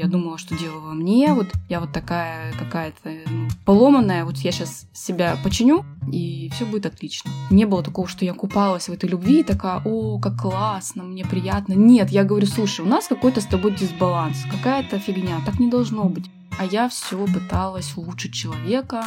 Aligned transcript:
Я 0.00 0.06
думала, 0.06 0.38
что 0.38 0.56
дело 0.56 0.78
во 0.78 0.94
мне, 0.94 1.34
вот 1.34 1.48
я 1.68 1.78
вот 1.78 1.92
такая 1.92 2.54
какая-то 2.54 3.10
ну, 3.28 3.48
поломанная, 3.66 4.24
вот 4.24 4.38
я 4.38 4.50
сейчас 4.50 4.86
себя 4.94 5.36
починю, 5.44 5.84
и 6.10 6.50
все 6.54 6.64
будет 6.64 6.86
отлично. 6.86 7.30
Не 7.50 7.66
было 7.66 7.82
такого, 7.82 8.08
что 8.08 8.24
я 8.24 8.32
купалась 8.32 8.88
в 8.88 8.92
этой 8.94 9.10
любви 9.10 9.40
и 9.40 9.44
такая, 9.44 9.82
о, 9.84 10.18
как 10.18 10.40
классно, 10.40 11.02
мне 11.02 11.26
приятно. 11.26 11.74
Нет, 11.74 12.08
я 12.08 12.24
говорю, 12.24 12.46
слушай, 12.46 12.80
у 12.80 12.88
нас 12.88 13.08
какой-то 13.08 13.42
с 13.42 13.44
тобой 13.44 13.76
дисбаланс, 13.76 14.38
какая-то 14.50 14.98
фигня, 14.98 15.38
так 15.44 15.60
не 15.60 15.68
должно 15.68 16.04
быть. 16.04 16.30
А 16.58 16.64
я 16.64 16.88
все 16.88 17.22
пыталась 17.26 17.92
улучшить 17.94 18.32
человека, 18.32 19.04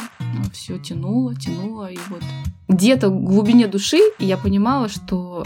все 0.52 0.78
тянула, 0.78 1.34
тянула, 1.34 1.90
и 1.90 1.98
вот 2.08 2.22
где-то 2.68 3.10
в 3.10 3.20
глубине 3.20 3.66
души 3.66 3.98
я 4.20 4.36
понимала, 4.36 4.88
что 4.88 5.44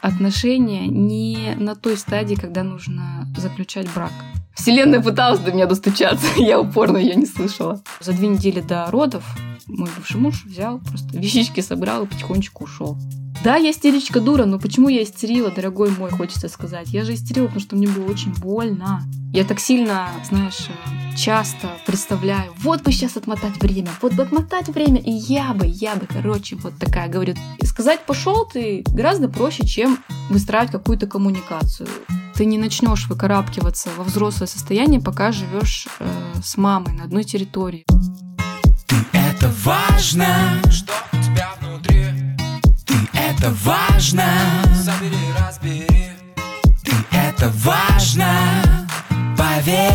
отношения 0.00 0.86
не 0.86 1.54
на 1.56 1.74
той 1.74 1.96
стадии, 1.96 2.34
когда 2.34 2.62
нужно 2.62 3.26
заключать 3.36 3.88
брак. 3.94 4.12
Вселенная 4.54 5.00
пыталась 5.00 5.40
до 5.40 5.52
меня 5.52 5.66
достучаться, 5.66 6.26
я 6.36 6.60
упорно 6.60 6.96
ее 6.96 7.14
не 7.16 7.26
слышала. 7.26 7.82
За 8.00 8.12
две 8.12 8.28
недели 8.28 8.60
до 8.60 8.90
родов 8.90 9.24
мой 9.66 9.88
бывший 9.96 10.20
муж 10.20 10.44
взял, 10.44 10.78
просто 10.78 11.18
вещички 11.18 11.60
собрал 11.60 12.04
и 12.04 12.06
потихонечку 12.06 12.64
ушел. 12.64 12.98
Да, 13.42 13.56
я 13.56 13.70
истеричка 13.70 14.20
дура, 14.20 14.44
но 14.44 14.58
почему 14.58 14.88
я 14.88 15.02
истерила, 15.02 15.50
дорогой 15.50 15.90
мой, 15.90 16.10
хочется 16.10 16.48
сказать. 16.48 16.88
Я 16.88 17.04
же 17.04 17.14
истерила, 17.14 17.46
потому 17.46 17.60
что 17.60 17.76
мне 17.76 17.88
было 17.88 18.10
очень 18.10 18.32
больно. 18.34 19.02
Я 19.32 19.44
так 19.44 19.58
сильно, 19.58 20.08
знаешь, 20.28 20.68
часто 21.16 21.68
представляю, 21.86 22.52
вот 22.58 22.82
бы 22.82 22.92
сейчас 22.92 23.16
отмотать 23.16 23.60
время, 23.60 23.90
вот 24.00 24.12
бы 24.14 24.22
отмотать 24.22 24.68
время, 24.68 25.00
и 25.00 25.10
я 25.10 25.52
бы, 25.52 25.66
я 25.66 25.96
бы, 25.96 26.06
короче, 26.06 26.56
вот 26.56 26.78
такая, 26.78 27.08
говорю, 27.08 27.34
сказать 27.64 28.00
пошел 28.06 28.46
ты 28.46 28.84
гораздо 28.88 29.28
проще, 29.28 29.66
чем 29.66 29.98
выстраивать 30.30 30.70
какую-то 30.70 31.06
коммуникацию. 31.06 31.88
Ты 32.34 32.44
не 32.46 32.58
начнешь 32.58 33.08
выкарабкиваться 33.08 33.90
во 33.96 34.04
взрослое 34.04 34.46
состояние, 34.48 35.00
пока 35.00 35.30
живешь 35.32 35.86
э, 36.00 36.06
с 36.42 36.56
мамой 36.56 36.92
на 36.94 37.04
одной 37.04 37.24
территории. 37.24 37.84
Ты 38.86 38.96
это 39.12 39.52
важно, 39.64 40.60
что 40.70 40.92
у 41.12 41.16
тебя 41.16 41.52
внутри. 41.60 42.13
Это 43.36 43.50
важно, 43.62 44.24
забери, 44.74 45.16
разбери. 45.38 45.86
Ты 46.82 46.92
это 47.12 47.50
важно, 47.56 48.86
поверь. 49.36 49.92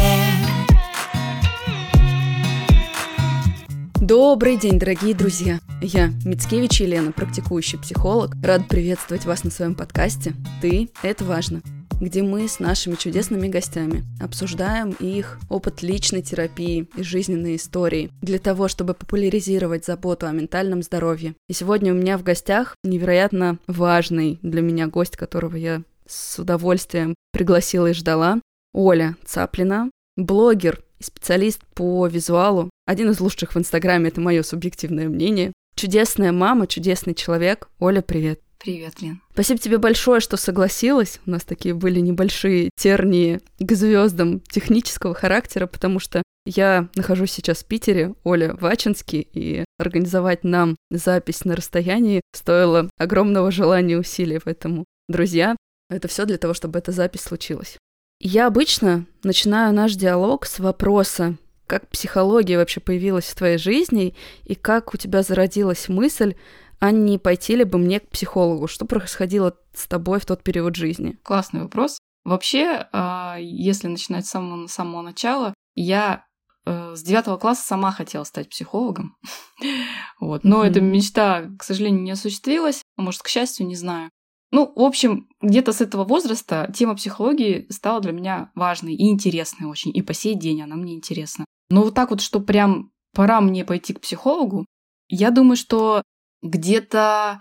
Добрый 4.00 4.58
день, 4.58 4.78
дорогие 4.78 5.16
друзья! 5.16 5.60
Я 5.82 6.12
Мицкевич 6.26 6.82
Елена, 6.82 7.12
практикующий 7.12 7.80
психолог. 7.80 8.36
Рад 8.44 8.68
приветствовать 8.68 9.26
вас 9.26 9.44
на 9.44 9.52
своем 9.52 9.76
подкасте 9.76 10.34
«Ты– 10.62 10.90
это 11.02 11.24
важно», 11.24 11.62
где 12.00 12.24
мы 12.24 12.48
с 12.48 12.60
нашими 12.60 12.96
чудесными 12.96 13.48
гостями 13.48 14.04
обсуждаем 14.20 14.92
их 15.00 15.40
опыт 15.50 15.82
личной 15.82 16.22
терапии 16.22 16.88
и 16.96 17.04
жизненные 17.04 17.58
истории 17.58 18.12
для 18.22 18.40
того, 18.40 18.68
чтобы 18.68 18.94
популяризировать 18.94 19.86
заботу 19.86 20.28
о 20.28 20.32
ментальном 20.32 20.82
здоровье. 20.82 21.36
И 21.48 21.54
сегодня 21.54 21.94
у 21.94 21.96
меня 21.96 22.18
в 22.18 22.24
гостях 22.24 22.76
невероятно 22.84 23.58
важный 23.68 24.40
для 24.42 24.62
меня 24.62 24.88
гость, 24.88 25.18
которого 25.18 25.56
я 25.56 25.84
с 26.08 26.40
удовольствием 26.40 27.16
пригласила 27.32 27.88
и 27.88 27.94
ждала, 27.94 28.40
Оля 28.74 29.16
Цаплина, 29.26 29.90
блогер 30.16 30.84
и 31.00 31.04
специалист 31.04 31.62
по 31.74 32.08
визуалу. 32.08 32.70
Один 32.86 33.12
из 33.12 33.20
лучших 33.20 33.54
в 33.54 33.58
Инстаграме, 33.58 34.10
это 34.10 34.22
мое 34.22 34.44
субъективное 34.44 35.08
мнение. 35.08 35.54
Чудесная 35.76 36.32
мама, 36.32 36.68
чудесный 36.68 37.14
человек. 37.14 37.70
Оля, 37.80 38.02
привет. 38.02 38.42
Привет, 38.60 39.02
Лен. 39.02 39.22
Спасибо 39.32 39.58
тебе 39.58 39.78
большое, 39.78 40.20
что 40.20 40.36
согласилась. 40.36 41.22
У 41.26 41.32
нас 41.32 41.44
такие 41.44 41.74
были 41.74 42.02
небольшие 42.02 42.72
тернии 42.76 43.40
к 43.58 43.72
звездам 43.72 44.42
технического 44.42 45.14
характера, 45.14 45.66
потому 45.66 46.00
что 46.00 46.22
я 46.46 46.90
нахожусь 46.96 47.32
сейчас 47.32 47.60
в 47.60 47.66
Питере, 47.68 48.16
Оля 48.26 48.54
в 48.54 48.66
Ачинске, 48.66 49.22
и 49.22 49.64
организовать 49.78 50.44
нам 50.44 50.76
запись 50.92 51.46
на 51.46 51.56
расстоянии 51.56 52.20
стоило 52.36 52.90
огромного 52.98 53.50
желания 53.50 53.94
и 53.94 53.98
усилий. 53.98 54.40
Поэтому, 54.44 54.84
друзья, 55.08 55.56
это 55.90 56.10
все 56.10 56.26
для 56.26 56.38
того, 56.38 56.54
чтобы 56.54 56.80
эта 56.80 56.92
запись 56.92 57.22
случилась. 57.22 57.78
Я 58.20 58.48
обычно 58.48 59.06
начинаю 59.24 59.74
наш 59.74 59.96
диалог 59.96 60.46
с 60.46 60.60
вопроса, 60.60 61.38
как 61.66 61.88
психология 61.88 62.58
вообще 62.58 62.82
появилась 62.82 63.26
в 63.26 63.36
твоей 63.36 63.58
жизни 63.58 64.16
и 64.44 64.56
как 64.56 64.94
у 64.94 64.98
тебя 64.98 65.22
зародилась 65.22 65.88
мысль, 65.88 66.36
а 66.80 66.92
не 66.92 67.18
пойти 67.18 67.56
ли 67.56 67.64
бы 67.64 67.78
мне 67.78 68.00
к 68.00 68.10
психологу? 68.10 68.68
Что 68.68 68.86
происходило 68.86 69.56
с 69.74 69.88
тобой 69.88 70.20
в 70.20 70.26
тот 70.26 70.44
период 70.44 70.76
жизни? 70.76 71.18
Классный 71.24 71.62
вопрос. 71.62 72.00
Вообще, 72.24 72.88
а, 72.92 73.38
если 73.40 73.88
начинать 73.88 74.26
с 74.26 74.30
самого, 74.30 74.68
с 74.68 74.74
самого 74.74 75.02
начала, 75.02 75.54
я 75.76 76.26
э, 76.66 76.96
с 76.96 77.02
девятого 77.02 77.38
класса 77.38 77.66
сама 77.66 77.92
хотела 77.92 78.24
стать 78.24 78.50
психологом. 78.50 79.18
вот. 80.20 80.44
Но 80.44 80.64
mm-hmm. 80.64 80.70
эта 80.70 80.82
мечта, 80.82 81.50
к 81.58 81.64
сожалению, 81.64 82.02
не 82.02 82.12
осуществилась. 82.12 82.82
А 82.98 83.02
может, 83.02 83.22
к 83.22 83.28
счастью, 83.28 83.68
не 83.68 83.76
знаю. 83.76 84.10
Ну, 84.52 84.72
в 84.76 84.82
общем, 84.82 85.28
где-то 85.42 85.74
с 85.74 85.82
этого 85.82 86.04
возраста 86.04 86.72
тема 86.76 86.96
психологии 86.96 87.68
стала 87.70 88.02
для 88.02 88.12
меня 88.12 88.52
важной 88.56 88.96
и 88.96 89.10
интересной 89.10 89.68
очень. 89.68 89.96
И 89.96 90.02
по 90.02 90.14
сей 90.14 90.36
день 90.36 90.62
она 90.62 90.76
мне 90.76 90.96
интересна. 90.96 91.46
Но 91.70 91.84
вот 91.84 91.94
так 91.94 92.10
вот, 92.10 92.22
что 92.22 92.40
прям 92.40 92.92
пора 93.14 93.42
мне 93.42 93.64
пойти 93.64 93.94
к 93.94 94.02
психологу, 94.02 94.66
я 95.08 95.32
думаю, 95.32 95.56
что 95.56 96.02
где-то, 96.42 97.40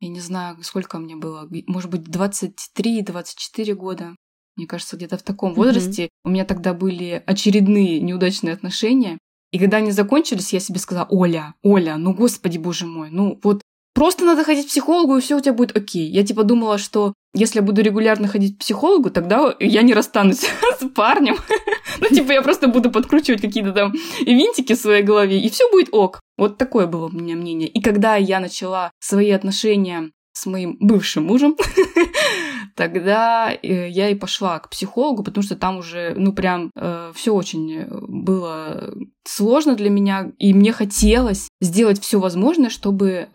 я 0.00 0.08
не 0.08 0.20
знаю, 0.20 0.62
сколько 0.62 0.98
мне 0.98 1.16
было, 1.16 1.48
может 1.66 1.90
быть, 1.90 2.02
23-24 2.02 3.74
года. 3.74 4.16
Мне 4.56 4.66
кажется, 4.66 4.96
где-то 4.96 5.18
в 5.18 5.22
таком 5.22 5.54
возрасте 5.54 6.04
mm-hmm. 6.04 6.08
у 6.24 6.30
меня 6.30 6.44
тогда 6.44 6.74
были 6.74 7.22
очередные 7.26 8.00
неудачные 8.00 8.54
отношения. 8.54 9.18
И 9.52 9.58
когда 9.58 9.78
они 9.78 9.90
закончились, 9.90 10.52
я 10.52 10.60
себе 10.60 10.78
сказала, 10.78 11.06
Оля, 11.10 11.54
Оля, 11.62 11.96
ну 11.96 12.14
господи 12.14 12.58
боже 12.58 12.86
мой, 12.86 13.10
ну 13.10 13.38
вот 13.42 13.62
Просто 13.92 14.24
надо 14.24 14.44
ходить 14.44 14.66
к 14.66 14.68
психологу, 14.68 15.16
и 15.16 15.20
все 15.20 15.36
у 15.36 15.40
тебя 15.40 15.52
будет 15.52 15.76
окей. 15.76 16.08
Я 16.08 16.24
типа 16.24 16.44
думала, 16.44 16.78
что 16.78 17.12
если 17.34 17.58
я 17.58 17.62
буду 17.62 17.82
регулярно 17.82 18.28
ходить 18.28 18.56
к 18.56 18.60
психологу, 18.60 19.10
тогда 19.10 19.54
я 19.60 19.82
не 19.82 19.94
расстанусь 19.94 20.40
с 20.80 20.88
парнем. 20.88 21.36
ну, 22.00 22.08
типа, 22.08 22.32
я 22.32 22.42
просто 22.42 22.68
буду 22.68 22.90
подкручивать 22.90 23.40
какие-то 23.40 23.72
там 23.72 23.92
винтики 24.26 24.74
в 24.74 24.78
своей 24.78 25.02
голове, 25.02 25.40
и 25.40 25.48
все 25.50 25.70
будет 25.70 25.88
ок. 25.92 26.20
Вот 26.36 26.58
такое 26.58 26.86
было 26.86 27.06
у 27.06 27.12
меня 27.12 27.36
мнение. 27.36 27.68
И 27.68 27.80
когда 27.80 28.16
я 28.16 28.40
начала 28.40 28.90
свои 28.98 29.30
отношения 29.30 30.10
с 30.32 30.46
моим 30.46 30.76
бывшим 30.80 31.24
мужем, 31.24 31.56
тогда 32.76 33.52
э, 33.52 33.88
я 33.88 34.08
и 34.08 34.14
пошла 34.14 34.58
к 34.58 34.70
психологу, 34.70 35.22
потому 35.22 35.42
что 35.42 35.56
там 35.56 35.78
уже, 35.78 36.14
ну, 36.16 36.32
прям 36.32 36.70
э, 36.74 37.12
все 37.14 37.32
очень 37.32 37.84
было 37.88 38.92
сложно 39.26 39.76
для 39.76 39.90
меня, 39.90 40.32
и 40.38 40.54
мне 40.54 40.72
хотелось 40.72 41.48
сделать 41.60 42.00
все 42.00 42.20
возможное, 42.20 42.70
чтобы 42.70 43.08
э, 43.08 43.26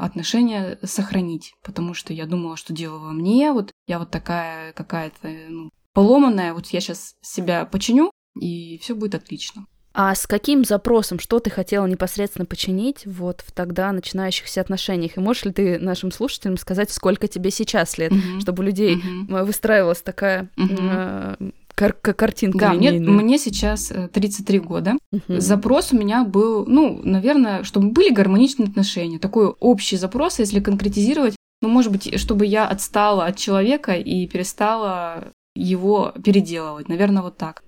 отношения 0.00 0.78
сохранить, 0.82 1.54
потому 1.62 1.94
что 1.94 2.12
я 2.12 2.26
думала, 2.26 2.56
что 2.56 2.72
дело 2.72 2.98
во 2.98 3.12
мне, 3.12 3.52
вот 3.52 3.72
я 3.86 3.98
вот 3.98 4.10
такая 4.10 4.72
какая-то 4.72 5.28
ну, 5.48 5.70
поломанная, 5.92 6.54
вот 6.54 6.66
я 6.68 6.80
сейчас 6.80 7.14
себя 7.22 7.64
починю, 7.64 8.10
и 8.38 8.78
все 8.78 8.94
будет 8.94 9.14
отлично. 9.14 9.66
А 9.92 10.14
с 10.14 10.28
каким 10.28 10.64
запросом, 10.64 11.18
что 11.18 11.40
ты 11.40 11.50
хотела 11.50 11.84
непосредственно 11.86 12.46
починить 12.46 13.04
вот 13.06 13.42
в 13.44 13.50
тогда 13.50 13.90
начинающихся 13.90 14.60
отношениях? 14.60 15.16
И 15.16 15.20
можешь 15.20 15.44
ли 15.44 15.52
ты 15.52 15.78
нашим 15.80 16.12
слушателям 16.12 16.56
сказать, 16.58 16.90
сколько 16.90 17.26
тебе 17.26 17.50
сейчас 17.50 17.98
лет, 17.98 18.12
mm-hmm. 18.12 18.40
чтобы 18.40 18.62
у 18.62 18.66
людей 18.66 18.96
mm-hmm. 18.96 19.44
выстраивалась 19.44 20.00
такая 20.00 20.48
mm-hmm. 20.56 21.36
э, 21.40 21.50
кар- 21.80 22.14
картинка 22.14 22.58
Да, 22.58 22.72
мне, 22.74 22.92
мне 22.92 23.38
сейчас 23.38 23.92
33 24.12 24.58
э, 24.58 24.60
года. 24.60 24.98
Uh-huh. 25.14 25.40
Запрос 25.40 25.92
у 25.92 25.98
меня 25.98 26.24
был, 26.24 26.66
ну, 26.66 27.00
наверное, 27.02 27.64
чтобы 27.64 27.88
были 27.88 28.12
гармоничные 28.12 28.68
отношения. 28.68 29.18
Такой 29.18 29.48
общий 29.48 29.96
запрос, 29.96 30.38
если 30.38 30.60
конкретизировать, 30.60 31.36
ну, 31.62 31.68
может 31.68 31.90
быть, 31.90 32.18
чтобы 32.18 32.44
я 32.44 32.66
отстала 32.66 33.24
от 33.24 33.36
человека 33.36 33.92
и 33.92 34.26
перестала 34.26 35.32
его 35.54 36.12
переделывать. 36.22 36.88
Наверное, 36.88 37.22
вот 37.22 37.36
так. 37.38 37.62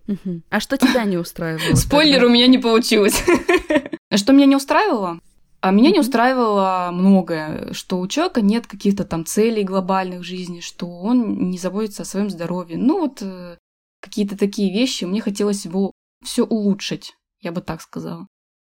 А 0.51 0.61
что 0.61 0.77
тебя 0.77 1.05
не 1.05 1.17
устраивало? 1.17 1.75
Спойлер, 1.75 2.25
у 2.25 2.29
меня 2.29 2.47
не 2.47 2.59
получилось. 2.59 3.25
Что 4.15 4.33
меня 4.35 4.47
не 4.47 4.57
устраивало? 4.57 5.21
А 5.63 5.71
меня 5.71 5.91
не 5.91 6.01
устраивало 6.01 6.91
многое, 6.93 7.73
что 7.73 8.01
у 8.01 8.09
человека 8.09 8.41
нет 8.41 8.67
каких-то 8.67 9.05
там 9.05 9.25
целей 9.25 9.63
глобальных 9.63 10.21
в 10.21 10.25
жизни, 10.25 10.59
что 10.59 10.87
он 10.87 11.51
не 11.51 11.57
заботится 11.57 12.03
о 12.03 12.05
своем 12.05 12.31
здоровье. 12.31 12.77
Ну 12.77 12.99
вот 12.99 13.23
э, 13.23 13.57
какие-то 14.03 14.37
такие 14.37 14.73
вещи, 14.73 15.05
мне 15.05 15.21
хотелось 15.21 15.65
его 15.65 15.93
все 16.25 16.45
улучшить, 16.45 17.15
я 17.41 17.53
бы 17.53 17.61
так 17.61 17.81
сказала. 17.81 18.27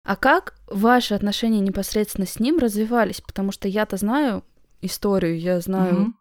А 0.03 0.15
как 0.15 0.55
ваши 0.67 1.13
отношения 1.13 1.59
непосредственно 1.59 2.25
с 2.25 2.39
ним 2.39 2.57
развивались? 2.57 3.21
Потому 3.21 3.51
что 3.51 3.67
я-то 3.67 3.97
знаю 3.97 4.43
историю, 4.81 5.39
я 5.39 5.59
знаю 5.61 6.01
угу. 6.01 6.13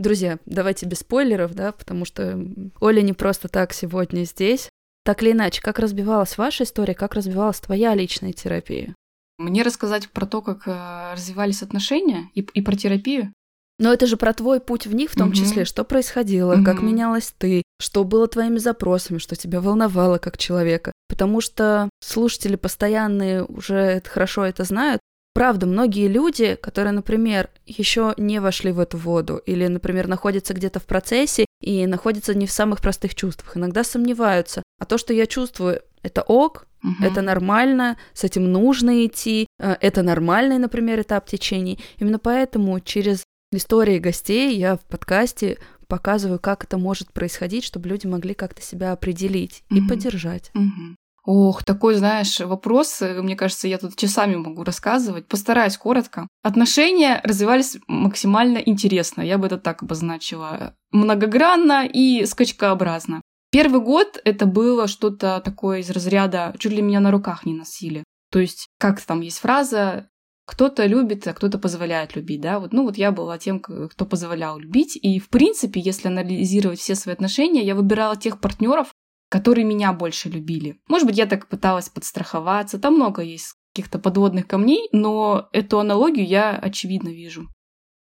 Друзья, 0.00 0.38
давайте 0.46 0.86
без 0.86 1.00
спойлеров, 1.00 1.52
да, 1.52 1.72
потому 1.72 2.06
что 2.06 2.42
Оля 2.80 3.02
не 3.02 3.12
просто 3.12 3.48
так 3.48 3.74
сегодня 3.74 4.24
здесь. 4.24 4.70
Так 5.04 5.22
или 5.22 5.32
иначе, 5.32 5.60
как 5.60 5.78
разбивалась 5.78 6.38
ваша 6.38 6.64
история, 6.64 6.94
как 6.94 7.14
развивалась 7.14 7.60
твоя 7.60 7.94
личная 7.94 8.32
терапия? 8.32 8.94
Мне 9.36 9.62
рассказать 9.62 10.08
про 10.08 10.24
то, 10.24 10.40
как 10.40 10.66
э, 10.66 11.12
развивались 11.12 11.62
отношения 11.62 12.30
и, 12.34 12.40
и 12.40 12.62
про 12.62 12.76
терапию? 12.76 13.34
Но 13.78 13.92
это 13.92 14.06
же 14.06 14.16
про 14.16 14.32
твой 14.32 14.60
путь 14.60 14.86
в 14.86 14.94
них 14.94 15.10
в 15.10 15.16
том 15.16 15.28
угу. 15.28 15.36
числе, 15.36 15.66
что 15.66 15.84
происходило, 15.84 16.54
угу. 16.54 16.64
как 16.64 16.80
менялась 16.80 17.34
ты, 17.36 17.62
что 17.80 18.04
было 18.04 18.28
твоими 18.28 18.58
запросами, 18.58 19.18
что 19.18 19.34
тебя 19.34 19.60
волновало 19.60 20.18
как 20.18 20.38
человека. 20.38 20.92
Потому 21.08 21.40
что 21.40 21.88
слушатели 22.00 22.56
постоянные 22.56 23.44
уже 23.44 24.02
хорошо 24.06 24.44
это 24.44 24.64
знают. 24.64 25.00
Правда, 25.32 25.66
многие 25.66 26.08
люди, 26.08 26.56
которые, 26.56 26.92
например, 26.92 27.50
еще 27.64 28.14
не 28.16 28.40
вошли 28.40 28.72
в 28.72 28.80
эту 28.80 28.98
воду 28.98 29.40
или, 29.46 29.66
например, 29.66 30.08
находятся 30.08 30.54
где-то 30.54 30.80
в 30.80 30.84
процессе 30.84 31.46
и 31.60 31.86
находятся 31.86 32.34
не 32.34 32.46
в 32.46 32.52
самых 32.52 32.80
простых 32.80 33.14
чувствах, 33.14 33.56
иногда 33.56 33.84
сомневаются. 33.84 34.62
А 34.78 34.86
то, 34.86 34.98
что 34.98 35.12
я 35.12 35.26
чувствую, 35.26 35.82
это 36.02 36.22
ок, 36.22 36.66
Угу. 36.82 37.04
Это 37.04 37.20
нормально, 37.20 37.98
с 38.14 38.24
этим 38.24 38.50
нужно 38.50 39.04
идти. 39.04 39.46
Э, 39.58 39.76
это 39.80 40.02
нормальный, 40.02 40.56
например, 40.56 41.00
этап 41.00 41.26
течения. 41.26 41.76
Именно 41.98 42.18
поэтому 42.18 42.80
через 42.80 43.24
истории 43.52 43.98
гостей 43.98 44.56
я 44.56 44.76
в 44.76 44.80
подкасте 44.86 45.58
показываю, 45.90 46.38
как 46.38 46.64
это 46.64 46.78
может 46.78 47.12
происходить, 47.12 47.64
чтобы 47.64 47.90
люди 47.90 48.06
могли 48.06 48.32
как-то 48.32 48.62
себя 48.62 48.92
определить 48.92 49.62
угу. 49.68 49.78
и 49.78 49.86
поддержать. 49.86 50.50
Угу. 50.54 50.96
Ох, 51.24 51.64
такой, 51.64 51.94
знаешь, 51.96 52.40
вопрос, 52.40 53.02
э, 53.02 53.20
мне 53.20 53.36
кажется, 53.36 53.68
я 53.68 53.76
тут 53.78 53.96
часами 53.96 54.36
могу 54.36 54.64
рассказывать. 54.64 55.28
Постараюсь 55.28 55.76
коротко. 55.76 56.26
Отношения 56.42 57.20
развивались 57.22 57.76
максимально 57.86 58.58
интересно, 58.58 59.20
я 59.20 59.36
бы 59.36 59.46
это 59.46 59.58
так 59.58 59.82
обозначила. 59.82 60.74
Многогранно 60.92 61.86
и 61.86 62.24
скачкообразно. 62.24 63.20
Первый 63.52 63.80
год 63.80 64.20
это 64.24 64.46
было 64.46 64.86
что-то 64.86 65.42
такое 65.44 65.80
из 65.80 65.90
разряда 65.90 66.54
«чуть 66.58 66.72
ли 66.72 66.82
меня 66.82 67.00
на 67.00 67.10
руках 67.10 67.44
не 67.44 67.54
носили». 67.54 68.04
То 68.30 68.38
есть, 68.38 68.68
как 68.78 69.00
там 69.00 69.20
есть 69.20 69.40
фраза 69.40 70.08
кто-то 70.50 70.84
любит, 70.86 71.28
а 71.28 71.32
кто-то 71.32 71.58
позволяет 71.58 72.16
любить, 72.16 72.40
да, 72.40 72.58
вот, 72.58 72.72
ну 72.72 72.82
вот 72.82 72.98
я 72.98 73.12
была 73.12 73.38
тем, 73.38 73.60
кто 73.60 74.04
позволял 74.04 74.58
любить, 74.58 74.98
и 75.00 75.20
в 75.20 75.28
принципе, 75.28 75.80
если 75.80 76.08
анализировать 76.08 76.80
все 76.80 76.96
свои 76.96 77.14
отношения, 77.14 77.62
я 77.62 77.76
выбирала 77.76 78.16
тех 78.16 78.40
партнеров, 78.40 78.92
которые 79.28 79.64
меня 79.64 79.92
больше 79.92 80.28
любили. 80.28 80.80
Может 80.88 81.06
быть, 81.06 81.16
я 81.16 81.26
так 81.26 81.46
пыталась 81.48 81.88
подстраховаться, 81.88 82.80
там 82.80 82.94
много 82.94 83.22
есть 83.22 83.54
каких-то 83.72 84.00
подводных 84.00 84.48
камней, 84.48 84.88
но 84.90 85.48
эту 85.52 85.78
аналогию 85.78 86.26
я 86.26 86.56
очевидно 86.56 87.10
вижу. 87.10 87.46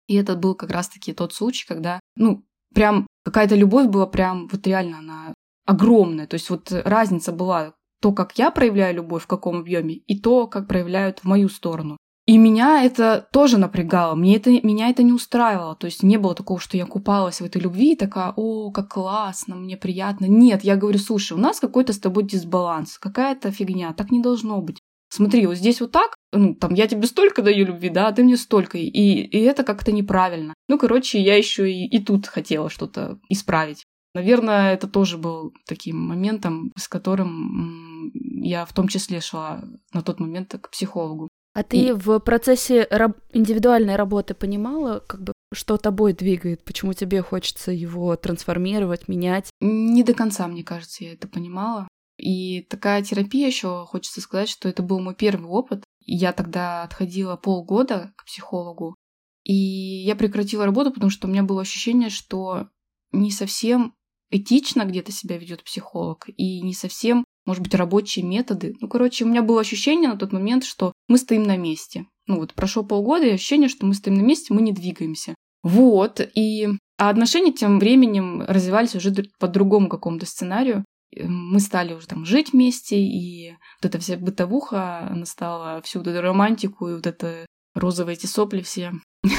И 0.06 0.14
это 0.14 0.36
был 0.36 0.54
как 0.54 0.70
раз-таки 0.70 1.12
тот 1.12 1.34
случай, 1.34 1.66
когда, 1.66 1.98
ну, 2.14 2.46
прям 2.72 3.08
какая-то 3.24 3.56
любовь 3.56 3.88
была 3.88 4.06
прям, 4.06 4.46
вот 4.46 4.64
реально 4.64 5.00
она 5.00 5.34
огромная. 5.66 6.28
То 6.28 6.34
есть 6.34 6.50
вот 6.50 6.70
разница 6.70 7.32
была 7.32 7.74
то, 8.00 8.12
как 8.12 8.38
я 8.38 8.52
проявляю 8.52 8.94
любовь, 8.94 9.24
в 9.24 9.26
каком 9.26 9.56
объеме, 9.56 9.96
и 9.96 10.20
то, 10.20 10.46
как 10.46 10.68
проявляют 10.68 11.18
в 11.18 11.24
мою 11.24 11.48
сторону. 11.48 11.96
И 12.28 12.36
меня 12.36 12.84
это 12.84 13.26
тоже 13.32 13.56
напрягало, 13.56 14.14
мне 14.14 14.36
это, 14.36 14.50
меня 14.50 14.90
это 14.90 15.02
не 15.02 15.14
устраивало. 15.14 15.74
То 15.76 15.86
есть 15.86 16.02
не 16.02 16.18
было 16.18 16.34
такого, 16.34 16.60
что 16.60 16.76
я 16.76 16.84
купалась 16.84 17.40
в 17.40 17.44
этой 17.44 17.62
любви 17.62 17.94
и 17.94 17.96
такая, 17.96 18.34
о, 18.36 18.70
как 18.70 18.92
классно, 18.92 19.56
мне 19.56 19.78
приятно. 19.78 20.26
Нет, 20.26 20.62
я 20.62 20.76
говорю, 20.76 20.98
слушай, 20.98 21.32
у 21.32 21.40
нас 21.40 21.58
какой-то 21.58 21.94
с 21.94 21.98
тобой 21.98 22.24
дисбаланс, 22.24 22.98
какая-то 22.98 23.50
фигня, 23.50 23.94
так 23.94 24.10
не 24.10 24.20
должно 24.20 24.60
быть. 24.60 24.76
Смотри, 25.08 25.46
вот 25.46 25.56
здесь 25.56 25.80
вот 25.80 25.92
так, 25.92 26.16
ну, 26.34 26.54
там, 26.54 26.74
я 26.74 26.86
тебе 26.86 27.06
столько 27.06 27.40
даю 27.40 27.64
любви, 27.64 27.88
да, 27.88 28.08
а 28.08 28.12
ты 28.12 28.22
мне 28.22 28.36
столько, 28.36 28.76
и, 28.76 28.90
и 28.90 29.38
это 29.38 29.64
как-то 29.64 29.90
неправильно. 29.90 30.52
Ну, 30.68 30.78
короче, 30.78 31.18
я 31.22 31.34
еще 31.34 31.72
и, 31.72 31.86
и 31.86 31.98
тут 31.98 32.26
хотела 32.26 32.68
что-то 32.68 33.18
исправить. 33.30 33.84
Наверное, 34.14 34.74
это 34.74 34.86
тоже 34.86 35.16
был 35.16 35.54
таким 35.66 35.98
моментом, 35.98 36.72
с 36.76 36.88
которым 36.88 38.12
я 38.42 38.66
в 38.66 38.74
том 38.74 38.86
числе 38.88 39.22
шла 39.22 39.64
на 39.94 40.02
тот 40.02 40.20
момент 40.20 40.54
к 40.60 40.68
психологу. 40.68 41.28
А 41.58 41.64
ты 41.64 41.88
и... 41.88 41.92
в 41.92 42.20
процессе 42.20 42.86
раб- 42.88 43.18
индивидуальной 43.32 43.96
работы 43.96 44.34
понимала, 44.34 45.00
как 45.00 45.24
бы, 45.24 45.32
что 45.52 45.76
тобой 45.76 46.12
двигает, 46.12 46.62
почему 46.62 46.92
тебе 46.92 47.20
хочется 47.20 47.72
его 47.72 48.14
трансформировать, 48.14 49.08
менять? 49.08 49.50
Не 49.60 50.04
до 50.04 50.14
конца, 50.14 50.46
мне 50.46 50.62
кажется, 50.62 51.02
я 51.02 51.14
это 51.14 51.26
понимала. 51.26 51.88
И 52.16 52.62
такая 52.62 53.02
терапия 53.02 53.48
еще, 53.48 53.86
хочется 53.86 54.20
сказать, 54.20 54.48
что 54.48 54.68
это 54.68 54.84
был 54.84 55.00
мой 55.00 55.16
первый 55.16 55.48
опыт. 55.48 55.82
Я 56.04 56.32
тогда 56.32 56.84
отходила 56.84 57.34
полгода 57.34 58.12
к 58.16 58.26
психологу, 58.26 58.94
и 59.42 59.52
я 59.52 60.14
прекратила 60.14 60.64
работу, 60.64 60.92
потому 60.92 61.10
что 61.10 61.26
у 61.26 61.30
меня 61.30 61.42
было 61.42 61.62
ощущение, 61.62 62.08
что 62.08 62.68
не 63.10 63.32
совсем 63.32 63.96
этично 64.30 64.84
где-то 64.84 65.10
себя 65.10 65.36
ведет 65.38 65.64
психолог, 65.64 66.28
и 66.28 66.60
не 66.62 66.74
совсем 66.74 67.24
может 67.46 67.62
быть, 67.62 67.74
рабочие 67.74 68.24
методы. 68.24 68.74
Ну, 68.80 68.88
короче, 68.88 69.24
у 69.24 69.28
меня 69.28 69.42
было 69.42 69.60
ощущение 69.60 70.10
на 70.10 70.16
тот 70.16 70.32
момент, 70.32 70.64
что 70.64 70.92
мы 71.08 71.18
стоим 71.18 71.44
на 71.44 71.56
месте. 71.56 72.06
Ну, 72.26 72.36
вот 72.36 72.54
прошло 72.54 72.82
полгода, 72.84 73.26
и 73.26 73.30
ощущение, 73.30 73.68
что 73.68 73.86
мы 73.86 73.94
стоим 73.94 74.16
на 74.16 74.22
месте, 74.22 74.52
мы 74.52 74.62
не 74.62 74.72
двигаемся. 74.72 75.34
Вот, 75.62 76.20
и 76.34 76.68
а 76.98 77.10
отношения 77.10 77.52
тем 77.52 77.78
временем 77.78 78.42
развивались 78.42 78.96
уже 78.96 79.14
по 79.38 79.46
другому 79.46 79.88
какому-то 79.88 80.26
сценарию. 80.26 80.84
Мы 81.16 81.60
стали 81.60 81.94
уже 81.94 82.06
там 82.06 82.24
жить 82.24 82.52
вместе, 82.52 82.98
и 82.98 83.52
вот 83.80 83.88
эта 83.88 83.98
вся 83.98 84.16
бытовуха, 84.16 85.08
она 85.08 85.24
стала 85.24 85.80
всю 85.82 86.00
вот 86.00 86.08
эту 86.08 86.20
романтику 86.20 86.88
и 86.88 86.94
вот 86.94 87.06
это 87.06 87.46
розовые 87.74 88.16
эти 88.16 88.26
сопли 88.26 88.62
все 88.62 88.92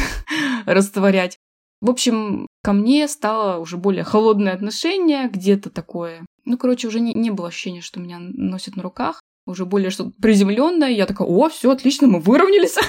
растворять. 0.65 1.37
В 1.81 1.89
общем, 1.89 2.47
ко 2.61 2.73
мне 2.73 3.07
стало 3.07 3.59
уже 3.59 3.77
более 3.77 4.03
холодное 4.03 4.53
отношение, 4.53 5.29
где-то 5.29 5.69
такое 5.69 6.25
ну, 6.49 6.57
короче, 6.57 6.87
уже 6.87 6.99
не, 6.99 7.13
не 7.13 7.29
было 7.29 7.49
ощущения, 7.49 7.81
что 7.81 7.99
меня 7.99 8.17
носят 8.19 8.75
на 8.75 8.81
руках. 8.81 9.21
Уже 9.45 9.65
более 9.65 9.91
что-то 9.91 10.11
приземленное. 10.19 10.89
Я 10.89 11.05
такая, 11.05 11.27
о, 11.27 11.47
все 11.47 11.71
отлично, 11.71 12.07
мы 12.07 12.19
выровнялись. 12.19 12.75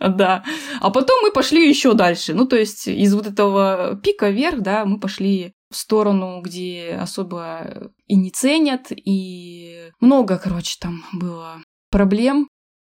Да. 0.00 0.42
А 0.80 0.90
потом 0.90 1.22
мы 1.22 1.30
пошли 1.30 1.68
еще 1.68 1.94
дальше. 1.94 2.34
Ну, 2.34 2.44
то 2.44 2.56
есть 2.56 2.88
из 2.88 3.14
вот 3.14 3.28
этого 3.28 4.00
пика 4.02 4.30
вверх, 4.30 4.60
да, 4.60 4.84
мы 4.84 4.98
пошли 4.98 5.52
в 5.70 5.76
сторону, 5.76 6.40
где 6.42 6.98
особо 7.00 7.92
и 8.08 8.16
не 8.16 8.30
ценят, 8.30 8.88
и 8.90 9.90
много, 10.00 10.38
короче, 10.38 10.76
там 10.80 11.04
было 11.12 11.62
проблем. 11.90 12.48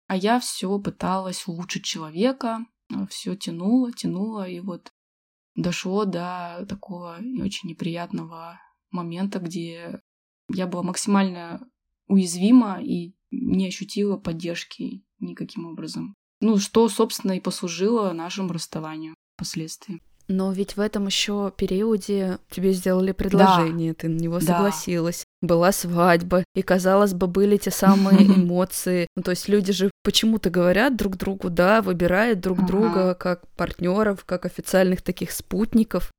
А 0.08 0.16
я 0.16 0.40
все 0.40 0.80
пыталась 0.80 1.44
улучшить 1.46 1.86
человека, 1.86 2.66
все 3.10 3.36
тянула, 3.36 3.92
тянула, 3.92 4.48
и 4.50 4.60
вот 4.60 4.90
дошло 5.56 6.06
до 6.06 6.66
такого 6.68 7.18
очень 7.42 7.70
неприятного 7.70 8.60
момента, 8.92 9.40
где 9.40 10.02
я 10.50 10.68
была 10.68 10.84
максимально 10.84 11.68
уязвима 12.08 12.80
и 12.82 13.14
не 13.32 13.68
ощутила 13.68 14.18
поддержки 14.18 15.04
никаким 15.20 15.66
образом. 15.66 16.16
Ну, 16.42 16.58
что, 16.58 16.88
собственно, 16.90 17.34
и 17.34 17.40
послужило 17.40 18.12
нашему 18.12 18.54
расставанию 18.54 19.16
впоследствии. 19.36 20.02
Но 20.28 20.52
ведь 20.52 20.76
в 20.76 20.80
этом 20.80 21.06
еще 21.06 21.52
периоде 21.56 22.40
тебе 22.50 22.74
сделали 22.74 23.12
предложение, 23.12 23.94
да. 23.94 24.00
ты 24.00 24.10
на 24.10 24.18
него 24.18 24.40
согласилась. 24.40 25.24
Да. 25.42 25.48
Была 25.48 25.72
свадьба, 25.72 26.44
и, 26.56 26.64
казалось 26.64 27.14
бы, 27.14 27.28
были 27.28 27.58
те 27.58 27.70
самые 27.70 28.26
эмоции. 28.26 29.08
Ну, 29.16 29.22
то 29.22 29.32
есть 29.32 29.48
люди 29.48 29.72
же 29.72 29.92
почему-то 30.04 30.50
говорят 30.50 30.96
друг 30.96 31.18
другу, 31.18 31.50
да, 31.50 31.82
выбирают 31.82 32.40
друг 32.40 32.60
ага. 32.60 32.68
друга 32.68 33.14
как 33.14 33.48
партнеров, 33.56 34.26
как 34.26 34.46
официальных 34.46 35.04
таких 35.04 35.32
спутников. 35.32 36.12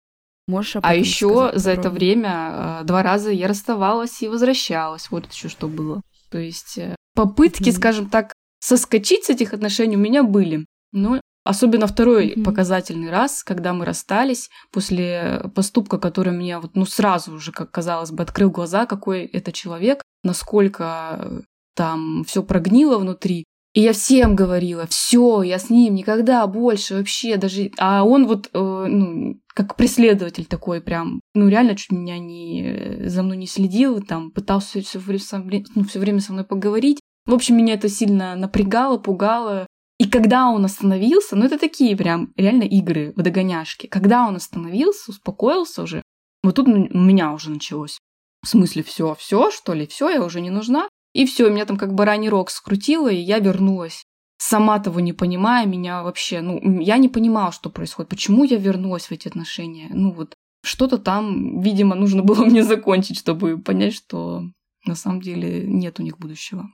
Можешь 0.46 0.76
а 0.80 0.94
еще 0.94 1.50
за 1.54 1.72
это 1.72 1.90
время 1.90 2.80
э, 2.82 2.84
два 2.84 3.02
раза 3.02 3.32
я 3.32 3.48
расставалась 3.48 4.22
и 4.22 4.28
возвращалась. 4.28 5.10
Вот 5.10 5.32
еще 5.32 5.48
что 5.48 5.66
было. 5.66 6.02
То 6.30 6.38
есть 6.38 6.78
э, 6.78 6.94
попытки, 7.16 7.70
mm-hmm. 7.70 7.76
скажем 7.76 8.08
так, 8.08 8.32
соскочить 8.60 9.24
с 9.24 9.30
этих 9.30 9.52
отношений 9.52 9.96
у 9.96 10.00
меня 10.00 10.22
были. 10.22 10.64
Но 10.92 11.20
особенно 11.46 11.86
второй 11.86 12.28
mm-hmm. 12.28 12.42
показательный 12.42 13.10
раз, 13.10 13.44
когда 13.44 13.72
мы 13.72 13.84
расстались 13.84 14.50
после 14.72 15.50
поступка, 15.54 15.98
который 15.98 16.32
мне 16.32 16.58
вот 16.58 16.72
ну 16.74 16.84
сразу 16.84 17.32
уже, 17.34 17.52
как 17.52 17.70
казалось 17.70 18.10
бы, 18.10 18.22
открыл 18.22 18.50
глаза, 18.50 18.86
какой 18.86 19.24
это 19.24 19.52
человек, 19.52 20.02
насколько 20.22 21.18
э, 21.18 21.40
там 21.74 22.24
все 22.24 22.42
прогнило 22.42 22.98
внутри. 22.98 23.44
И 23.74 23.82
я 23.82 23.92
всем 23.92 24.34
говорила, 24.34 24.86
все, 24.86 25.42
я 25.42 25.58
с 25.58 25.68
ним 25.68 25.94
никогда 25.94 26.46
больше 26.46 26.94
вообще 26.94 27.36
даже. 27.36 27.70
А 27.76 28.04
он 28.04 28.26
вот, 28.26 28.48
э, 28.54 28.58
ну, 28.58 29.38
как 29.54 29.76
преследователь 29.76 30.46
такой 30.46 30.80
прям, 30.80 31.20
ну 31.34 31.48
реально 31.48 31.76
чуть 31.76 31.92
меня 31.92 32.18
не 32.18 33.02
за 33.04 33.22
мной 33.22 33.36
не 33.36 33.46
следил, 33.46 34.00
там 34.00 34.30
пытался 34.30 34.80
все 34.80 34.98
время, 34.98 35.64
ну, 35.74 35.84
все 35.84 35.98
время 35.98 36.20
со 36.20 36.32
мной 36.32 36.44
поговорить. 36.44 37.00
В 37.26 37.34
общем, 37.34 37.56
меня 37.56 37.74
это 37.74 37.88
сильно 37.88 38.34
напрягало, 38.36 38.96
пугало. 38.98 39.66
И 39.98 40.08
когда 40.08 40.48
он 40.48 40.64
остановился, 40.64 41.36
ну 41.36 41.46
это 41.46 41.58
такие 41.58 41.96
прям 41.96 42.32
реально 42.36 42.64
игры 42.64 43.12
в 43.16 43.22
догоняшки. 43.22 43.86
Когда 43.86 44.26
он 44.26 44.36
остановился, 44.36 45.10
успокоился 45.10 45.82
уже, 45.82 46.02
вот 46.42 46.56
тут 46.56 46.68
у 46.68 46.98
меня 46.98 47.32
уже 47.32 47.50
началось. 47.50 47.98
В 48.42 48.48
смысле, 48.48 48.82
все, 48.82 49.14
все, 49.14 49.50
что 49.50 49.72
ли, 49.72 49.86
все, 49.86 50.10
я 50.10 50.22
уже 50.22 50.40
не 50.40 50.50
нужна. 50.50 50.88
И 51.14 51.24
все, 51.24 51.48
меня 51.48 51.64
там 51.64 51.78
как 51.78 51.94
бараний 51.94 52.28
рог 52.28 52.50
скрутило, 52.50 53.08
и 53.08 53.16
я 53.16 53.38
вернулась. 53.38 54.04
Сама 54.38 54.78
того 54.78 55.00
не 55.00 55.14
понимая, 55.14 55.64
меня 55.64 56.02
вообще, 56.02 56.42
ну, 56.42 56.60
я 56.80 56.98
не 56.98 57.08
понимала, 57.08 57.52
что 57.52 57.70
происходит, 57.70 58.10
почему 58.10 58.44
я 58.44 58.58
вернулась 58.58 59.06
в 59.06 59.12
эти 59.12 59.26
отношения. 59.26 59.88
Ну 59.94 60.12
вот, 60.12 60.34
что-то 60.62 60.98
там, 60.98 61.60
видимо, 61.60 61.94
нужно 61.94 62.22
было 62.22 62.44
мне 62.44 62.62
закончить, 62.62 63.18
чтобы 63.18 63.58
понять, 63.58 63.94
что 63.94 64.42
на 64.84 64.94
самом 64.94 65.22
деле 65.22 65.64
нет 65.66 65.98
у 65.98 66.02
них 66.02 66.18
будущего. 66.18 66.68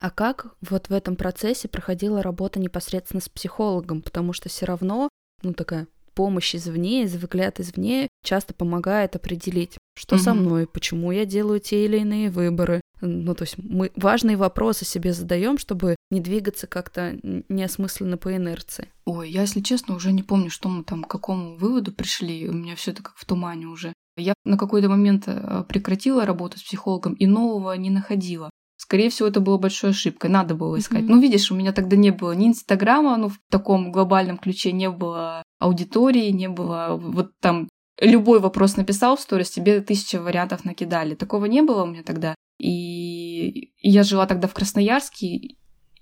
А 0.00 0.10
как 0.10 0.54
вот 0.60 0.88
в 0.88 0.92
этом 0.92 1.16
процессе 1.16 1.68
проходила 1.68 2.22
работа 2.22 2.60
непосредственно 2.60 3.20
с 3.20 3.28
психологом? 3.28 4.02
Потому 4.02 4.32
что 4.32 4.48
все 4.48 4.66
равно, 4.66 5.08
ну, 5.42 5.54
такая 5.54 5.86
помощь 6.14 6.54
извне, 6.54 7.04
взгляд 7.04 7.60
извне 7.60 8.08
часто 8.24 8.54
помогает 8.54 9.16
определить, 9.16 9.76
что 9.96 10.16
со 10.16 10.32
мной, 10.34 10.66
почему 10.66 11.12
я 11.12 11.24
делаю 11.24 11.60
те 11.60 11.84
или 11.84 11.98
иные 11.98 12.30
выборы. 12.30 12.80
Ну, 13.00 13.34
то 13.34 13.42
есть 13.42 13.56
мы 13.58 13.90
важные 13.96 14.36
вопросы 14.36 14.84
себе 14.84 15.12
задаем, 15.12 15.58
чтобы 15.58 15.96
не 16.10 16.20
двигаться 16.20 16.66
как-то 16.66 17.18
неосмысленно 17.48 18.16
по 18.16 18.34
инерции. 18.34 18.88
Ой, 19.04 19.30
я, 19.30 19.42
если 19.42 19.60
честно, 19.60 19.94
уже 19.96 20.12
не 20.12 20.22
помню, 20.22 20.48
что 20.48 20.68
мы 20.68 20.84
там 20.84 21.04
к 21.04 21.10
какому 21.10 21.56
выводу 21.56 21.92
пришли. 21.92 22.48
У 22.48 22.52
меня 22.52 22.76
все 22.76 22.92
это 22.92 23.02
как 23.02 23.16
в 23.16 23.24
тумане 23.24 23.66
уже. 23.66 23.92
Я 24.16 24.32
на 24.44 24.56
какой-то 24.56 24.88
момент 24.88 25.24
э, 25.26 25.64
прекратила 25.68 26.24
работу 26.24 26.58
с 26.58 26.62
психологом 26.62 27.14
и 27.14 27.26
нового 27.26 27.72
не 27.72 27.90
находила. 27.90 28.48
Скорее 28.76 29.08
всего, 29.08 29.28
это 29.28 29.40
была 29.40 29.58
большой 29.58 29.90
ошибкой. 29.90 30.30
Надо 30.30 30.54
было 30.54 30.78
искать. 30.78 31.02
Mm-hmm. 31.04 31.08
Ну, 31.08 31.20
видишь, 31.20 31.50
у 31.50 31.54
меня 31.54 31.72
тогда 31.72 31.96
не 31.96 32.10
было 32.10 32.32
ни 32.32 32.48
Инстаграма, 32.48 33.16
ну, 33.16 33.28
в 33.28 33.38
таком 33.50 33.92
глобальном 33.92 34.36
ключе 34.38 34.72
не 34.72 34.90
было 34.90 35.42
аудитории, 35.58 36.30
не 36.30 36.48
было 36.48 36.96
вот 37.00 37.30
там 37.40 37.68
любой 38.00 38.40
вопрос 38.40 38.76
написал 38.76 39.16
в 39.16 39.20
сторис, 39.20 39.50
тебе 39.50 39.80
тысяча 39.80 40.20
вариантов 40.20 40.64
накидали. 40.64 41.14
Такого 41.14 41.46
не 41.46 41.62
было 41.62 41.84
у 41.84 41.86
меня 41.86 42.02
тогда. 42.02 42.34
И 42.58 43.72
я 43.80 44.02
жила 44.02 44.26
тогда 44.26 44.48
в 44.48 44.54
Красноярске, 44.54 45.56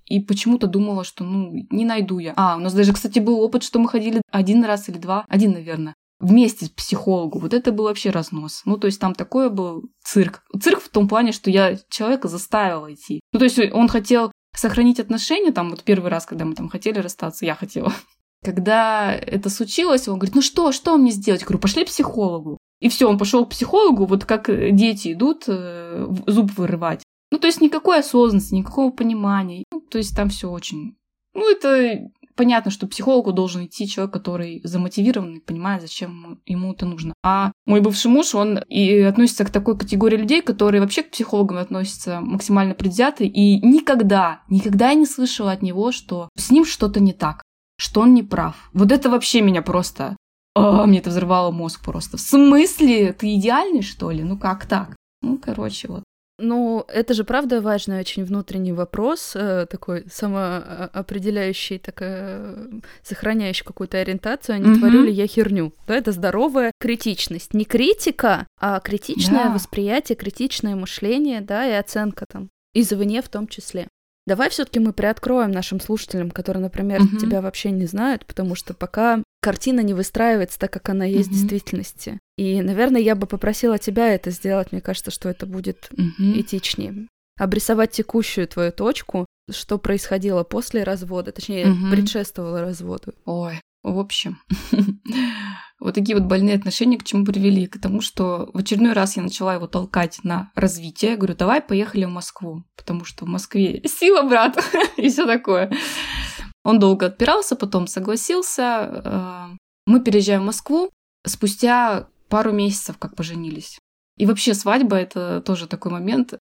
и 0.07 0.21
почему-то 0.21 0.67
думала, 0.67 1.05
что, 1.05 1.25
ну, 1.25 1.53
не 1.71 1.85
найду 1.85 2.19
я. 2.19 2.35
А, 2.37 2.57
у 2.57 2.61
нас 2.61 2.75
даже, 2.75 2.93
кстати, 2.93 3.19
был 3.19 3.41
опыт, 3.41 3.63
что 3.63 3.79
мы 3.79 3.89
ходили 3.89 4.21
один 4.31 4.65
раз 4.65 4.89
или 4.89 4.99
два, 4.99 5.25
один, 5.29 5.53
наверное, 5.53 5.95
вместе 6.23 6.67
с 6.67 6.69
психологу. 6.71 7.39
Вот 7.41 7.53
это 7.53 7.73
был 7.73 7.85
вообще 7.85 8.11
разнос. 8.11 8.63
Ну, 8.65 8.79
то 8.79 8.87
есть 8.87 9.01
там 9.01 9.15
такое 9.15 9.51
был 9.51 9.83
цирк. 10.05 10.43
Цирк 10.59 10.81
в 10.81 10.89
том 10.89 11.09
плане, 11.09 11.33
что 11.33 11.51
я 11.51 11.77
человека 11.91 12.29
заставила 12.29 12.93
идти. 12.95 13.21
Ну, 13.33 13.41
то 13.41 13.45
есть 13.45 13.59
он 13.59 13.89
хотел 13.89 14.33
сохранить 14.55 15.01
отношения, 15.01 15.51
там, 15.51 15.71
вот 15.71 15.83
первый 15.83 16.11
раз, 16.11 16.25
когда 16.25 16.45
мы 16.45 16.55
там 16.55 16.69
хотели 16.69 16.99
расстаться, 17.01 17.45
я 17.45 17.55
хотела. 17.55 17.93
Когда 18.45 19.15
это 19.15 19.51
случилось, 19.51 20.09
он 20.09 20.19
говорит, 20.19 20.35
ну 20.35 20.43
что, 20.43 20.73
что 20.73 20.97
мне 20.97 21.11
сделать? 21.11 21.43
Я 21.43 21.47
говорю, 21.47 21.61
пошли 21.61 21.85
к 21.85 21.89
психологу. 21.89 22.59
И 22.81 22.89
все, 22.89 23.09
он 23.09 23.19
пошел 23.19 23.47
к 23.47 23.51
психологу, 23.51 24.07
вот 24.07 24.25
как 24.25 24.47
дети 24.75 25.13
идут 25.13 25.45
э, 25.47 26.07
зуб 26.27 26.51
вырывать. 26.57 27.03
Ну, 27.31 27.39
то 27.39 27.47
есть 27.47 27.61
никакой 27.61 28.01
осознанности, 28.01 28.55
никакого 28.55 28.91
понимания. 28.91 29.65
Ну, 29.73 29.81
то 29.81 29.99
есть 29.99 30.17
там 30.17 30.29
все 30.29 30.51
очень... 30.51 30.97
Ну, 31.35 31.51
это 31.51 32.11
понятно, 32.35 32.71
что 32.71 32.87
психологу 32.87 33.33
должен 33.33 33.67
идти 33.67 33.89
человек, 33.89 34.13
который 34.13 34.61
замотивирован 34.65 35.37
и 35.37 35.41
понимает, 35.41 35.83
зачем 35.83 36.41
ему 36.47 36.73
это 36.73 36.87
нужно. 36.87 37.15
А 37.23 37.53
мой 37.67 37.81
бывший 37.81 38.11
муж, 38.11 38.35
он 38.35 38.59
и 38.59 39.01
относится 39.01 39.45
к 39.45 39.51
такой 39.51 39.79
категории 39.79 40.17
людей, 40.17 40.43
которые 40.43 40.81
вообще 40.81 41.03
к 41.03 41.11
психологам 41.11 41.59
относятся 41.59 42.21
максимально 42.21 42.75
предвзято, 42.75 43.25
и 43.25 43.67
никогда, 43.67 44.43
никогда 44.49 44.91
я 44.91 44.95
не 44.95 45.07
слышала 45.07 45.53
от 45.53 45.63
него, 45.63 45.93
что 45.93 46.29
с 46.37 46.51
ним 46.51 46.65
что-то 46.65 47.01
не 47.01 47.13
так, 47.13 47.43
что 47.79 48.01
он 48.03 48.15
не 48.15 48.23
прав. 48.23 48.71
Вот 48.73 48.93
это 48.93 49.11
вообще 49.11 49.41
меня 49.41 49.63
просто... 49.63 50.17
А, 50.55 50.87
мне 50.87 50.99
это 50.99 51.11
взрывало 51.11 51.51
мозг 51.51 51.83
просто. 51.85 52.17
В 52.17 52.21
смысле? 52.21 53.13
Ты 53.13 53.35
идеальный, 53.37 53.83
что 53.83 54.11
ли? 54.11 54.23
Ну 54.23 54.39
как 54.39 54.67
так? 54.67 54.97
Ну, 55.23 55.39
короче, 55.39 55.89
вот. 55.89 56.03
Ну, 56.39 56.85
это 56.89 57.15
же 57.15 57.25
правда 57.25 57.61
важный 57.61 58.01
очень 58.01 58.25
внутренний 58.25 58.73
вопрос, 58.73 59.33
э, 59.35 59.67
такой 59.71 60.05
самоопределяющий, 60.11 61.79
такая, 61.79 62.57
сохраняющий 63.03 63.65
какую-то 63.65 63.99
ориентацию, 63.99 64.57
а 64.57 64.59
не 64.59 64.71
mm-hmm. 64.71 64.79
творю 64.79 65.03
ли 65.05 65.13
я 65.13 65.27
херню. 65.27 65.73
Да, 65.87 65.95
это 65.95 66.11
здоровая 66.13 66.73
критичность. 66.81 67.55
Не 67.55 67.65
критика, 67.65 68.47
а 68.59 68.81
критичное 68.81 69.45
да. 69.45 69.51
восприятие, 69.51 70.17
критичное 70.17 70.75
мышление, 70.75 71.43
да, 71.43 71.67
и 71.67 71.73
оценка 71.73 72.27
там. 72.27 72.49
Извне 72.75 73.21
в 73.21 73.29
том 73.29 73.47
числе. 73.47 73.89
Давай 74.27 74.51
все-таки 74.51 74.79
мы 74.79 74.93
приоткроем 74.93 75.51
нашим 75.51 75.81
слушателям, 75.81 76.31
которые, 76.31 76.63
например, 76.63 77.03
угу. 77.03 77.19
тебя 77.19 77.41
вообще 77.41 77.71
не 77.71 77.87
знают, 77.87 78.25
потому 78.25 78.55
что 78.55 78.73
пока 78.73 79.23
картина 79.41 79.81
не 79.81 79.95
выстраивается 79.95 80.59
так, 80.59 80.73
как 80.73 80.89
она 80.89 81.05
есть 81.05 81.29
угу. 81.29 81.35
в 81.35 81.39
действительности. 81.39 82.19
И, 82.37 82.63
наверное, 82.63 83.01
я 83.01 83.17
бы 83.17 83.27
попросила 83.27 83.79
тебя 83.79 84.15
это 84.15 84.31
сделать. 84.31 84.71
Мне 84.71 84.81
кажется, 84.81 85.11
что 85.11 85.29
это 85.29 85.47
будет 85.47 85.91
угу. 85.93 86.39
этичнее. 86.39 87.09
Обрисовать 87.39 87.91
текущую 87.91 88.47
твою 88.47 88.71
точку, 88.71 89.27
что 89.51 89.79
происходило 89.79 90.45
после 90.45 90.85
развода, 90.85 91.33
точнее, 91.33 91.67
угу. 91.67 91.91
предшествовало 91.91 92.61
разводу. 92.61 93.15
Ой, 93.25 93.61
в 93.83 93.99
общем, 93.99 94.39
вот 95.83 95.95
такие 95.95 96.17
вот 96.17 96.27
больные 96.27 96.55
отношения 96.55 96.97
к 96.97 97.05
чему 97.05 97.25
привели? 97.25 97.67
К 97.67 97.81
тому, 97.81 98.01
что 98.01 98.51
в 98.55 98.59
очередной 98.59 98.93
раз 98.93 99.17
я 99.17 99.23
начала 99.23 99.55
его 99.55 99.67
толкать 99.67 100.21
на 100.23 100.53
развитие. 100.55 101.13
Я 101.13 101.17
говорю, 101.17 101.35
давай 101.35 101.61
поехали 101.61 102.05
в 102.05 102.11
Москву, 102.11 102.65
потому 102.77 103.05
что 103.05 103.25
в 103.25 103.29
Москве 103.29 103.83
сила, 103.87 104.23
брат, 104.23 104.63
и 104.97 105.09
все 105.09 105.27
такое. 105.27 105.73
Он 106.65 106.79
долго 106.79 107.07
отпирался, 107.07 107.57
потом 107.57 107.89
согласился. 107.89 109.03
Э, 109.05 109.57
мы 109.87 110.01
переезжаем 110.01 110.43
в 110.43 110.47
Москву 110.47 110.91
спустя 111.27 112.09
пару 112.29 112.53
месяцев, 112.53 112.99
как 112.99 113.17
поженились. 113.17 113.79
И 114.17 114.27
вообще 114.27 114.55
свадьба— 114.55 114.97
это 114.99 115.41
тоже 115.41 115.67
такой 115.67 115.91
момент. 115.91 116.39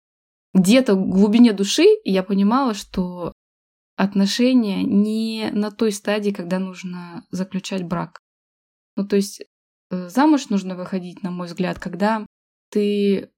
Где-то 0.54 0.95
в 0.95 1.09
глубине 1.09 1.52
души 1.52 1.87
я 2.04 2.23
понимала, 2.23 2.75
что 2.75 3.33
отношения 3.97 4.83
не 4.83 5.50
на 5.52 5.71
той 5.71 5.92
стадии, 5.92 6.30
когда 6.30 6.59
нужно 6.59 7.25
заключать 7.30 7.85
брак. 7.85 8.18
Ну, 8.98 9.06
то 9.06 9.14
есть 9.14 9.42
э, 9.90 10.08
замуж 10.08 10.48
нужно 10.48 10.74
выходить, 10.74 11.22
на 11.22 11.30
мой 11.30 11.46
взгляд, 11.46 11.78
когда 11.78 12.26
ты 12.70 13.30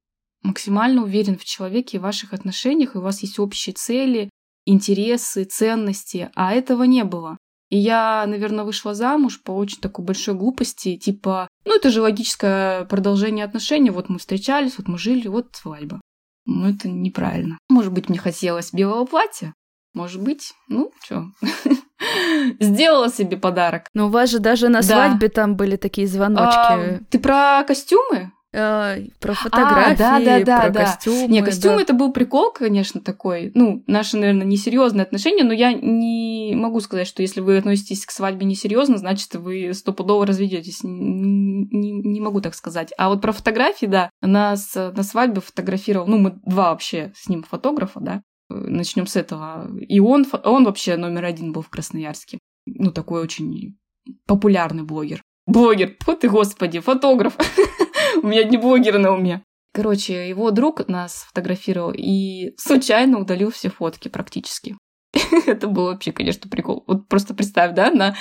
максимально 0.43 1.03
уверен 1.03 1.37
в 1.37 1.45
человеке 1.45 1.99
и 1.99 2.01
ваших 2.01 2.33
отношениях, 2.33 2.95
и 2.95 2.99
у 2.99 3.03
вас 3.03 3.21
есть 3.21 3.39
общие 3.39 3.75
цели, 3.75 4.31
интересы, 4.65 5.45
ценности, 5.45 6.31
а 6.35 6.55
этого 6.55 6.85
не 6.85 7.05
было. 7.05 7.37
И 7.69 7.77
я, 7.77 8.25
наверное, 8.27 8.65
вышла 8.65 8.95
замуж 8.95 9.43
по 9.43 9.51
очень 9.51 9.83
такой 9.83 10.03
большой 10.03 10.35
глупости, 10.35 10.97
типа, 10.97 11.47
ну 11.67 11.77
это 11.77 11.91
же 11.91 12.01
логическое 12.01 12.87
продолжение 12.87 13.45
отношений, 13.45 13.91
вот 13.91 14.09
мы 14.09 14.19
встречались, 14.19 14.79
вот 14.79 14.89
мы 14.89 14.97
жили, 14.97 15.29
вот 15.29 15.55
свадьба. 15.55 16.01
Ну 16.47 16.71
это 16.71 16.89
неправильно. 16.89 17.59
Может 17.69 17.93
быть, 17.93 18.09
мне 18.09 18.19
хотелось 18.19 18.73
белого 18.73 19.05
платья, 19.05 19.53
может 19.93 20.23
быть, 20.23 20.55
ну, 20.69 20.91
что, 21.05 21.27
сделала 22.61 23.11
себе 23.11 23.37
подарок. 23.37 23.85
Но 23.95 24.07
у 24.07 24.11
вас 24.11 24.31
же 24.31 24.39
даже 24.39 24.69
на 24.69 24.83
свадьбе 24.83 25.29
там 25.29 25.57
были 25.57 25.77
такие 25.77 26.07
звоночки. 26.07 26.57
А, 26.57 27.01
ты 27.11 27.19
про 27.19 27.65
костюмы? 27.65 28.33
А, 28.53 28.97
про 29.21 29.35
фотографии, 29.35 30.03
а, 30.03 30.19
да, 30.19 30.19
да, 30.19 30.45
да, 30.45 30.61
про 30.63 30.71
да. 30.71 30.85
костюмы. 30.85 31.29
Не, 31.29 31.43
костюмы 31.43 31.77
да. 31.77 31.83
это 31.83 31.93
был 31.93 32.13
прикол, 32.13 32.51
конечно, 32.53 33.01
такой. 33.01 33.53
Ну, 33.55 33.85
наши, 33.87 34.17
наверное, 34.17 34.45
несерьезные 34.45 35.05
отношения, 35.05 35.45
но 35.45 35.53
я 35.53 35.73
не 35.73 36.55
могу 36.57 36.81
сказать, 36.81 37.07
что 37.07 37.23
если 37.23 37.41
вы 37.41 37.59
относитесь 37.59 38.05
к 38.05 38.11
свадьбе 38.11 38.47
несерьезно, 38.47 38.99
значит, 38.99 39.35
вы 39.37 39.73
стопудово 39.73 40.27
разведетесь. 40.27 40.83
Не, 40.83 41.65
не, 41.71 41.93
не 41.93 42.21
могу 42.21 42.41
так 42.41 42.55
сказать. 42.55 42.93
А 42.99 43.09
вот 43.09 43.23
про 43.23 43.31
фотографии, 43.31 43.87
да, 43.87 44.11
нас 44.21 44.75
на 44.75 45.03
свадьбе 45.05 45.41
фотографировал, 45.41 46.09
ну, 46.09 46.19
мы 46.19 46.41
два 46.45 46.71
вообще 46.71 47.13
с 47.15 47.29
ним 47.29 47.45
фотографа, 47.45 48.01
да, 48.01 48.23
начнем 48.51 49.07
с 49.07 49.17
этого. 49.17 49.71
И 49.79 50.01
он, 50.01 50.27
он 50.45 50.65
вообще 50.65 50.97
номер 50.97 51.25
один 51.25 51.53
был 51.53 51.63
в 51.63 51.71
Красноярске. 51.71 52.39
Ну, 52.67 52.93
такой 52.93 53.23
очень 53.23 53.79
популярный 54.27 54.83
блогер. 54.83 55.23
Блогер, 55.47 55.97
вот 56.07 56.21
ты, 56.21 56.29
господи, 56.29 56.81
фотограф. 56.81 57.37
У 58.23 58.27
меня 58.27 58.45
не 58.45 58.57
блогер 58.57 58.99
на 58.99 59.13
уме. 59.13 59.43
Короче, 59.73 60.29
его 60.29 60.51
друг 60.51 60.89
нас 60.89 61.27
фотографировал 61.29 61.93
и 61.97 62.55
случайно 62.57 63.21
удалил 63.21 63.51
все 63.51 63.71
фотки 63.71 64.09
практически. 64.09 64.77
Это 65.47 65.69
был 65.69 65.87
вообще, 65.87 66.13
конечно, 66.13 66.49
прикол. 66.51 66.85
Вот 66.87 67.09
просто 67.09 67.35
представь, 67.35 67.75
да, 67.75 67.91
на, 67.91 68.17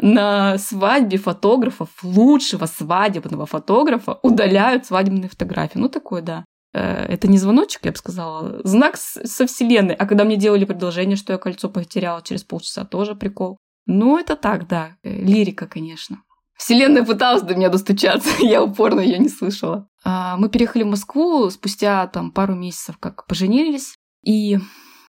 на 0.00 0.58
свадьбе 0.58 1.18
фотографов, 1.18 1.90
лучшего 2.02 2.66
свадебного 2.66 3.46
фотографа 3.46 4.18
удаляют 4.22 4.86
свадебные 4.86 5.28
фотографии. 5.28 5.78
Ну, 5.78 5.88
такое, 5.88 6.22
да. 6.22 6.44
Э, 6.72 7.04
это 7.06 7.28
не 7.28 7.38
звоночек, 7.38 7.84
я 7.84 7.92
бы 7.92 7.96
сказала, 7.96 8.60
знак 8.64 8.96
со 8.96 9.46
вселенной. 9.46 9.94
А 9.94 10.06
когда 10.06 10.24
мне 10.24 10.36
делали 10.36 10.64
предложение, 10.64 11.16
что 11.16 11.32
я 11.32 11.38
кольцо 11.38 11.68
потеряла 11.68 12.22
через 12.22 12.44
полчаса, 12.44 12.84
тоже 12.84 13.14
прикол. 13.14 13.58
Ну, 13.86 14.18
это 14.18 14.36
так, 14.36 14.68
да, 14.68 14.96
э, 15.02 15.22
лирика, 15.22 15.66
конечно. 15.66 16.18
Вселенная 16.58 17.04
пыталась 17.04 17.42
до 17.42 17.54
меня 17.54 17.68
достучаться, 17.68 18.28
я 18.40 18.62
упорно 18.62 19.00
ее 19.00 19.18
не 19.18 19.28
слышала. 19.28 19.88
А, 20.04 20.36
мы 20.36 20.48
переехали 20.50 20.82
в 20.82 20.88
Москву 20.88 21.48
спустя 21.50 22.06
там 22.08 22.32
пару 22.32 22.54
месяцев, 22.54 22.98
как 22.98 23.26
поженились. 23.26 23.94
И, 24.24 24.58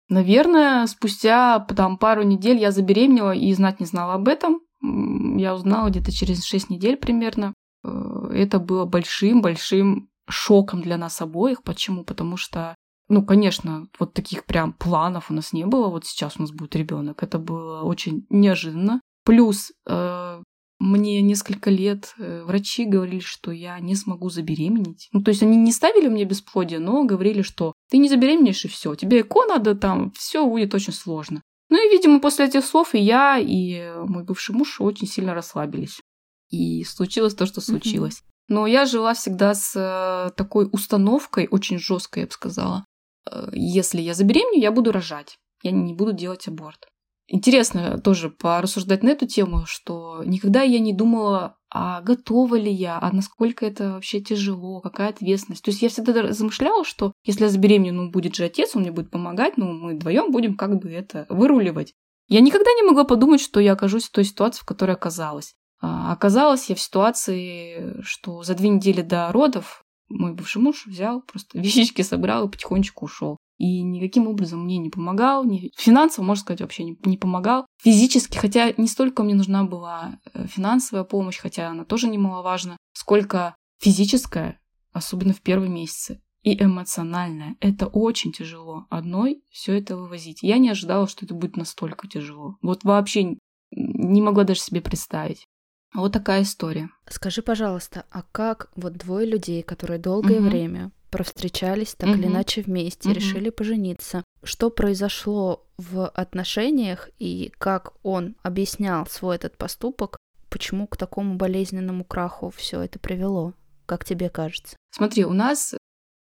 наверное, 0.10 0.86
спустя 0.86 1.60
там 1.60 1.98
пару 1.98 2.24
недель 2.24 2.58
я 2.58 2.72
забеременела 2.72 3.32
и 3.32 3.52
знать 3.54 3.80
не 3.80 3.86
знала 3.86 4.16
об 4.16 4.28
этом. 4.28 4.60
Я 4.82 5.56
узнала 5.56 5.90
где-то 5.90 6.12
через 6.12 6.44
6 6.44 6.70
недель 6.70 6.98
примерно. 6.98 7.54
Э, 7.84 8.30
это 8.34 8.60
было 8.60 8.86
большим-большим 8.86 10.09
шоком 10.30 10.82
для 10.82 10.98
нас 10.98 11.22
обоих. 11.22 11.64
Почему? 11.64 12.04
Потому 12.04 12.38
что, 12.38 12.76
ну, 13.08 13.26
конечно, 13.26 13.88
вот 14.00 14.14
таких 14.14 14.46
прям 14.46 14.74
планов 14.74 15.32
у 15.32 15.34
нас 15.34 15.54
не 15.54 15.66
было. 15.66 15.88
Вот 15.90 16.06
сейчас 16.06 16.38
у 16.38 16.42
нас 16.42 16.52
будет 16.52 16.76
ребенок. 16.76 17.24
Это 17.24 17.40
было 17.40 17.82
очень 17.82 18.26
неожиданно. 18.30 19.02
Плюс 19.26 19.72
э, 19.88 20.42
мне 20.80 21.22
несколько 21.22 21.70
лет 21.70 22.14
э, 22.18 22.44
врачи 22.44 22.86
говорили, 22.86 23.20
что 23.20 23.52
я 23.52 23.80
не 23.80 23.96
смогу 23.96 24.30
забеременеть. 24.30 25.10
Ну, 25.12 25.22
то 25.22 25.30
есть 25.30 25.44
они 25.44 25.58
не 25.58 25.72
ставили 25.72 26.08
мне 26.08 26.24
бесплодие, 26.24 26.80
но 26.80 27.04
говорили, 27.04 27.42
что 27.42 27.74
ты 27.90 27.98
не 27.98 28.10
забеременеешь 28.10 28.66
и 28.66 28.70
все. 28.70 28.96
Тебе 28.96 29.22
ЭКО 29.22 29.46
надо 29.46 29.76
там, 29.76 30.12
все 30.12 30.46
будет 30.46 30.74
очень 30.74 30.94
сложно. 30.94 31.42
Ну 31.70 31.78
и, 31.78 31.92
видимо, 31.92 32.20
после 32.20 32.46
этих 32.46 32.66
слов 32.66 32.96
и 32.96 33.00
я, 33.00 33.38
и 33.38 33.92
мой 34.08 34.24
бывший 34.24 34.56
муж 34.56 34.82
очень 34.82 35.08
сильно 35.08 35.34
расслабились. 35.34 36.02
И 36.50 36.84
случилось 36.84 37.36
то, 37.36 37.46
что 37.46 37.62
случилось. 37.62 38.24
Но 38.50 38.68
я 38.68 38.86
жила 38.86 39.14
всегда 39.14 39.54
с 39.54 39.74
э, 39.76 40.32
такой 40.36 40.68
установкой, 40.72 41.48
очень 41.50 41.78
жесткой, 41.78 42.22
я 42.22 42.28
бы 42.28 42.34
сказала. 42.34 42.86
Э, 43.32 43.50
если 43.54 44.02
я 44.02 44.14
забеременею, 44.14 44.62
я 44.62 44.72
буду 44.72 44.92
рожать. 44.92 45.38
Я 45.62 45.72
не 45.72 45.94
буду 45.94 46.14
делать 46.14 46.48
аборт. 46.48 46.88
Интересно 47.28 48.00
тоже 48.00 48.32
порассуждать 48.32 49.04
на 49.04 49.10
эту 49.10 49.28
тему, 49.28 49.66
что 49.68 50.24
никогда 50.26 50.64
я 50.64 50.80
не 50.80 50.94
думала, 50.94 51.58
а 51.70 52.02
готова 52.02 52.56
ли 52.56 52.72
я, 52.72 52.98
а 53.00 53.12
насколько 53.14 53.68
это 53.68 53.92
вообще 53.92 54.20
тяжело, 54.20 54.82
какая 54.82 55.10
ответственность. 55.10 55.64
То 55.64 55.70
есть 55.70 55.84
я 55.84 55.90
всегда 55.90 56.24
размышляла, 56.24 56.84
что 56.84 57.14
если 57.24 57.44
я 57.44 57.50
забеременею, 57.50 57.94
ну, 57.94 58.10
будет 58.10 58.36
же 58.36 58.46
отец, 58.46 58.76
он 58.76 58.82
мне 58.82 58.92
будет 58.92 59.12
помогать, 59.12 59.58
ну, 59.58 59.72
мы 59.72 59.96
вдвоем 59.96 60.32
будем 60.32 60.58
как 60.58 60.80
бы 60.80 60.90
это 60.90 61.28
выруливать. 61.30 61.94
Я 62.28 62.42
никогда 62.42 62.72
не 62.74 62.82
могла 62.82 63.04
подумать, 63.04 63.42
что 63.42 63.60
я 63.60 63.74
окажусь 63.74 64.06
в 64.06 64.12
той 64.12 64.24
ситуации, 64.24 64.62
в 64.62 64.66
которой 64.66 64.96
оказалась. 64.96 65.54
А 65.82 66.12
оказалась 66.12 66.70
я 66.70 66.76
в 66.76 66.80
ситуации, 66.80 68.02
что 68.02 68.44
за 68.44 68.56
две 68.56 68.70
недели 68.70 69.02
до 69.02 69.32
родов 69.32 69.84
мой 70.10 70.34
бывший 70.34 70.62
муж 70.62 70.86
взял, 70.86 71.22
просто 71.22 71.60
вещички 71.60 72.02
собрал 72.02 72.48
и 72.48 72.52
потихонечку 72.52 73.06
ушел. 73.06 73.38
И 73.58 73.82
никаким 73.82 74.28
образом 74.28 74.64
мне 74.64 74.78
не 74.78 74.90
помогал, 74.90 75.44
не... 75.44 75.72
финансово, 75.76 76.26
можно 76.26 76.42
сказать, 76.42 76.62
вообще 76.62 76.84
не, 76.84 76.98
не 77.04 77.18
помогал. 77.18 77.66
Физически, 77.82 78.38
хотя 78.38 78.72
не 78.78 78.88
столько 78.88 79.22
мне 79.22 79.36
нужна 79.36 79.66
была 79.66 80.20
э, 80.34 80.48
финансовая 80.48 81.04
помощь, 81.04 81.38
хотя 81.38 81.70
она 81.70 81.84
тоже 81.84 82.08
немаловажна, 82.08 82.78
сколько 82.94 83.56
физическая, 83.80 84.62
особенно 84.94 85.34
в 85.34 85.42
первые 85.42 85.70
месяцы, 85.70 86.22
и 86.42 86.58
эмоциональная. 86.62 87.58
Это 87.60 87.88
очень 87.88 88.32
тяжело. 88.32 88.88
Одной 88.90 89.44
все 89.50 89.78
это 89.78 89.98
вывозить. 89.98 90.42
Я 90.42 90.58
не 90.58 90.70
ожидала, 90.70 91.08
что 91.08 91.26
это 91.26 91.34
будет 91.34 91.58
настолько 91.58 92.08
тяжело. 92.08 92.58
Вот 92.62 92.86
вообще 92.86 93.36
не 93.72 94.22
могла 94.22 94.46
даже 94.46 94.62
себе 94.62 94.80
представить. 94.80 95.49
Вот 95.94 96.14
такая 96.14 96.44
история. 96.44 96.90
Скажи, 97.08 97.42
пожалуйста, 97.42 98.06
а 98.12 98.24
как 98.32 98.70
вот 98.76 98.94
двое 98.94 99.26
людей, 99.26 99.64
которые 99.64 100.00
долгое 100.00 100.40
угу. 100.40 100.50
время 100.50 100.92
провстречались 101.10 101.96
так 101.96 102.10
угу. 102.10 102.18
или 102.18 102.28
иначе 102.28 102.62
вместе, 102.62 103.10
угу. 103.10 103.16
решили 103.16 103.50
пожениться, 103.50 104.24
что 104.44 104.70
произошло 104.70 105.66
в 105.78 106.08
отношениях 106.08 107.10
и 107.18 107.52
как 107.58 107.94
он 108.04 108.36
объяснял 108.44 109.08
свой 109.08 109.38
этот 109.38 109.58
поступок, 109.58 110.18
почему 110.50 110.88
к 110.88 110.98
такому 110.98 111.36
болезненному 111.36 112.04
краху 112.04 112.52
все 112.52 112.82
это 112.82 113.00
привело, 113.00 113.54
как 113.86 114.06
тебе 114.06 114.30
кажется? 114.30 114.76
Смотри, 114.92 115.26
у 115.26 115.34
нас 115.34 115.76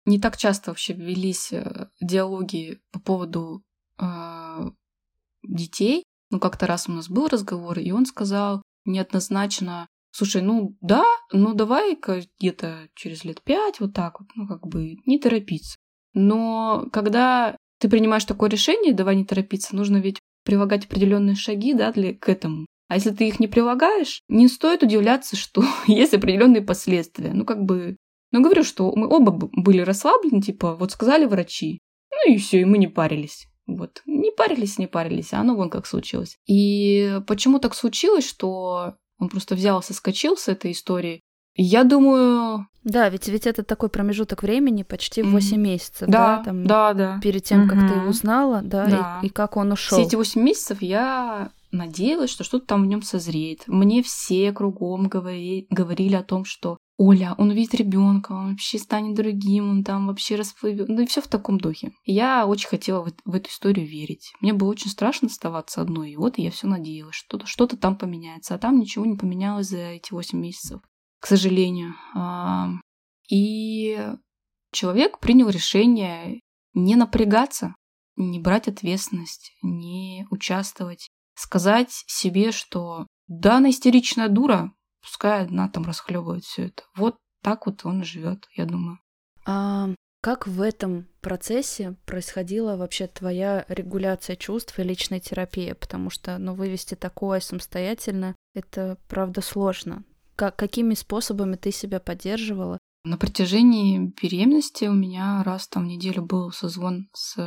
не 0.06 0.20
так 0.20 0.36
часто 0.36 0.70
вообще 0.70 0.94
велись 0.94 1.52
э, 1.52 1.88
диалоги 2.00 2.80
по 2.92 3.00
поводу 3.00 3.62
э, 4.00 4.70
детей. 5.42 6.04
Ну, 6.30 6.40
как-то 6.40 6.66
раз 6.66 6.88
у 6.88 6.92
нас 6.92 7.08
был 7.08 7.28
разговор, 7.28 7.78
и 7.78 7.90
он 7.90 8.06
сказал, 8.06 8.62
неоднозначно, 8.88 9.86
слушай, 10.10 10.42
ну 10.42 10.76
да, 10.80 11.04
ну 11.32 11.54
давай-ка 11.54 12.22
где-то 12.38 12.88
через 12.94 13.24
лет 13.24 13.42
пять 13.42 13.80
вот 13.80 13.94
так 13.94 14.20
вот, 14.20 14.28
ну 14.34 14.46
как 14.46 14.66
бы 14.66 14.96
не 15.06 15.18
торопиться. 15.18 15.76
Но 16.14 16.88
когда 16.92 17.56
ты 17.78 17.88
принимаешь 17.88 18.24
такое 18.24 18.50
решение, 18.50 18.92
давай 18.92 19.16
не 19.16 19.24
торопиться, 19.24 19.76
нужно 19.76 19.98
ведь 19.98 20.20
прилагать 20.44 20.86
определенные 20.86 21.36
шаги, 21.36 21.74
да, 21.74 21.92
для, 21.92 22.14
к 22.14 22.28
этому. 22.28 22.66
А 22.88 22.94
если 22.94 23.10
ты 23.10 23.28
их 23.28 23.38
не 23.38 23.48
прилагаешь, 23.48 24.22
не 24.28 24.48
стоит 24.48 24.82
удивляться, 24.82 25.36
что 25.36 25.62
есть 25.86 26.14
определенные 26.14 26.62
последствия. 26.62 27.32
Ну, 27.34 27.44
как 27.44 27.62
бы, 27.62 27.96
ну, 28.32 28.42
говорю, 28.42 28.64
что 28.64 28.92
мы 28.96 29.08
оба 29.08 29.30
были 29.30 29.80
расслаблены, 29.82 30.40
типа, 30.40 30.74
вот 30.74 30.92
сказали 30.92 31.26
врачи, 31.26 31.78
ну 32.10 32.32
и 32.32 32.38
все, 32.38 32.62
и 32.62 32.64
мы 32.64 32.78
не 32.78 32.88
парились. 32.88 33.46
Вот. 33.68 34.02
Не 34.06 34.32
парились, 34.32 34.78
не 34.78 34.86
парились, 34.86 35.32
а 35.32 35.40
оно 35.40 35.54
вон 35.54 35.68
как 35.70 35.86
случилось. 35.86 36.38
И 36.46 37.20
почему 37.26 37.60
так 37.60 37.74
случилось, 37.74 38.26
что 38.26 38.94
он 39.18 39.28
просто 39.28 39.54
взял, 39.54 39.82
соскочил 39.82 40.36
с 40.36 40.48
этой 40.48 40.72
истории? 40.72 41.20
Я 41.54 41.84
думаю... 41.84 42.66
Да, 42.84 43.08
ведь, 43.10 43.28
ведь 43.28 43.46
это 43.46 43.62
такой 43.62 43.90
промежуток 43.90 44.42
времени, 44.42 44.84
почти 44.84 45.22
8 45.22 45.56
mm-hmm. 45.56 45.60
месяцев, 45.60 46.08
да, 46.08 46.38
да, 46.38 46.44
там, 46.44 46.66
да, 46.66 46.94
да. 46.94 47.20
перед 47.22 47.44
тем, 47.44 47.64
mm-hmm. 47.64 47.68
как 47.68 47.92
ты 47.92 48.08
узнала, 48.08 48.62
да, 48.62 48.86
да. 48.86 49.20
И, 49.22 49.26
и 49.26 49.28
как 49.28 49.58
он 49.58 49.72
ушел. 49.72 49.98
Все 49.98 50.06
эти 50.06 50.16
8 50.16 50.40
месяцев 50.40 50.80
я 50.80 51.50
надеялась, 51.70 52.30
что 52.30 52.44
что-то 52.44 52.66
там 52.66 52.84
в 52.84 52.86
нем 52.86 53.02
созреет. 53.02 53.64
Мне 53.66 54.02
все 54.02 54.52
кругом 54.52 55.08
говори, 55.08 55.66
говорили 55.68 56.14
о 56.14 56.22
том, 56.22 56.46
что 56.46 56.78
Оля, 57.00 57.36
он 57.38 57.50
увидит 57.50 57.74
ребенка, 57.74 58.32
он 58.32 58.50
вообще 58.50 58.76
станет 58.76 59.14
другим, 59.14 59.70
он 59.70 59.84
там 59.84 60.08
вообще 60.08 60.34
расплывет. 60.34 60.88
Ну 60.88 61.02
и 61.02 61.06
все 61.06 61.20
в 61.22 61.28
таком 61.28 61.58
духе. 61.58 61.92
Я 62.04 62.44
очень 62.44 62.68
хотела 62.68 63.04
в, 63.04 63.12
в 63.24 63.34
эту 63.36 63.50
историю 63.50 63.86
верить. 63.86 64.32
Мне 64.40 64.52
было 64.52 64.70
очень 64.70 64.90
страшно 64.90 65.28
оставаться 65.28 65.80
одной. 65.80 66.10
И 66.10 66.16
вот 66.16 66.38
я 66.38 66.50
все 66.50 66.66
надеялась, 66.66 67.14
что-то 67.14 67.46
что 67.46 67.68
там 67.68 67.96
поменяется. 67.96 68.56
А 68.56 68.58
там 68.58 68.80
ничего 68.80 69.06
не 69.06 69.16
поменялось 69.16 69.68
за 69.68 69.78
эти 69.78 70.12
8 70.12 70.36
месяцев, 70.36 70.80
к 71.20 71.26
сожалению. 71.26 71.94
И 73.30 74.08
человек 74.72 75.20
принял 75.20 75.48
решение 75.50 76.40
не 76.74 76.96
напрягаться, 76.96 77.76
не 78.16 78.40
брать 78.40 78.66
ответственность, 78.66 79.52
не 79.62 80.26
участвовать. 80.30 81.10
Сказать 81.36 81.90
себе, 82.08 82.50
что 82.50 83.06
да, 83.28 83.58
она 83.58 83.70
истеричная 83.70 84.28
дура, 84.28 84.72
Пускай 85.00 85.42
одна 85.42 85.68
там 85.68 85.84
расхлебывает 85.84 86.44
все 86.44 86.66
это. 86.66 86.82
Вот 86.96 87.16
так 87.42 87.66
вот 87.66 87.84
он 87.84 88.04
живет, 88.04 88.46
я 88.54 88.64
думаю. 88.64 88.98
А 89.44 89.88
как 90.20 90.46
в 90.46 90.60
этом 90.60 91.08
процессе 91.20 91.94
происходила 92.04 92.76
вообще 92.76 93.06
твоя 93.06 93.64
регуляция 93.68 94.36
чувств 94.36 94.78
и 94.78 94.82
личная 94.82 95.20
терапия? 95.20 95.74
Потому 95.74 96.10
что, 96.10 96.38
ну, 96.38 96.54
вывести 96.54 96.96
такое 96.96 97.40
самостоятельно, 97.40 98.34
это, 98.54 98.98
правда, 99.08 99.40
сложно. 99.40 100.04
Как, 100.34 100.56
какими 100.56 100.94
способами 100.94 101.56
ты 101.56 101.70
себя 101.70 102.00
поддерживала? 102.00 102.78
На 103.08 103.16
протяжении 103.16 104.12
беременности 104.20 104.84
у 104.84 104.92
меня 104.92 105.42
раз 105.42 105.66
там 105.66 105.84
в 105.84 105.86
неделю 105.86 106.20
был 106.20 106.52
созвон 106.52 107.08
с 107.14 107.38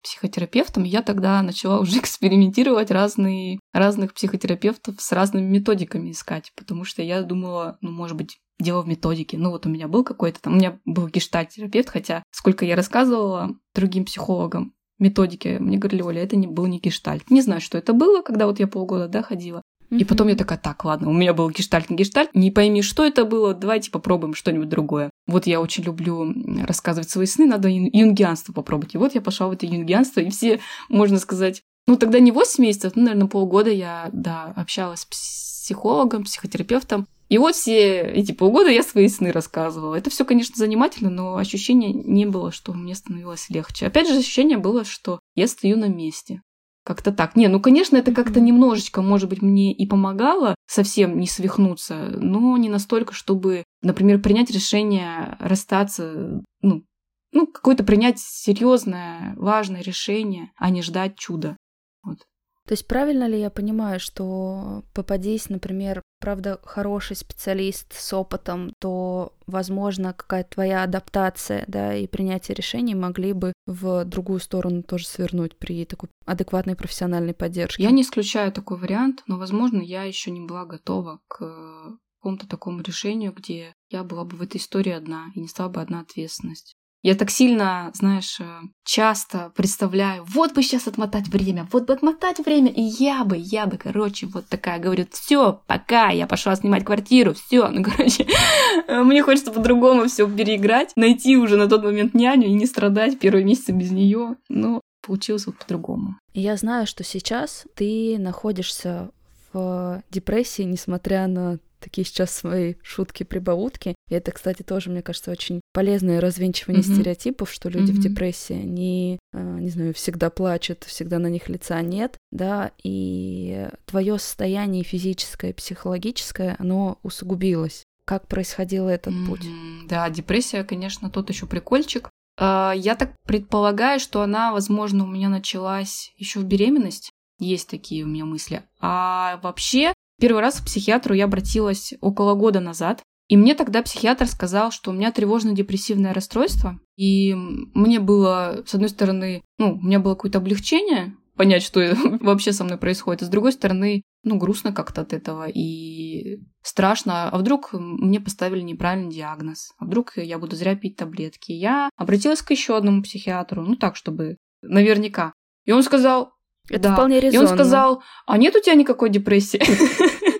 психотерапевтом, 0.00 0.84
я 0.84 1.02
тогда 1.02 1.42
начала 1.42 1.80
уже 1.80 1.98
экспериментировать 1.98 2.92
разные, 2.92 3.58
разных 3.72 4.14
психотерапевтов 4.14 5.00
с 5.00 5.10
разными 5.10 5.44
методиками 5.44 6.12
искать, 6.12 6.52
потому 6.54 6.84
что 6.84 7.02
я 7.02 7.22
думала, 7.22 7.78
ну, 7.80 7.90
может 7.90 8.16
быть, 8.16 8.38
дело 8.60 8.82
в 8.82 8.86
методике. 8.86 9.36
Ну, 9.38 9.50
вот 9.50 9.66
у 9.66 9.68
меня 9.68 9.88
был 9.88 10.04
какой-то 10.04 10.40
там, 10.40 10.52
у 10.52 10.56
меня 10.56 10.78
был 10.84 11.08
гештальт-терапевт, 11.08 11.88
хотя 11.88 12.22
сколько 12.30 12.64
я 12.64 12.76
рассказывала 12.76 13.56
другим 13.74 14.04
психологам, 14.04 14.72
методики, 15.00 15.56
мне 15.58 15.78
говорили, 15.78 16.02
Оля, 16.02 16.22
это 16.22 16.36
не 16.36 16.46
был 16.46 16.66
не 16.66 16.78
гештальт. 16.78 17.28
Не 17.28 17.42
знаю, 17.42 17.60
что 17.60 17.76
это 17.76 17.92
было, 17.92 18.22
когда 18.22 18.46
вот 18.46 18.60
я 18.60 18.68
полгода, 18.68 19.08
да, 19.08 19.22
ходила. 19.22 19.62
И 19.90 20.04
потом 20.04 20.28
я 20.28 20.36
такая, 20.36 20.58
так, 20.58 20.84
ладно, 20.84 21.08
у 21.08 21.12
меня 21.12 21.32
был 21.32 21.48
гештальт, 21.50 21.88
не 21.88 21.96
гештальт, 21.96 22.34
не 22.34 22.50
пойми, 22.50 22.82
что 22.82 23.04
это 23.04 23.24
было, 23.24 23.54
давайте 23.54 23.90
попробуем 23.90 24.34
что-нибудь 24.34 24.68
другое. 24.68 25.10
Вот 25.26 25.46
я 25.46 25.60
очень 25.60 25.84
люблю 25.84 26.34
рассказывать 26.66 27.08
свои 27.08 27.26
сны, 27.26 27.46
надо 27.46 27.68
юнгианство 27.68 28.52
попробовать. 28.52 28.94
И 28.94 28.98
вот 28.98 29.14
я 29.14 29.20
пошла 29.20 29.48
в 29.48 29.52
это 29.52 29.66
юнгианство, 29.66 30.20
и 30.20 30.30
все, 30.30 30.60
можно 30.88 31.18
сказать, 31.18 31.62
ну 31.86 31.96
тогда 31.96 32.20
не 32.20 32.32
8 32.32 32.62
месяцев, 32.62 32.92
ну, 32.96 33.02
наверное, 33.04 33.28
полгода 33.28 33.70
я, 33.70 34.10
да, 34.12 34.52
общалась 34.56 35.00
с 35.00 35.06
психологом, 35.06 36.24
психотерапевтом. 36.24 37.06
И 37.28 37.36
вот 37.36 37.54
все 37.54 38.00
эти 38.00 38.32
полгода 38.32 38.70
я 38.70 38.82
свои 38.82 39.08
сны 39.08 39.32
рассказывала. 39.32 39.94
Это 39.94 40.08
все, 40.08 40.24
конечно, 40.24 40.54
занимательно, 40.56 41.10
но 41.10 41.36
ощущения 41.36 41.92
не 41.92 42.24
было, 42.24 42.52
что 42.52 42.72
мне 42.72 42.94
становилось 42.94 43.50
легче. 43.50 43.86
Опять 43.86 44.08
же, 44.08 44.16
ощущение 44.16 44.56
было, 44.56 44.84
что 44.84 45.20
я 45.34 45.46
стою 45.46 45.76
на 45.76 45.88
месте. 45.88 46.40
Как-то 46.88 47.12
так. 47.12 47.36
Не, 47.36 47.48
ну, 47.48 47.60
конечно, 47.60 47.98
это 47.98 48.14
как-то 48.14 48.40
немножечко, 48.40 49.02
может 49.02 49.28
быть, 49.28 49.42
мне 49.42 49.74
и 49.74 49.86
помогало 49.86 50.54
совсем 50.66 51.18
не 51.18 51.26
свихнуться, 51.26 52.08
но 52.16 52.56
не 52.56 52.70
настолько, 52.70 53.12
чтобы, 53.12 53.64
например, 53.82 54.22
принять 54.22 54.50
решение 54.50 55.36
расстаться, 55.38 56.40
ну, 56.62 56.86
ну, 57.32 57.46
какое-то 57.46 57.84
принять 57.84 58.18
серьезное, 58.18 59.34
важное 59.36 59.82
решение, 59.82 60.50
а 60.56 60.70
не 60.70 60.80
ждать 60.80 61.18
чуда. 61.18 61.58
Вот. 62.02 62.20
То 62.66 62.72
есть 62.72 62.88
правильно 62.88 63.28
ли 63.28 63.38
я 63.38 63.50
понимаю, 63.50 64.00
что 64.00 64.82
попадись, 64.94 65.50
например, 65.50 66.00
правда, 66.18 66.60
хороший 66.64 67.16
специалист 67.16 67.92
с 67.92 68.12
опытом, 68.12 68.72
то, 68.78 69.32
возможно, 69.46 70.12
какая-то 70.12 70.50
твоя 70.50 70.82
адаптация, 70.82 71.64
да, 71.68 71.94
и 71.94 72.06
принятие 72.06 72.54
решений 72.54 72.94
могли 72.94 73.32
бы 73.32 73.52
в 73.66 74.04
другую 74.04 74.40
сторону 74.40 74.82
тоже 74.82 75.06
свернуть 75.06 75.56
при 75.56 75.84
такой 75.84 76.08
адекватной 76.26 76.76
профессиональной 76.76 77.34
поддержке? 77.34 77.82
Я 77.82 77.90
не 77.90 78.02
исключаю 78.02 78.52
такой 78.52 78.78
вариант, 78.78 79.22
но, 79.26 79.38
возможно, 79.38 79.80
я 79.80 80.04
еще 80.04 80.30
не 80.30 80.40
была 80.40 80.64
готова 80.64 81.20
к 81.28 81.98
какому-то 82.20 82.48
такому 82.48 82.80
решению, 82.82 83.32
где 83.32 83.74
я 83.90 84.02
была 84.02 84.24
бы 84.24 84.36
в 84.36 84.42
этой 84.42 84.56
истории 84.56 84.92
одна 84.92 85.30
и 85.34 85.40
несла 85.40 85.68
бы 85.68 85.80
одна 85.80 86.00
ответственность. 86.00 86.76
Я 87.02 87.14
так 87.14 87.30
сильно, 87.30 87.92
знаешь, 87.94 88.40
э, 88.40 88.44
часто 88.84 89.52
представляю, 89.54 90.24
вот 90.26 90.52
бы 90.52 90.62
сейчас 90.62 90.88
отмотать 90.88 91.28
время, 91.28 91.68
вот 91.70 91.86
бы 91.86 91.92
отмотать 91.92 92.38
время, 92.40 92.72
и 92.72 92.82
я 92.82 93.24
бы, 93.24 93.36
я 93.38 93.66
бы, 93.66 93.76
короче, 93.76 94.26
вот 94.26 94.48
такая, 94.48 94.80
говорит, 94.80 95.14
все, 95.14 95.62
пока, 95.68 96.08
я 96.08 96.26
пошла 96.26 96.56
снимать 96.56 96.84
квартиру, 96.84 97.34
все, 97.34 97.68
ну, 97.68 97.84
короче, 97.84 98.26
мне 98.88 99.22
хочется 99.22 99.52
по-другому 99.52 100.08
все 100.08 100.28
переиграть, 100.28 100.92
найти 100.96 101.36
уже 101.36 101.56
на 101.56 101.68
тот 101.68 101.84
момент 101.84 102.14
няню 102.14 102.48
и 102.48 102.52
не 102.52 102.66
страдать 102.66 103.20
первые 103.20 103.44
месяцы 103.44 103.70
без 103.70 103.92
нее, 103.92 104.34
но 104.48 104.80
получилось 105.06 105.46
вот 105.46 105.56
по-другому. 105.56 106.18
Я 106.34 106.56
знаю, 106.56 106.86
что 106.86 107.04
сейчас 107.04 107.64
ты 107.76 108.16
находишься 108.18 109.10
в 109.52 110.02
депрессии, 110.10 110.62
несмотря 110.62 111.26
на 111.28 111.58
такие 111.80 112.04
сейчас 112.04 112.34
свои 112.34 112.74
шутки-прибаутки. 112.82 113.94
И 114.08 114.14
это, 114.14 114.32
кстати, 114.32 114.62
тоже, 114.62 114.90
мне 114.90 115.02
кажется, 115.02 115.30
очень 115.30 115.60
полезное 115.72 116.20
развенчивание 116.20 116.82
mm-hmm. 116.82 116.94
стереотипов, 116.94 117.52
что 117.52 117.68
люди 117.68 117.92
mm-hmm. 117.92 117.94
в 117.94 118.00
депрессии, 118.00 118.54
они, 118.54 119.18
а, 119.32 119.58
не 119.58 119.68
знаю, 119.68 119.94
всегда 119.94 120.30
плачут, 120.30 120.84
всегда 120.84 121.18
на 121.18 121.28
них 121.28 121.48
лица 121.48 121.80
нет, 121.82 122.16
да, 122.30 122.72
и 122.82 123.68
твое 123.84 124.18
состояние 124.18 124.84
физическое, 124.84 125.52
психологическое, 125.52 126.56
оно 126.58 126.98
усугубилось. 127.02 127.84
Как 128.04 128.26
происходил 128.26 128.88
этот 128.88 129.12
mm-hmm. 129.12 129.26
путь? 129.26 129.46
Да, 129.88 130.08
депрессия, 130.08 130.64
конечно, 130.64 131.10
тот 131.10 131.28
еще 131.28 131.46
прикольчик. 131.46 132.08
А, 132.38 132.72
я 132.74 132.94
так 132.94 133.12
предполагаю, 133.26 134.00
что 134.00 134.22
она, 134.22 134.52
возможно, 134.52 135.04
у 135.04 135.08
меня 135.08 135.28
началась 135.28 136.12
еще 136.16 136.40
в 136.40 136.44
беременность. 136.44 137.10
Есть 137.38 137.68
такие 137.68 138.04
у 138.04 138.08
меня 138.08 138.24
мысли. 138.24 138.62
А 138.80 139.38
вообще, 139.42 139.92
первый 140.20 140.40
раз 140.40 140.60
к 140.60 140.64
психиатру 140.64 141.14
я 141.14 141.24
обратилась 141.24 141.94
около 142.00 142.34
года 142.34 142.60
назад. 142.60 143.02
И 143.28 143.36
мне 143.36 143.54
тогда 143.54 143.82
психиатр 143.82 144.26
сказал, 144.26 144.70
что 144.70 144.90
у 144.90 144.94
меня 144.94 145.12
тревожно-депрессивное 145.12 146.14
расстройство. 146.14 146.80
И 146.96 147.34
мне 147.34 148.00
было, 148.00 148.62
с 148.66 148.74
одной 148.74 148.88
стороны, 148.88 149.42
ну, 149.58 149.74
у 149.74 149.80
меня 149.82 150.00
было 150.00 150.14
какое-то 150.14 150.38
облегчение, 150.38 151.14
понять, 151.36 151.62
что 151.62 151.80
вообще 152.20 152.52
со 152.52 152.64
мной 152.64 152.78
происходит. 152.78 153.22
А 153.22 153.26
с 153.26 153.28
другой 153.28 153.52
стороны, 153.52 154.02
ну, 154.24 154.38
грустно 154.38 154.72
как-то 154.72 155.02
от 155.02 155.12
этого 155.12 155.46
и 155.46 156.40
страшно. 156.62 157.28
А 157.28 157.38
вдруг 157.38 157.70
мне 157.72 158.18
поставили 158.18 158.62
неправильный 158.62 159.12
диагноз? 159.12 159.72
А 159.78 159.84
вдруг 159.84 160.16
я 160.16 160.38
буду 160.38 160.56
зря 160.56 160.74
пить 160.74 160.96
таблетки? 160.96 161.52
Я 161.52 161.90
обратилась 161.96 162.42
к 162.42 162.50
еще 162.50 162.76
одному 162.76 163.02
психиатру, 163.02 163.62
ну 163.62 163.76
так, 163.76 163.96
чтобы 163.96 164.38
наверняка. 164.62 165.34
И 165.66 165.72
он 165.72 165.82
сказал, 165.82 166.32
это 166.70 166.88
да. 166.88 166.94
вполне 166.94 167.20
резонно. 167.20 167.46
И 167.46 167.46
он 167.46 167.54
сказал, 167.54 168.02
а 168.26 168.38
нет 168.38 168.56
у 168.56 168.60
тебя 168.60 168.74
никакой 168.74 169.10
депрессии? 169.10 169.60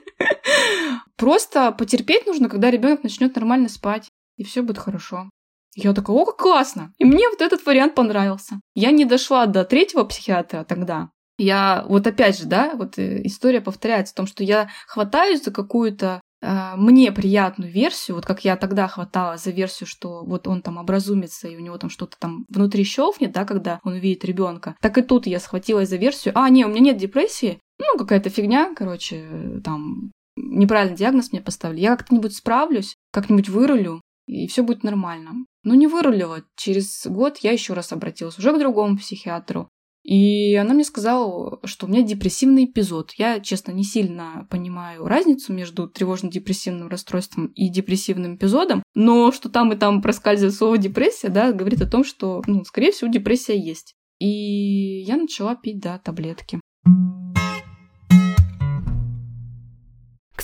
Просто 1.19 1.73
потерпеть 1.73 2.27
нужно, 2.27 2.49
когда 2.49 2.71
ребенок 2.71 3.03
начнет 3.03 3.35
нормально 3.35 3.69
спать, 3.69 4.09
и 4.37 4.45
все 4.45 4.63
будет 4.63 4.79
хорошо. 4.79 5.29
Я 5.75 5.93
такая, 5.93 6.17
о, 6.17 6.25
как 6.25 6.37
классно! 6.37 6.93
И 6.99 7.05
мне 7.05 7.29
вот 7.29 7.41
этот 7.43 7.67
вариант 7.67 7.95
понравился. 7.95 8.61
Я 8.75 8.93
не 8.93 9.05
дошла 9.05 9.47
до 9.47 9.65
третьего 9.65 10.05
психиатра 10.05 10.65
тогда. 10.65 11.11
Я, 11.39 11.85
вот 11.89 12.07
опять 12.07 12.39
же, 12.39 12.47
да, 12.47 12.73
вот 12.75 12.99
э, 12.99 13.21
история 13.25 13.61
повторяется 13.61 14.13
в 14.13 14.17
том, 14.17 14.27
что 14.27 14.43
я 14.43 14.71
хватаюсь 14.89 15.45
за 15.45 15.53
какую-то 15.53 16.21
э, 16.41 16.73
мне 16.77 17.13
приятную 17.13 17.71
версию, 17.71 18.17
вот 18.17 18.27
как 18.27 18.45
я 18.45 18.57
тогда 18.57 18.89
хватала 18.89 19.37
за 19.37 19.51
версию, 19.53 19.87
что 19.87 20.25
вот 20.25 20.49
он 20.49 20.63
там 20.63 20.79
образумится 20.79 21.47
и 21.47 21.57
у 21.57 21.61
него 21.61 21.79
там 21.79 21.91
что-то 21.91 22.17
там 22.19 22.45
внутри 22.49 22.83
щелкнет, 22.83 23.31
да, 23.31 23.45
когда 23.45 23.79
он 23.85 23.95
увидит 23.95 24.25
ребенка. 24.25 24.77
Так 24.81 24.99
и 24.99 25.03
тут 25.03 25.29
я 25.29 25.39
схватилась 25.39 25.89
за 25.89 25.97
версию, 25.97 26.33
а, 26.37 26.49
не, 26.49 26.65
у 26.65 26.69
меня 26.69 26.81
нет 26.81 26.97
депрессии, 26.97 27.61
ну, 27.79 27.97
какая-то 27.97 28.31
фигня, 28.31 28.75
короче, 28.75 29.61
там 29.63 30.11
неправильный 30.39 30.97
диагноз 30.97 31.33
мне 31.33 31.41
поставили. 31.41 31.81
Я 31.81 31.97
как-нибудь 31.97 32.35
справлюсь, 32.35 32.95
как-нибудь 33.13 33.49
вырулю, 33.49 34.01
и 34.27 34.47
все 34.47 34.63
будет 34.63 34.85
нормально. 34.85 35.47
Но 35.65 35.75
не 35.75 35.87
вырулила. 35.87 36.45
Через 36.57 37.07
год 37.07 37.39
я 37.39 37.53
еще 37.53 37.73
раз 37.73 37.93
обратилась 37.93 38.39
уже 38.39 38.53
к 38.53 38.59
другому 38.59 38.97
психиатру. 38.97 39.69
И 40.05 40.55
она 40.55 40.73
мне 40.73 40.85
сказала, 40.85 41.61
что 41.65 41.85
у 41.85 41.89
меня 41.91 42.03
депрессивный 42.03 42.65
эпизод. 42.65 43.13
Я, 43.19 43.41
честно, 43.41 43.73
не 43.73 43.85
сильно 43.85 44.47
понимаю 44.51 45.07
разницу 45.07 45.53
между 45.53 45.87
тревожно-депрессивным 45.87 46.89
расстройством 46.89 47.49
и 47.49 47.69
депрессивным 47.69 48.37
эпизодом, 48.37 48.83
но 48.95 49.33
что 49.33 49.51
там 49.51 49.73
и 49.73 49.77
там 49.77 50.01
проскальзывает 50.01 50.55
слово 50.55 50.79
депрессия, 50.79 51.29
да, 51.29 51.53
говорит 51.53 51.83
о 51.83 51.91
том, 51.91 52.05
что, 52.05 52.43
ну, 52.47 52.65
скорее 52.65 52.93
всего, 52.93 53.11
депрессия 53.11 53.59
есть. 53.59 53.95
И 54.19 55.01
я 55.03 55.17
начала 55.17 55.55
пить, 55.55 55.81
да, 55.81 55.99
таблетки. 55.99 56.59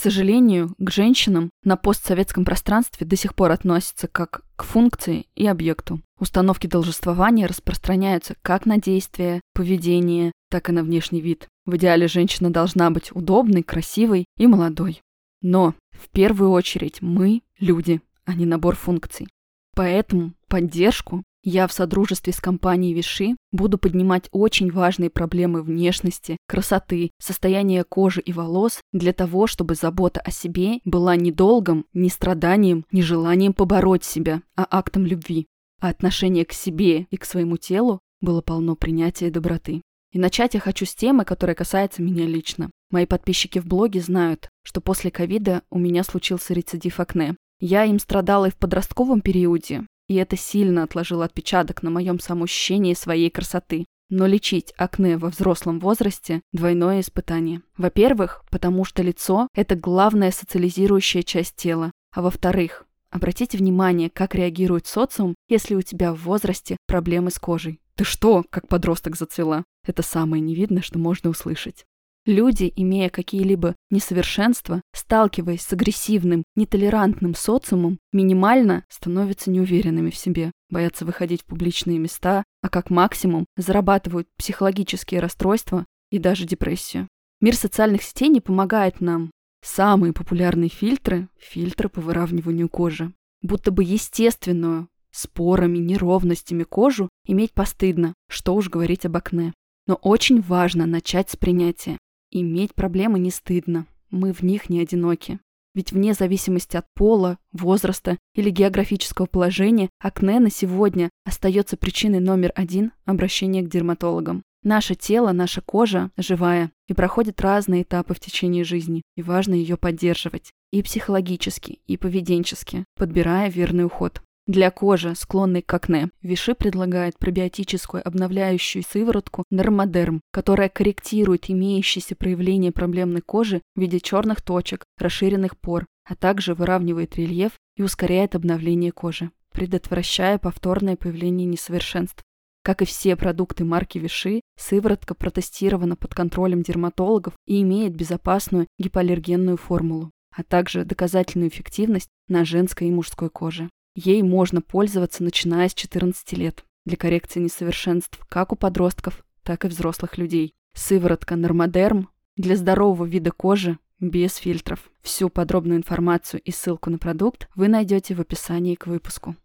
Сожалению, 0.05 0.75
к 0.79 0.91
женщинам 0.91 1.49
на 1.65 1.79
постсоветском 1.79 2.45
пространстве 2.45 3.07
до 3.07 3.17
сих 3.17 3.35
пор 3.35 3.53
относятся 3.53 4.07
как 4.07 4.43
к 4.55 4.63
функции 4.63 5.27
и 5.35 5.47
объекту. 5.47 6.03
Установки 6.21 6.67
должествования 6.67 7.47
распространяются 7.47 8.37
как 8.43 8.67
на 8.67 8.77
действия, 8.77 9.41
поведение, 9.55 10.33
так 10.51 10.69
и 10.69 10.73
на 10.73 10.83
внешний 10.83 11.23
вид. 11.23 11.49
В 11.65 11.77
идеале 11.77 12.07
женщина 12.07 12.51
должна 12.51 12.91
быть 12.91 13.13
удобной, 13.13 13.63
красивой 13.63 14.27
и 14.37 14.47
молодой. 14.47 15.01
Но 15.41 15.75
в 15.91 16.11
первую 16.11 16.51
очередь 16.51 17.01
мы– 17.01 17.41
люди, 17.59 18.03
а 18.27 18.35
не 18.35 18.45
набор 18.45 18.77
функций. 18.77 19.27
Поэтому 19.75 20.35
поддержку 20.49 21.23
я 21.45 21.67
в 21.67 21.73
содружестве 21.73 22.33
с 22.33 22.41
компанией 22.41 22.95
Виши 22.95 23.37
буду 23.53 23.77
поднимать 23.77 24.29
очень 24.33 24.73
важные 24.73 25.11
проблемы 25.11 25.63
внешности, 25.63 26.39
красоты, 26.49 27.11
состояния 27.21 27.85
кожи 27.85 28.23
и 28.23 28.33
волос 28.33 28.81
для 28.93 29.13
того, 29.13 29.47
чтобы 29.47 29.75
забота 29.75 30.21
о 30.21 30.31
себе 30.31 30.81
была 30.87 31.17
не 31.17 31.31
долгом, 31.31 31.85
не 31.93 32.09
страданием, 32.09 32.87
не 32.91 33.03
желанием 33.03 33.53
побороть 33.53 34.05
себя, 34.05 34.43
а 34.57 34.67
актом 34.71 35.05
любви. 35.05 35.47
А 35.81 35.91
отношение 35.91 36.47
к 36.47 36.55
себе 36.55 37.03
и 37.11 37.17
к 37.19 37.27
своему 37.27 37.59
телу 37.59 38.01
было 38.23 38.41
полно 38.41 38.75
принятия 38.75 39.29
и 39.29 39.31
доброты. 39.31 39.83
И 40.13 40.19
начать 40.19 40.55
я 40.55 40.61
хочу 40.61 40.87
с 40.87 40.95
темы, 40.95 41.27
которая 41.27 41.55
касается 41.55 42.01
меня 42.01 42.25
лично. 42.25 42.71
Мои 42.91 43.05
подписчики 43.05 43.59
в 43.59 43.67
блоге 43.67 44.01
знают, 44.01 44.49
что 44.63 44.81
после 44.81 45.11
ковида 45.11 45.63
у 45.71 45.79
меня 45.79 46.05
случился 46.05 46.55
рецидив 46.55 47.01
акне. 47.01 47.37
Я 47.61 47.85
им 47.85 47.99
страдала 47.99 48.47
и 48.47 48.51
в 48.51 48.57
подростковом 48.57 49.21
периоде, 49.21 49.85
и 50.09 50.15
это 50.17 50.37
сильно 50.37 50.83
отложило 50.83 51.25
отпечаток 51.25 51.83
на 51.83 51.91
моем 51.91 52.21
самоощущении 52.21 52.95
своей 52.95 53.31
красоты. 53.31 53.87
Но 54.11 54.27
лечить 54.27 54.75
акне 54.77 55.17
во 55.17 55.31
взрослом 55.31 55.81
возрасте– 55.81 56.43
двойное 56.53 57.01
испытание. 57.01 57.63
Во-первых, 57.77 58.45
потому 58.51 58.85
что 58.85 59.03
лицо– 59.03 59.49
это 59.55 59.77
главная 59.77 60.31
социализирующая 60.31 61.23
часть 61.23 61.57
тела. 61.57 61.91
А 62.15 62.21
во-вторых, 62.21 62.87
обратите 63.11 63.57
внимание, 63.57 64.11
как 64.11 64.35
реагирует 64.35 64.87
социум, 64.87 65.35
если 65.49 65.75
у 65.75 65.83
тебя 65.83 66.13
в 66.13 66.23
возрасте 66.23 66.77
проблемы 66.87 67.31
с 67.31 67.39
кожей. 67.39 67.81
Ты 67.97 68.05
что, 68.05 68.45
как 68.51 68.69
подросток 68.69 69.17
зацвела? 69.17 69.65
Это 69.87 70.03
самое 70.03 70.43
невидное, 70.43 70.83
что 70.83 70.99
можно 70.99 71.31
услышать. 71.31 71.87
Люди, 72.27 72.73
имея 72.75 73.11
какие-либо 73.11 73.77
несовершенства, 73.91 74.81
сталкиваясь 74.95 75.61
с 75.61 75.73
агрессивным, 75.75 76.45
нетолерантным 76.57 77.35
социумом, 77.35 77.99
минимально 78.13 78.85
становятся 78.89 79.51
неуверенными 79.51 80.09
в 80.09 80.17
себе, 80.17 80.51
боятся 80.71 81.05
выходить 81.05 81.43
в 81.43 81.45
публичные 81.45 81.99
места, 81.99 82.45
а 82.63 82.71
как 82.71 82.89
максимум 82.89 83.45
зарабатывают 83.59 84.27
психологические 84.39 85.21
расстройства 85.21 85.85
и 86.11 86.19
даже 86.19 86.47
депрессию. 86.47 87.09
Мир 87.43 87.57
социальных 87.57 88.03
сетей 88.03 88.29
не 88.29 88.41
помогает 88.41 89.03
нам. 89.03 89.31
Самые 89.63 90.15
популярные 90.15 90.71
фильтры– 90.71 91.29
фильтры 91.39 91.91
по 91.91 92.01
выравниванию 92.01 92.71
кожи. 92.71 93.13
Будто 93.43 93.71
бы 93.71 93.85
естественную, 93.85 94.89
спорами, 95.11 95.77
неровностями 95.77 96.63
кожу 96.63 97.11
иметь 97.27 97.53
постыдно, 97.53 98.15
что 98.31 98.55
уж 98.55 98.71
говорить 98.71 99.05
об 99.05 99.19
акне. 99.19 99.53
Но 99.87 99.97
очень 99.97 100.41
важно 100.41 100.87
начать 100.87 101.29
с 101.29 101.37
принятия. 101.37 101.99
Иметь 102.37 102.75
проблемы 102.75 103.21
не 103.21 103.31
стыдно, 103.31 103.87
мы 104.11 104.33
в 104.33 104.43
них 104.43 104.69
не 104.69 104.81
одиноки. 104.81 105.39
Ведь 105.73 105.93
вне 105.93 106.15
зависимости 106.15 106.77
от 106.77 106.85
пола, 106.93 107.39
возраста 107.53 108.19
или 108.35 108.51
географического 108.51 109.27
положения, 109.27 109.89
акне 110.01 110.41
на 110.41 110.51
сегодня 110.51 111.11
остается 111.25 111.77
причиной 111.77 112.19
номер 112.19 112.51
один 112.57 112.91
обращения 113.05 113.63
к 113.63 113.69
дерматологам. 113.69 114.43
Наше 114.65 114.97
тело, 114.97 115.31
наша 115.31 115.61
кожа 115.61 116.11
живая 116.17 116.73
и 116.89 116.93
проходит 116.93 117.41
разные 117.41 117.83
этапы 117.83 118.15
в 118.15 118.21
течение 118.21 118.65
жизни, 118.65 119.03
и 119.15 119.23
важно 119.23 119.55
ее 119.55 119.77
поддерживать 119.77 120.51
и 120.73 120.83
психологически, 120.83 121.79
и 121.87 121.97
поведенчески, 121.97 122.85
подбирая 122.97 123.49
верный 123.49 123.85
уход. 123.85 124.23
Для 124.47 124.71
кожи, 124.71 125.15
склонной 125.15 125.63
к 125.63 125.73
акне, 125.73 126.11
Виши 126.21 126.55
предлагает 126.55 127.19
пробиотическую 127.19 128.07
обновляющую 128.07 128.83
сыворотку 128.83 129.45
Нормодерм, 129.51 130.21
которая 130.33 130.69
корректирует 130.69 131.49
имеющиеся 131.49 132.15
проявления 132.15 132.71
проблемной 132.71 133.23
кожи 133.23 133.63
в 133.75 133.81
виде 133.81 134.01
черных 134.01 134.43
точек, 134.43 134.85
расширенных 134.99 135.57
пор, 135.59 135.87
а 136.05 136.15
также 136.15 136.53
выравнивает 136.53 137.17
рельеф 137.17 137.53
и 137.77 137.83
ускоряет 137.83 138.35
обновление 138.35 138.93
кожи, 138.93 139.31
предотвращая 139.53 140.37
повторное 140.37 140.97
появление 140.97 141.47
несовершенств. 141.47 142.23
Как 142.63 142.83
и 142.83 142.85
все 142.85 143.17
продукты 143.17 143.65
марки 143.65 143.97
Виши, 143.97 144.43
сыворотка 144.59 145.15
протестирована 145.15 145.97
под 145.97 146.15
контролем 146.15 146.63
дерматологов 146.63 147.33
и 147.47 147.63
имеет 147.63 147.97
безопасную 147.97 148.67
гипоаллергенную 148.79 149.57
формулу, 149.57 150.11
а 150.37 150.43
также 150.43 150.85
доказательную 150.85 151.49
эффективность 151.49 152.11
на 152.29 152.45
женской 152.45 152.89
и 152.89 152.91
мужской 152.91 153.31
коже. 153.31 153.71
Ей 153.97 154.23
можно 154.23 154.61
пользоваться 154.61 155.23
начиная 155.23 155.69
с 155.69 155.75
14 155.75 156.33
лет 156.33 156.65
для 156.85 156.97
коррекции 156.97 157.39
несовершенств 157.39 158.19
как 158.29 158.53
у 158.53 158.57
подростков, 158.57 159.25
так 159.45 159.65
и 159.65 159.69
взрослых 159.69 160.19
людей. 160.19 160.53
Сыворотка 160.75 161.37
Нормодерм 161.37 162.09
для 162.37 162.57
здорового 162.57 163.05
вида 163.05 163.31
кожи 163.31 163.79
без 164.01 164.35
фильтров. 164.35 164.91
Всю 165.01 165.29
подробную 165.29 165.79
информацию 165.79 166.41
и 166.41 166.51
ссылку 166.51 166.91
на 166.91 166.99
продукт 166.99 167.49
вы 167.55 167.69
найдете 167.69 168.17
в 168.17 168.21
описании 168.21 168.75
к 168.75 168.89
выпуску. 168.89 169.37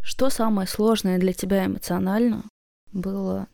Что 0.00 0.30
самое 0.30 0.66
сложное 0.66 1.18
для 1.18 1.32
тебя 1.32 1.66
эмоционально 1.66 2.42
было 2.92 3.46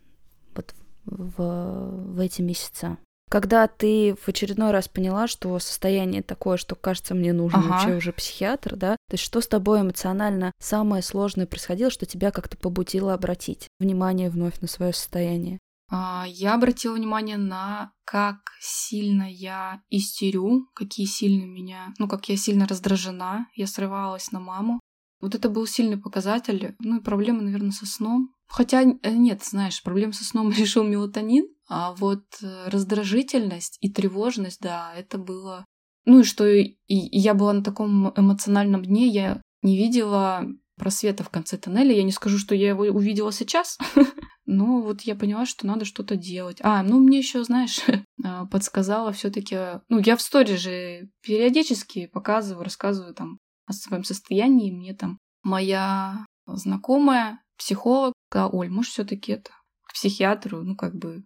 вот 0.55 0.75
в, 1.05 2.15
в 2.15 2.21
эти 2.21 2.41
месяца, 2.41 2.97
Когда 3.33 3.67
ты 3.67 4.15
в 4.21 4.29
очередной 4.29 4.73
раз 4.73 4.89
поняла, 4.89 5.27
что 5.27 5.59
состояние 5.59 6.23
такое, 6.23 6.59
что 6.59 6.75
кажется, 6.75 7.15
мне 7.15 7.33
нужен 7.33 7.61
Ага. 7.61 7.69
вообще 7.69 7.97
уже 7.97 8.13
психиатр, 8.13 8.77
да? 8.77 8.91
То 9.09 9.15
есть 9.15 9.25
что 9.25 9.41
с 9.41 9.49
тобой 9.49 9.81
эмоционально 9.81 10.53
самое 10.61 11.03
сложное 11.03 11.47
происходило, 11.47 11.91
что 11.91 12.05
тебя 12.05 12.31
как-то 12.31 12.59
побудило 12.59 13.15
обратить 13.15 13.69
внимание 13.81 14.29
вновь 14.29 14.61
на 14.61 14.69
свое 14.69 14.93
состояние? 14.93 15.59
А, 15.91 16.27
Я 16.29 16.53
обратила 16.53 16.95
внимание 16.95 17.39
на 17.39 17.93
как 18.05 18.37
сильно 18.61 19.23
я 19.33 19.81
истерю, 19.89 20.67
какие 20.75 21.07
сильно 21.07 21.47
меня, 21.47 21.95
ну, 21.99 22.09
как 22.09 22.29
я 22.29 22.37
сильно 22.37 22.67
раздражена, 22.67 23.47
я 23.55 23.67
срывалась 23.67 24.31
на 24.31 24.41
маму. 24.41 24.79
Вот 25.23 25.35
это 25.35 25.49
был 25.49 25.67
сильный 25.67 25.97
показатель. 25.97 26.77
Ну 26.81 26.99
и 26.99 27.03
проблемы, 27.03 27.41
наверное, 27.41 27.71
со 27.71 27.87
сном. 27.87 28.35
Хотя 28.47 28.83
э, 28.83 29.11
нет, 29.13 29.43
знаешь, 29.43 29.83
проблем 29.83 30.13
со 30.13 30.25
сном 30.25 30.51
решил 30.59 30.85
мелатонин, 30.85 31.47
а 31.75 31.93
вот 31.93 32.23
э, 32.43 32.69
раздражительность 32.69 33.79
и 33.81 33.91
тревожность, 33.91 34.61
да, 34.61 34.93
это 34.95 35.17
было... 35.17 35.65
Ну 36.05 36.21
и 36.21 36.25
что 36.25 36.47
и, 36.47 36.77
я 36.87 37.33
была 37.33 37.55
на 37.55 37.65
таком 37.65 38.13
эмоциональном 38.15 38.85
дне, 38.85 39.07
я 39.07 39.41
не 39.63 39.79
видела 39.79 40.45
просвета 40.77 41.25
в 41.25 41.31
конце 41.31 41.57
тоннеля. 41.57 41.95
Я 41.95 42.03
не 42.03 42.13
скажу, 42.13 42.37
что 42.37 42.55
я 42.55 42.69
его 42.69 42.83
увидела 42.83 43.33
сейчас, 43.33 43.79
но 44.45 44.83
вот 44.83 45.01
я 45.03 45.15
поняла, 45.15 45.47
что 45.47 45.67
надо 45.67 45.87
что-то 45.87 46.17
делать. 46.17 46.59
А, 46.61 46.83
ну 46.83 47.01
мне 47.01 47.19
еще, 47.19 47.43
знаешь, 47.43 47.81
а, 48.25 48.45
подсказала 48.47 49.13
все-таки. 49.13 49.57
Ну, 49.89 49.99
я 50.05 50.17
в 50.17 50.21
сторе 50.21 50.59
же 50.59 51.09
периодически 51.23 52.07
показываю, 52.07 52.65
рассказываю 52.65 53.15
там 53.15 53.39
о 53.65 53.73
своем 53.73 54.05
состоянии. 54.05 54.71
Мне 54.71 54.93
там 54.93 55.19
моя 55.43 56.27
знакомая, 56.47 57.41
психолог, 57.57 58.13
сказала, 58.29 58.51
Оль, 58.51 58.69
может, 58.69 58.93
все-таки 58.93 59.33
это 59.33 59.53
к 59.87 59.95
психиатру, 59.95 60.63
ну, 60.65 60.77
как 60.77 60.95
бы. 60.95 61.25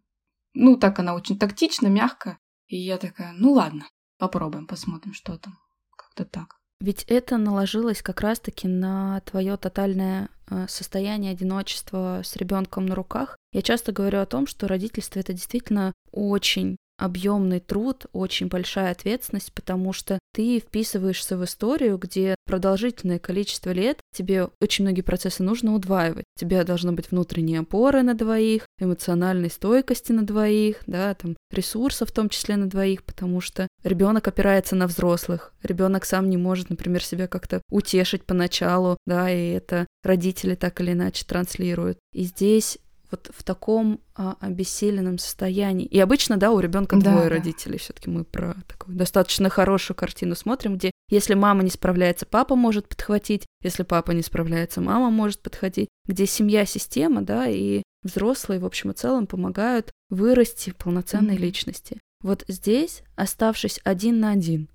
Ну, 0.59 0.77
так 0.77 0.99
она 0.99 1.15
очень 1.15 1.39
тактично, 1.39 1.89
мягко. 1.89 2.39
И 2.67 2.77
я 2.77 2.97
такая, 2.97 3.33
ну 3.33 3.53
ладно, 3.53 3.87
попробуем, 4.19 4.67
посмотрим, 4.67 5.13
что 5.13 5.37
там. 5.37 5.59
Как-то 5.97 6.25
так. 6.25 6.57
Ведь 6.81 7.05
это 7.05 7.37
наложилось 7.37 8.03
как 8.03 8.23
раз-таки 8.23 8.67
на 8.67 9.21
твое 9.21 9.57
тотальное 9.59 10.31
э, 10.49 10.67
состояние 10.69 11.33
одиночества 11.33 12.23
с 12.25 12.37
ребенком 12.37 12.87
на 12.87 12.95
руках. 12.95 13.37
Я 13.53 13.63
часто 13.63 13.93
говорю 13.93 14.21
о 14.21 14.27
том, 14.27 14.47
что 14.47 14.67
родительство 14.67 15.21
это 15.21 15.35
действительно 15.35 15.93
очень 16.11 16.77
объемный 16.99 17.61
труд, 17.61 18.07
очень 18.13 18.49
большая 18.49 18.93
ответственность, 18.93 19.53
потому 19.53 19.93
что 19.93 20.19
ты 20.33 20.61
вписываешься 20.61 21.37
в 21.37 21.45
историю, 21.45 21.99
где 21.99 22.35
продолжительное 22.47 23.19
количество 23.19 23.71
лет 23.71 23.99
тебе 24.15 24.49
очень 24.61 24.85
многие 24.85 25.03
процессы 25.03 25.43
нужно 25.43 25.75
удваивать. 25.75 26.25
У 26.37 26.41
тебя 26.41 26.65
должна 26.65 26.93
быть 26.93 27.11
внутренняя 27.11 27.61
опора 27.61 28.03
на 28.03 28.15
двоих, 28.15 28.67
эмоциональной 28.79 29.51
стойкости 29.51 30.13
на 30.13 30.27
двоих, 30.27 30.83
да, 30.87 31.15
там 31.15 31.37
ресурсов 31.51 32.11
в 32.11 32.13
том 32.13 32.29
числе 32.29 32.57
на 32.57 32.69
двоих, 32.69 33.05
потому 33.05 33.41
что 33.41 33.69
ребенок 33.83 34.29
опирается 34.29 34.77
на 34.77 34.87
взрослых, 34.87 35.53
ребенок 35.63 36.05
сам 36.05 36.29
не 36.31 36.37
может, 36.37 36.71
например, 36.71 37.03
себя 37.03 37.27
как-то 37.29 37.63
утешить 37.71 38.25
поначалу, 38.25 38.97
да, 39.07 39.31
и 39.31 39.51
это 39.51 39.87
родители 40.03 40.55
так 40.55 40.81
или 40.81 40.93
иначе 40.93 41.25
транслируют. 41.25 41.99
И 42.13 42.25
здесь 42.25 42.79
вот 43.11 43.31
в 43.37 43.43
таком 43.45 44.01
а, 44.15 44.37
обессиленном 44.41 45.19
состоянии. 45.19 45.87
И 45.87 45.99
обычно, 45.99 46.37
да, 46.37 46.51
у 46.51 46.61
ребенка 46.61 46.97
Да, 46.97 47.11
двое 47.11 47.29
да. 47.29 47.37
родителей. 47.37 47.79
Все-таки 47.79 48.11
мы 48.11 48.25
про 48.25 48.55
такую 48.69 48.97
достаточно 48.97 49.49
хорошую 49.49 49.97
картину 49.97 50.35
смотрим, 50.35 50.77
где 50.77 50.91
если 51.09 51.35
мама 51.35 51.63
не 51.63 51.71
справляется, 51.71 52.27
папа 52.27 52.57
может 52.57 52.89
подхватить, 52.89 53.47
если 53.63 53.85
папа 53.85 54.11
не 54.11 54.23
справляется, 54.23 54.81
мама 54.81 55.11
может 55.11 55.41
подхватить, 55.41 55.89
где 56.07 56.27
семья, 56.27 56.67
система, 56.67 57.23
да, 57.23 57.47
и 57.49 57.83
взрослые, 58.03 58.59
в 58.61 58.65
общем 58.65 58.91
и 58.91 58.95
целом, 58.95 59.27
помогают 59.27 59.93
вырасти 60.11 60.73
полноценной 60.77 61.35
Мгм. 61.35 61.43
личности. 61.43 62.01
Вот 62.23 62.45
здесь, 62.49 63.03
оставшись 63.15 63.81
один 63.85 64.19
на 64.21 64.33
один 64.33 64.69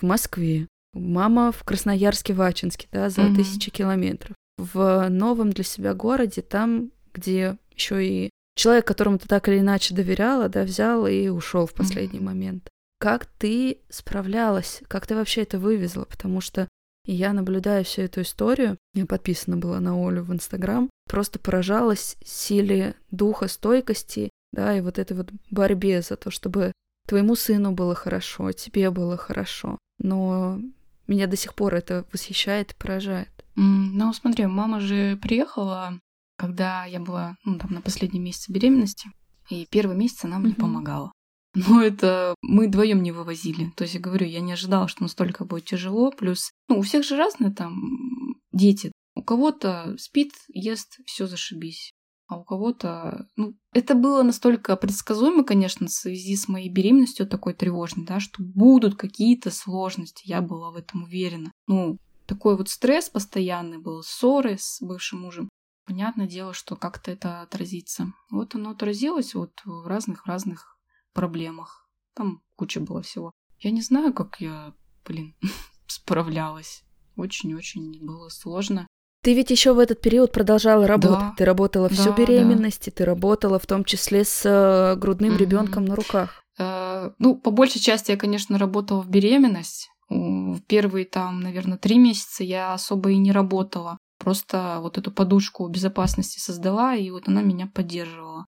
в 0.00 0.02
Москве, 0.02 0.66
мама 0.92 1.52
в 1.52 1.62
Красноярске-Вачинске, 1.64 2.88
да, 2.90 3.08
за 3.10 3.22
Мгм. 3.22 3.36
тысячи 3.36 3.70
километров, 3.70 4.34
в 4.58 5.08
новом 5.08 5.52
для 5.52 5.64
себя 5.64 5.94
городе, 5.94 6.42
там, 6.42 6.90
где 7.16 7.56
еще 7.74 8.06
и 8.06 8.30
человек, 8.54 8.86
которому 8.86 9.18
ты 9.18 9.26
так 9.26 9.48
или 9.48 9.58
иначе 9.58 9.94
доверяла, 9.94 10.48
да, 10.48 10.62
взял 10.62 11.06
и 11.06 11.28
ушел 11.28 11.66
в 11.66 11.74
последний 11.74 12.18
Мгм. 12.20 12.26
момент. 12.26 12.68
Как 12.98 13.26
ты 13.26 13.78
справлялась? 13.90 14.82
Как 14.88 15.06
ты 15.06 15.14
вообще 15.14 15.42
это 15.42 15.58
вывезла? 15.58 16.04
Потому 16.04 16.40
что 16.40 16.68
я 17.04 17.32
наблюдаю 17.32 17.84
всю 17.84 18.02
эту 18.02 18.22
историю, 18.22 18.78
я 18.94 19.06
подписана 19.06 19.56
была 19.56 19.80
на 19.80 19.92
Олю 19.94 20.22
в 20.22 20.32
Инстаграм, 20.32 20.88
просто 21.08 21.38
поражалась 21.38 22.16
силе 22.24 22.94
духа, 23.10 23.48
стойкости, 23.48 24.30
да, 24.52 24.76
и 24.76 24.80
вот 24.80 24.98
этой 24.98 25.16
вот 25.16 25.30
борьбе 25.50 26.00
за 26.02 26.16
то, 26.16 26.30
чтобы 26.30 26.72
твоему 27.06 27.36
сыну 27.36 27.72
было 27.72 27.94
хорошо, 27.94 28.52
тебе 28.52 28.90
было 28.90 29.16
хорошо. 29.16 29.78
Но 29.98 30.58
меня 31.06 31.26
до 31.26 31.36
сих 31.36 31.54
пор 31.54 31.74
это 31.74 32.04
восхищает 32.12 32.72
и 32.72 32.74
поражает. 32.74 33.28
Ну, 33.54 34.12
смотри, 34.12 34.46
мама 34.46 34.80
же 34.80 35.16
приехала, 35.22 36.00
когда 36.36 36.84
я 36.84 37.00
была 37.00 37.36
ну, 37.44 37.58
там, 37.58 37.72
на 37.72 37.80
последнем 37.80 38.24
месяце 38.24 38.52
беременности, 38.52 39.10
и 39.50 39.66
первый 39.70 39.96
месяц 39.96 40.24
она 40.24 40.38
мне 40.38 40.50
Мгм. 40.50 40.60
помогала. 40.60 41.12
Но 41.54 41.82
это 41.82 42.34
мы 42.42 42.68
вдвоем 42.68 43.02
не 43.02 43.12
вывозили. 43.12 43.70
То 43.76 43.84
есть 43.84 43.94
я 43.94 44.00
говорю, 44.00 44.26
я 44.26 44.40
не 44.40 44.52
ожидала, 44.52 44.88
что 44.88 45.02
настолько 45.02 45.44
будет 45.44 45.64
тяжело. 45.64 46.10
Плюс, 46.10 46.50
ну, 46.68 46.78
у 46.78 46.82
всех 46.82 47.04
же 47.04 47.16
разные 47.16 47.52
там 47.52 48.36
дети. 48.52 48.92
У 49.14 49.22
кого-то 49.22 49.94
спит, 49.98 50.32
ест, 50.48 50.98
все 51.06 51.26
зашибись. 51.26 51.92
А 52.28 52.38
у 52.38 52.44
кого-то, 52.44 53.28
ну, 53.36 53.54
это 53.72 53.94
было 53.94 54.22
настолько 54.24 54.76
предсказуемо, 54.76 55.44
конечно, 55.44 55.86
в 55.86 55.92
связи 55.92 56.36
с 56.36 56.48
моей 56.48 56.68
беременностью 56.68 57.26
такой 57.26 57.54
тревожной, 57.54 58.04
да, 58.04 58.18
что 58.18 58.42
будут 58.42 58.96
какие-то 58.96 59.52
сложности, 59.52 60.22
я 60.26 60.42
была 60.42 60.72
в 60.72 60.76
этом 60.76 61.04
уверена. 61.04 61.52
Ну, 61.68 61.98
такой 62.26 62.56
вот 62.56 62.68
стресс 62.68 63.08
постоянный 63.08 63.78
был, 63.78 64.02
ссоры 64.02 64.56
с 64.58 64.82
бывшим 64.82 65.20
мужем. 65.20 65.48
Понятное 65.86 66.26
дело, 66.26 66.52
что 66.52 66.74
как-то 66.76 67.10
это 67.12 67.42
отразится. 67.42 68.12
Вот 68.30 68.54
оно 68.54 68.70
отразилось 68.70 69.34
вот 69.34 69.52
в 69.64 69.86
разных-разных 69.86 70.76
проблемах. 71.12 71.88
Там 72.14 72.42
куча 72.56 72.80
было 72.80 73.02
всего. 73.02 73.30
Я 73.60 73.70
не 73.70 73.82
знаю, 73.82 74.12
как 74.12 74.40
я, 74.40 74.74
блин, 75.04 75.36
справлялась. 75.86 76.82
Очень-очень 77.16 78.04
было 78.04 78.28
сложно. 78.28 78.86
Ты 79.22 79.34
ведь 79.34 79.50
еще 79.50 79.72
в 79.72 79.78
этот 79.78 80.00
период 80.00 80.32
продолжала 80.32 80.86
работать. 80.86 81.18
Да. 81.18 81.34
Ты 81.36 81.44
работала 81.44 81.88
всю 81.88 82.10
Да, 82.10 82.16
беременность, 82.16 82.86
и 82.88 82.90
ты 82.90 83.04
работала 83.04 83.58
в 83.58 83.66
том 83.66 83.84
числе 83.84 84.24
с 84.24 84.42
э, 84.44 84.96
грудным 84.96 85.30
Мгм. 85.32 85.38
ребенком 85.38 85.84
на 85.84 85.96
руках. 85.96 86.42
Э, 86.58 87.10
Ну, 87.18 87.36
по 87.36 87.50
большей 87.50 87.80
части 87.80 88.10
я, 88.10 88.16
конечно, 88.16 88.58
работала 88.58 89.02
в 89.02 89.08
беременность. 89.08 89.88
В 90.08 90.60
первые 90.68 91.04
там, 91.06 91.40
наверное, 91.40 91.78
три 91.78 91.98
месяца 91.98 92.44
я 92.44 92.74
особо 92.74 93.10
и 93.10 93.16
не 93.16 93.32
работала. 93.32 93.98
Просто 94.18 94.78
вот 94.80 94.98
эту 94.98 95.10
подушку 95.10 95.68
безопасности 95.68 96.38
создала, 96.38 96.94
и 96.94 97.10
вот 97.10 97.28
она 97.28 97.42
меня 97.42 97.66
поддерживала. 97.66 98.46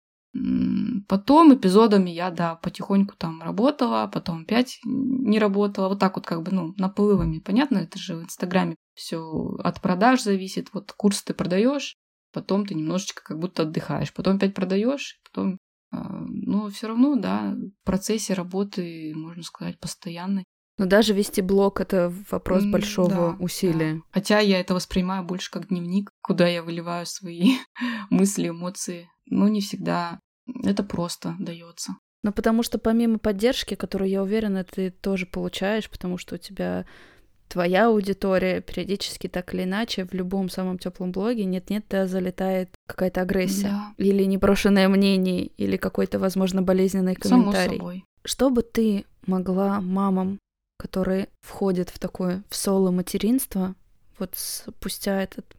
Потом 1.09 1.55
эпизодами 1.55 2.11
я, 2.11 2.31
да, 2.31 2.57
потихоньку 2.57 3.15
там 3.17 3.43
работала, 3.43 4.11
потом 4.13 4.43
опять 4.43 4.81
не 4.85 5.39
работала. 5.39 5.89
Вот 5.89 5.99
так 5.99 6.17
вот 6.17 6.27
как 6.27 6.43
бы, 6.43 6.53
ну, 6.53 6.75
наплывами. 6.79 7.39
Понятно, 7.39 7.79
это 7.79 7.99
же 7.99 8.17
в 8.17 8.23
Инстаграме 8.23 8.77
все 8.95 9.21
от 9.63 9.81
продаж 9.83 10.23
зависит. 10.23 10.69
Вот 10.73 10.93
курс 10.93 11.23
ты 11.23 11.35
продаешь, 11.35 11.97
потом 12.33 12.67
ты 12.67 12.75
немножечко 12.75 13.23
как 13.23 13.39
будто 13.39 13.63
отдыхаешь. 13.63 14.13
Потом 14.15 14.37
опять 14.37 14.55
продаешь, 14.55 15.21
потом 15.25 15.59
а, 15.93 16.25
но 16.27 16.71
все 16.71 16.89
равно, 16.89 17.17
да, 17.17 17.55
в 17.55 17.85
процессе 17.85 18.33
работы, 18.33 19.13
можно 19.15 19.43
сказать, 19.43 19.79
постоянный. 19.79 20.45
Но 20.79 20.87
даже 20.87 21.13
вести 21.13 21.43
блог— 21.43 21.81
это 21.83 22.13
вопрос 22.31 22.65
большого 22.65 23.09
да, 23.09 23.37
усилия. 23.39 23.95
да. 23.95 24.01
Хотя 24.11 24.39
я 24.41 24.59
это 24.59 24.75
воспринимаю 24.75 25.25
больше 25.25 25.51
как 25.51 25.69
дневник, 25.69 26.11
куда 26.23 26.49
я 26.49 26.63
выливаю 26.63 27.07
свои 27.07 27.57
мысли, 28.11 28.49
эмоции. 28.49 29.09
Но 29.27 29.49
не 29.49 29.61
всегда 29.61 30.19
это 30.65 30.83
просто 30.83 31.37
дается. 31.39 31.97
Но 32.23 32.33
потому 32.33 32.63
что 32.63 32.79
помимо 32.79 33.19
поддержки, 33.19 33.75
которую, 33.75 34.09
я 34.09 34.23
уверена, 34.23 34.65
ты 34.65 34.91
тоже 34.91 35.27
получаешь, 35.27 35.91
потому 35.91 36.19
что 36.19 36.37
у 36.37 36.39
тебя 36.39 36.87
твоя 37.49 37.89
аудитория 37.89 38.61
периодически 38.61 39.29
так 39.29 39.53
или 39.53 39.65
иначе 39.65 40.07
в 40.07 40.15
любом 40.15 40.49
самом 40.49 40.79
теплом 40.79 41.13
блоге 41.13 41.45
нет-нет, 41.45 41.85
да, 41.91 42.07
залетает 42.07 42.71
какая-то 42.87 43.21
агрессия. 43.21 43.69
Да. 43.69 43.95
Или 43.99 44.25
непрошенное 44.25 44.89
мнение, 44.89 45.47
или 45.47 45.77
какой-то, 45.77 46.19
возможно, 46.19 46.63
болезненный 46.63 47.17
Само 47.21 47.43
комментарий. 47.43 47.77
собой. 47.77 48.05
Что 48.25 48.51
бы 48.51 48.63
ты 48.63 49.05
могла 49.27 49.81
мамам, 49.81 50.39
которые 50.77 51.29
входят 51.41 51.91
в 51.91 51.99
такое 51.99 52.45
в 52.49 52.57
соло-материнство, 52.57 53.75
вот 54.19 54.35
спустя 54.37 55.23
этот 55.23 55.57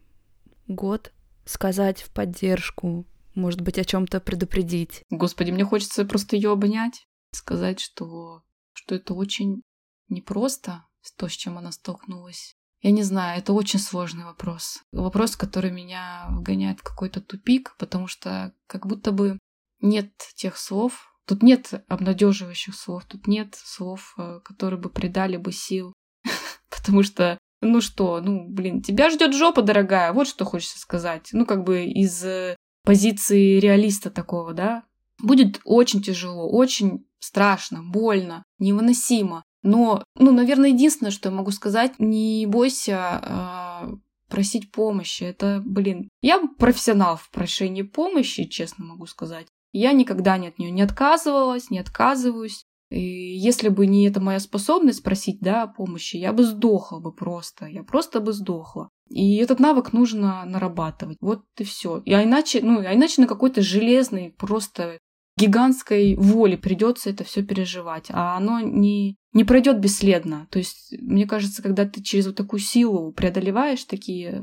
год 0.66 1.12
сказать 1.44 2.02
в 2.02 2.10
поддержку, 2.10 3.06
может 3.34 3.60
быть, 3.60 3.78
о 3.78 3.84
чем-то 3.84 4.20
предупредить? 4.20 5.02
Господи, 5.10 5.50
мне 5.50 5.64
хочется 5.64 6.04
просто 6.04 6.36
ее 6.36 6.52
обнять, 6.52 7.06
сказать, 7.32 7.80
что, 7.80 8.42
что 8.72 8.94
это 8.94 9.14
очень 9.14 9.62
непросто, 10.08 10.86
то, 11.16 11.28
с 11.28 11.32
чем 11.32 11.58
она 11.58 11.72
столкнулась. 11.72 12.56
Я 12.80 12.90
не 12.90 13.02
знаю, 13.02 13.38
это 13.38 13.52
очень 13.52 13.78
сложный 13.78 14.24
вопрос. 14.24 14.82
Вопрос, 14.92 15.36
который 15.36 15.70
меня 15.70 16.26
вгоняет 16.30 16.80
в 16.80 16.82
какой-то 16.82 17.20
тупик, 17.20 17.74
потому 17.78 18.06
что 18.06 18.54
как 18.66 18.86
будто 18.86 19.10
бы 19.10 19.38
нет 19.80 20.12
тех 20.36 20.56
слов, 20.58 21.13
Тут 21.26 21.42
нет 21.42 21.72
обнадеживающих 21.88 22.74
слов, 22.74 23.04
тут 23.06 23.26
нет 23.26 23.54
слов, 23.54 24.14
э, 24.18 24.40
которые 24.44 24.78
бы 24.78 24.90
придали 24.90 25.36
бы 25.36 25.52
сил. 25.52 25.94
Потому 26.70 27.02
что, 27.02 27.38
ну 27.62 27.80
что, 27.80 28.20
ну, 28.20 28.46
блин, 28.48 28.82
тебя 28.82 29.08
ждет 29.10 29.34
жопа, 29.34 29.62
дорогая, 29.62 30.12
вот 30.12 30.28
что 30.28 30.44
хочется 30.44 30.78
сказать. 30.78 31.30
Ну, 31.32 31.46
как 31.46 31.64
бы 31.64 31.84
из 31.86 32.22
э, 32.24 32.56
позиции 32.84 33.58
реалиста 33.58 34.10
такого, 34.10 34.52
да. 34.52 34.84
Будет 35.22 35.60
очень 35.64 36.02
тяжело, 36.02 36.50
очень 36.50 37.06
страшно, 37.20 37.82
больно, 37.82 38.42
невыносимо. 38.58 39.42
Но, 39.62 40.04
ну, 40.18 40.30
наверное, 40.30 40.70
единственное, 40.70 41.10
что 41.10 41.30
я 41.30 41.34
могу 41.34 41.50
сказать, 41.50 41.94
не 41.98 42.44
бойся 42.46 43.20
э, 43.22 43.96
просить 44.28 44.70
помощи. 44.70 45.24
Это, 45.24 45.62
блин, 45.64 46.10
я 46.20 46.42
профессионал 46.58 47.16
в 47.16 47.30
прошении 47.30 47.82
помощи, 47.82 48.44
честно 48.44 48.84
могу 48.84 49.06
сказать. 49.06 49.46
Я 49.74 49.92
никогда 49.92 50.34
от 50.34 50.58
нее 50.58 50.70
не 50.70 50.82
отказывалась, 50.82 51.68
не 51.68 51.80
отказываюсь. 51.80 52.64
И 52.90 53.00
если 53.00 53.68
бы 53.68 53.86
не 53.86 54.06
эта 54.06 54.20
моя 54.20 54.38
способность 54.38 55.02
просить 55.02 55.40
да, 55.40 55.66
помощи, 55.66 56.16
я 56.16 56.32
бы 56.32 56.44
сдохла 56.44 57.00
бы 57.00 57.12
просто. 57.12 57.66
Я 57.66 57.82
просто 57.82 58.20
бы 58.20 58.32
сдохла. 58.32 58.88
И 59.10 59.36
этот 59.36 59.58
навык 59.58 59.92
нужно 59.92 60.44
нарабатывать. 60.44 61.16
Вот 61.20 61.42
и 61.58 61.64
все. 61.64 61.98
И 62.04 62.12
а 62.12 62.22
иначе, 62.22 62.60
ну, 62.62 62.78
а 62.78 62.94
иначе 62.94 63.20
на 63.20 63.26
какой-то 63.26 63.62
железной, 63.62 64.32
просто 64.38 65.00
гигантской 65.36 66.14
воле 66.14 66.56
придется 66.56 67.10
это 67.10 67.24
все 67.24 67.42
переживать. 67.42 68.06
А 68.10 68.36
оно 68.36 68.60
не, 68.60 69.16
не 69.32 69.42
пройдет 69.42 69.80
бесследно. 69.80 70.46
То 70.50 70.60
есть, 70.60 70.94
мне 71.00 71.26
кажется, 71.26 71.64
когда 71.64 71.84
ты 71.84 72.00
через 72.00 72.26
вот 72.26 72.36
такую 72.36 72.60
силу 72.60 73.10
преодолеваешь 73.10 73.82
такие 73.82 74.40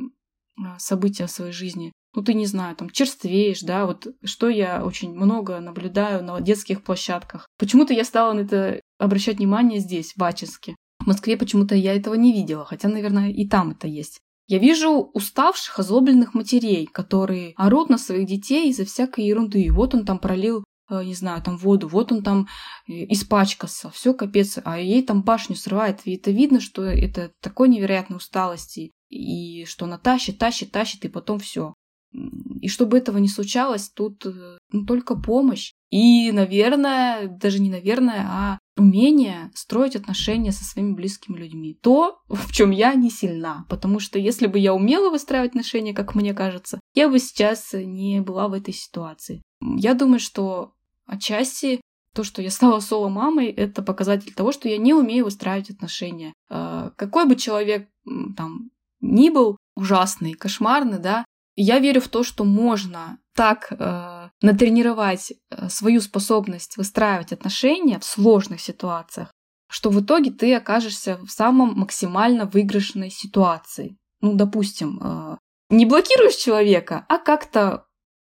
а, 0.62 0.78
события 0.78 1.28
в 1.28 1.32
своей 1.32 1.54
жизни, 1.54 1.94
ну, 2.14 2.24
ты 2.24 2.34
не 2.34 2.46
знаю, 2.46 2.76
там, 2.76 2.90
черствеешь, 2.90 3.62
да, 3.62 3.86
вот 3.86 4.08
что 4.24 4.50
я 4.50 4.84
очень 4.84 5.14
много 5.14 5.60
наблюдаю 5.60 6.24
на 6.24 6.42
детских 6.42 6.84
площадках. 6.84 7.48
Почему-то 7.58 7.94
я 7.94 8.04
стала 8.04 8.34
на 8.34 8.42
это 8.42 8.82
обращать 9.00 9.38
внимание 9.38 9.80
здесь, 9.80 10.14
в 10.16 10.24
Ачинске. 10.24 10.76
В 11.00 11.08
Москве 11.08 11.38
почему-то 11.38 11.74
я 11.74 11.96
этого 11.96 12.14
не 12.14 12.34
видела, 12.34 12.66
хотя, 12.66 12.90
наверное, 12.90 13.32
и 13.32 13.48
там 13.48 13.72
это 13.72 13.88
есть. 13.88 14.20
Я 14.48 14.60
вижу 14.60 15.10
уставших, 15.14 15.80
озлобленных 15.80 16.34
матерей, 16.34 16.86
которые 16.86 17.54
орут 17.56 17.90
на 17.90 17.98
своих 17.98 18.28
детей 18.28 18.70
из-за 18.70 18.86
всякой 18.86 19.26
ерунды. 19.26 19.72
Вот 19.72 19.96
он 19.96 20.06
там 20.06 20.20
пролил, 20.20 20.66
э, 20.90 21.04
не 21.06 21.16
знаю, 21.16 21.42
там 21.42 21.58
воду, 21.58 21.88
вот 21.88 22.12
он 22.12 22.22
там 22.22 22.48
э, 22.88 22.92
испачкался, 23.14 23.90
все 23.92 24.14
капец, 24.14 24.60
а 24.64 24.78
ей 24.78 25.04
там 25.04 25.24
башню 25.24 25.56
срывает. 25.56 26.02
И 26.04 26.16
это 26.16 26.32
видно, 26.32 26.60
что 26.60 26.84
это 26.84 27.32
такой 27.40 27.70
невероятной 27.70 28.18
усталости, 28.18 28.92
и 29.10 29.64
что 29.66 29.86
она 29.86 29.98
тащит, 29.98 30.38
тащит, 30.38 30.72
тащит, 30.72 31.06
и 31.06 31.10
потом 31.10 31.40
все. 31.40 31.74
И 32.14 32.68
чтобы 32.68 32.98
этого 32.98 33.18
не 33.18 33.28
случалось, 33.28 33.90
тут 33.90 34.26
э, 34.26 34.58
ну, 34.72 34.86
только 34.86 35.16
помощь. 35.16 35.74
И, 35.90 36.32
наверное, 36.32 37.28
даже 37.28 37.60
не 37.60 37.70
наверное, 37.70 38.26
а 38.28 38.60
умение 38.78 39.52
строить 39.54 39.96
отношения 39.96 40.52
со 40.52 40.64
своими 40.64 40.94
близкими 40.94 41.38
людьми. 41.38 41.78
То, 41.82 42.22
в 42.28 42.52
чем 42.52 42.72
я 42.72 42.94
не 42.96 43.10
сильна. 43.10 43.66
Потому 43.70 44.00
что 44.00 44.20
если 44.20 44.48
бы 44.48 44.60
я 44.60 44.74
умела 44.74 45.10
выстраивать 45.10 45.52
отношения, 45.52 45.94
как 45.94 46.16
мне 46.16 46.34
кажется, 46.34 46.80
я 46.94 47.10
бы 47.10 47.20
сейчас 47.20 47.74
не 47.74 48.22
была 48.22 48.48
в 48.48 48.54
этой 48.54 48.74
ситуации. 48.74 49.42
Я 49.62 49.94
думаю, 49.94 50.20
что 50.20 50.74
отчасти 51.06 51.82
то, 52.14 52.24
что 52.24 52.42
я 52.42 52.52
стала 52.52 52.80
соло-мамой, 52.82 53.48
это 53.48 53.82
показатель 53.82 54.34
того, 54.34 54.52
что 54.52 54.68
я 54.68 54.78
не 54.78 54.94
умею 54.94 55.26
выстраивать 55.26 55.70
отношения. 55.70 56.34
Э, 56.50 56.92
какой 56.98 57.26
бы 57.26 57.36
человек 57.36 57.88
там 58.36 58.72
ни 59.00 59.30
был 59.30 59.58
ужасный, 59.76 60.34
кошмарный, 60.34 61.00
да, 61.00 61.26
я 61.56 61.80
верю 61.80 62.02
в 62.02 62.08
то, 62.08 62.24
что 62.24 62.44
можно 62.44 63.20
так 63.36 63.72
э, 63.72 64.30
натренировать 64.42 65.32
э, 65.32 65.70
свою 65.70 66.02
способность 66.02 66.78
выстраивать 66.78 67.32
отношения 67.32 68.00
в 68.00 68.06
сложных 68.06 68.62
ситуациях, 68.62 69.32
что 69.70 69.90
в 69.90 70.02
итоге 70.02 70.32
ты 70.32 70.54
окажешься 70.56 71.18
в 71.26 71.30
самом 71.30 71.74
максимально 71.80 72.46
выигрышной 72.46 73.10
ситуации. 73.10 73.98
Ну, 74.22 74.34
допустим, 74.34 75.00
э, 75.02 75.38
не 75.70 75.86
блокируешь 75.86 76.36
человека, 76.36 77.06
а 77.08 77.18
как-то 77.18 77.86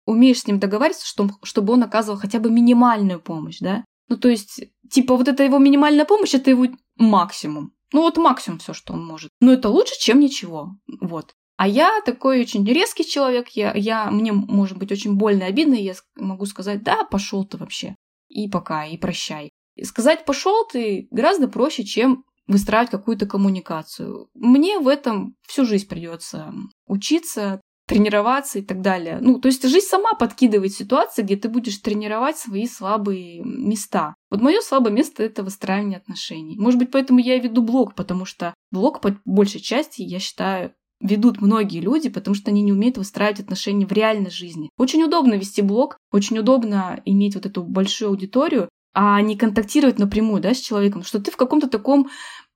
умеешь 0.05 0.41
с 0.41 0.47
ним 0.47 0.59
договариваться, 0.59 1.07
что, 1.07 1.29
чтобы 1.43 1.73
он 1.73 1.83
оказывал 1.83 2.19
хотя 2.19 2.39
бы 2.39 2.51
минимальную 2.51 3.19
помощь, 3.19 3.59
да? 3.59 3.83
Ну, 4.07 4.17
то 4.17 4.29
есть, 4.29 4.61
типа, 4.89 5.15
вот 5.15 5.27
эта 5.27 5.43
его 5.43 5.57
минимальная 5.57 6.05
помощь, 6.05 6.35
это 6.35 6.49
его 6.49 6.67
максимум. 6.97 7.73
Ну, 7.93 8.01
вот 8.01 8.17
максимум 8.17 8.59
все, 8.59 8.73
что 8.73 8.93
он 8.93 9.05
может. 9.05 9.29
Но 9.39 9.51
это 9.51 9.69
лучше, 9.69 9.93
чем 9.99 10.19
ничего. 10.19 10.75
Вот. 11.01 11.33
А 11.61 11.67
я 11.67 12.01
такой 12.03 12.41
очень 12.41 12.65
резкий 12.65 13.05
человек, 13.05 13.49
я, 13.49 13.71
я, 13.75 14.09
мне 14.09 14.31
может 14.31 14.79
быть 14.79 14.91
очень 14.91 15.13
больно 15.13 15.43
и 15.43 15.45
обидно, 15.45 15.75
и 15.75 15.83
я 15.83 15.93
могу 16.15 16.47
сказать, 16.47 16.81
да, 16.81 17.03
пошел 17.03 17.45
ты 17.45 17.57
вообще, 17.57 17.95
и 18.29 18.49
пока, 18.49 18.87
и 18.87 18.97
прощай. 18.97 19.51
И 19.75 19.83
сказать 19.83 20.25
пошел 20.25 20.65
ты 20.65 21.07
гораздо 21.11 21.47
проще, 21.47 21.83
чем 21.83 22.23
выстраивать 22.47 22.89
какую-то 22.89 23.27
коммуникацию. 23.27 24.27
Мне 24.33 24.79
в 24.79 24.87
этом 24.87 25.35
всю 25.47 25.67
жизнь 25.67 25.87
придется 25.87 26.51
учиться, 26.87 27.61
тренироваться 27.85 28.57
и 28.57 28.63
так 28.63 28.81
далее. 28.81 29.19
Ну, 29.21 29.39
то 29.39 29.47
есть 29.47 29.61
жизнь 29.61 29.85
сама 29.85 30.15
подкидывает 30.15 30.73
ситуации, 30.73 31.21
где 31.21 31.35
ты 31.35 31.47
будешь 31.47 31.77
тренировать 31.77 32.37
свои 32.37 32.65
слабые 32.65 33.43
места. 33.43 34.15
Вот 34.31 34.41
мое 34.41 34.61
слабое 34.61 34.93
место— 34.93 35.21
это 35.25 35.43
выстраивание 35.43 35.97
отношений. 35.97 36.57
Может 36.57 36.79
быть, 36.79 36.89
поэтому 36.89 37.19
я 37.19 37.35
и 37.35 37.39
веду 37.39 37.61
блог, 37.61 37.93
потому 37.93 38.25
что 38.25 38.55
блог, 38.71 38.99
по 38.99 39.15
большей 39.25 39.61
части, 39.61 40.01
я 40.01 40.17
считаю, 40.17 40.73
ведут 41.01 41.41
многие 41.41 41.79
люди, 41.79 42.09
потому 42.09 42.35
что 42.35 42.51
они 42.51 42.61
не 42.61 42.71
умеют 42.71 42.97
выстраивать 42.97 43.39
отношения 43.39 43.85
в 43.85 43.91
реальной 43.91 44.31
жизни. 44.31 44.69
Очень 44.77 45.03
удобно 45.03 45.33
вести 45.35 45.61
блог, 45.61 45.97
очень 46.11 46.37
удобно 46.37 47.01
иметь 47.05 47.35
вот 47.35 47.45
эту 47.45 47.63
большую 47.63 48.09
аудиторию, 48.09 48.69
а 48.93 49.21
не 49.21 49.35
контактировать 49.37 49.99
напрямую 49.99 50.41
да, 50.41 50.53
с 50.53 50.59
человеком, 50.59 51.03
что 51.03 51.19
ты 51.19 51.31
в 51.31 51.37
каком-то 51.37 51.69
таком 51.69 52.09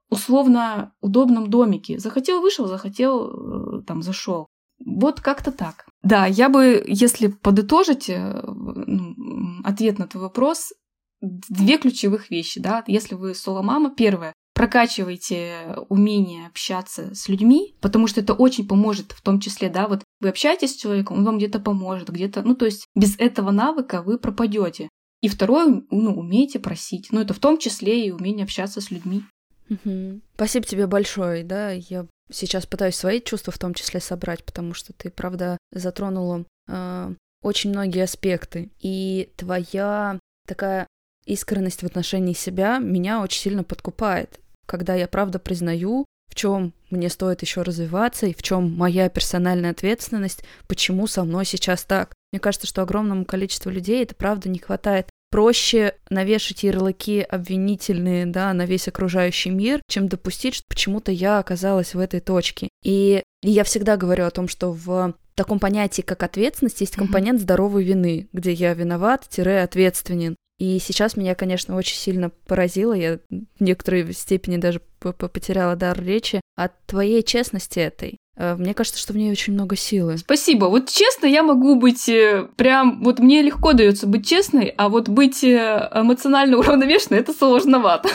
условно 0.09 0.93
удобном 1.01 1.49
домике. 1.49 1.99
Захотел, 1.99 2.41
вышел, 2.41 2.67
захотел, 2.67 3.79
э, 3.79 3.81
там, 3.83 4.01
зашел. 4.01 4.47
Вот 4.83 5.21
как-то 5.21 5.51
так. 5.51 5.87
Да, 6.03 6.25
я 6.25 6.49
бы, 6.49 6.83
если 6.85 7.27
подытожить 7.27 8.09
э, 8.09 8.41
ну, 8.45 9.15
ответ 9.63 9.97
на 9.97 10.07
твой 10.07 10.23
вопрос, 10.23 10.73
две 11.21 11.77
ключевых 11.77 12.29
вещи, 12.29 12.59
да, 12.59 12.83
если 12.87 13.15
вы 13.15 13.33
соло-мама, 13.33 13.89
первое, 13.89 14.33
прокачивайте 14.55 15.75
умение 15.89 16.47
общаться 16.47 17.13
с 17.13 17.27
людьми, 17.27 17.75
потому 17.81 18.07
что 18.07 18.21
это 18.21 18.33
очень 18.33 18.65
поможет, 18.67 19.11
в 19.11 19.21
том 19.21 19.41
числе, 19.41 19.69
да, 19.69 19.87
вот 19.87 20.03
вы 20.21 20.29
общаетесь 20.29 20.73
с 20.73 20.77
человеком, 20.77 21.17
он 21.17 21.25
вам 21.25 21.37
где-то 21.37 21.59
поможет, 21.59 22.09
где-то, 22.09 22.41
ну, 22.41 22.55
то 22.55 22.65
есть 22.65 22.87
без 22.95 23.19
этого 23.19 23.51
навыка 23.51 24.01
вы 24.01 24.17
пропадете. 24.17 24.89
И 25.21 25.27
второе, 25.27 25.83
ну, 25.91 26.15
умейте 26.15 26.59
просить. 26.59 27.09
Ну, 27.11 27.19
это 27.19 27.33
в 27.33 27.39
том 27.39 27.57
числе 27.57 28.07
и 28.07 28.11
умение 28.11 28.45
общаться 28.45 28.79
с 28.79 28.91
людьми. 28.91 29.23
Угу. 29.69 30.21
Спасибо 30.35 30.65
тебе 30.65 30.87
большое, 30.87 31.43
да, 31.43 31.71
я 31.71 32.07
сейчас 32.31 32.65
пытаюсь 32.65 32.95
свои 32.95 33.21
чувства 33.21 33.51
в 33.51 33.59
том 33.59 33.73
числе 33.73 33.99
собрать, 33.99 34.43
потому 34.45 34.73
что 34.73 34.93
ты, 34.93 35.09
правда, 35.09 35.57
затронула 35.71 36.45
э, 36.67 37.13
очень 37.41 37.71
многие 37.71 38.03
аспекты. 38.03 38.71
И 38.79 39.29
твоя 39.35 40.17
такая 40.47 40.87
искренность 41.25 41.81
в 41.81 41.85
отношении 41.85 42.33
себя 42.33 42.77
меня 42.77 43.21
очень 43.21 43.41
сильно 43.41 43.63
подкупает 43.63 44.39
когда 44.65 44.95
я 44.95 45.07
правда 45.07 45.39
признаю, 45.39 46.05
в 46.29 46.35
чем 46.35 46.73
мне 46.89 47.09
стоит 47.09 47.41
еще 47.41 47.61
развиваться 47.61 48.25
и 48.25 48.33
в 48.33 48.41
чем 48.41 48.75
моя 48.75 49.09
персональная 49.09 49.71
ответственность, 49.71 50.43
почему 50.67 51.07
со 51.07 51.23
мной 51.23 51.45
сейчас 51.45 51.83
так. 51.83 52.13
Мне 52.31 52.39
кажется, 52.39 52.67
что 52.67 52.81
огромному 52.81 53.25
количеству 53.25 53.71
людей 53.71 54.03
это 54.03 54.15
правда 54.15 54.49
не 54.49 54.59
хватает. 54.59 55.07
Проще 55.31 55.95
навешать 56.09 56.63
ярлыки 56.63 57.21
обвинительные 57.21 58.25
да, 58.25 58.53
на 58.53 58.65
весь 58.65 58.87
окружающий 58.87 59.49
мир, 59.49 59.81
чем 59.89 60.07
допустить, 60.07 60.55
что 60.55 60.65
почему-то 60.67 61.11
я 61.11 61.39
оказалась 61.39 61.93
в 61.93 61.99
этой 61.99 62.19
точке. 62.19 62.69
И 62.83 63.23
я 63.41 63.63
всегда 63.63 63.97
говорю 63.97 64.25
о 64.25 64.31
том, 64.31 64.47
что 64.47 64.71
в 64.71 65.13
таком 65.35 65.59
понятии, 65.59 66.01
как 66.01 66.23
ответственность, 66.23 66.81
есть 66.81 66.95
компонент 66.95 67.41
здоровой 67.41 67.83
вины, 67.83 68.29
где 68.31 68.53
я 68.53 68.73
виноват-ответственен. 68.73 70.35
И 70.57 70.79
сейчас 70.79 71.17
меня, 71.17 71.35
конечно, 71.35 71.75
очень 71.75 71.97
сильно 71.97 72.29
поразило, 72.29 72.93
я 72.93 73.19
в 73.29 73.61
некоторой 73.61 74.13
степени 74.13 74.57
даже 74.57 74.81
потеряла 74.99 75.75
дар 75.75 76.01
речи 76.01 76.39
от 76.55 76.71
твоей 76.85 77.23
честности 77.23 77.79
этой. 77.79 78.17
Э, 78.37 78.55
мне 78.55 78.73
кажется, 78.73 78.99
что 78.99 79.13
в 79.13 79.17
ней 79.17 79.31
очень 79.31 79.53
много 79.53 79.75
силы. 79.75 80.17
Спасибо. 80.17 80.65
Вот 80.65 80.89
честно, 80.89 81.25
я 81.25 81.43
могу 81.43 81.75
быть 81.75 82.07
э, 82.07 82.47
прям... 82.55 83.03
Вот 83.03 83.19
мне 83.19 83.41
легко 83.41 83.73
дается 83.73 84.07
быть 84.07 84.27
честной, 84.27 84.73
а 84.77 84.89
вот 84.89 85.09
быть 85.09 85.43
э, 85.43 85.89
эмоционально 85.93 86.57
уравновешенной— 86.59 87.19
это 87.21 87.33
сложновато. 87.33 88.09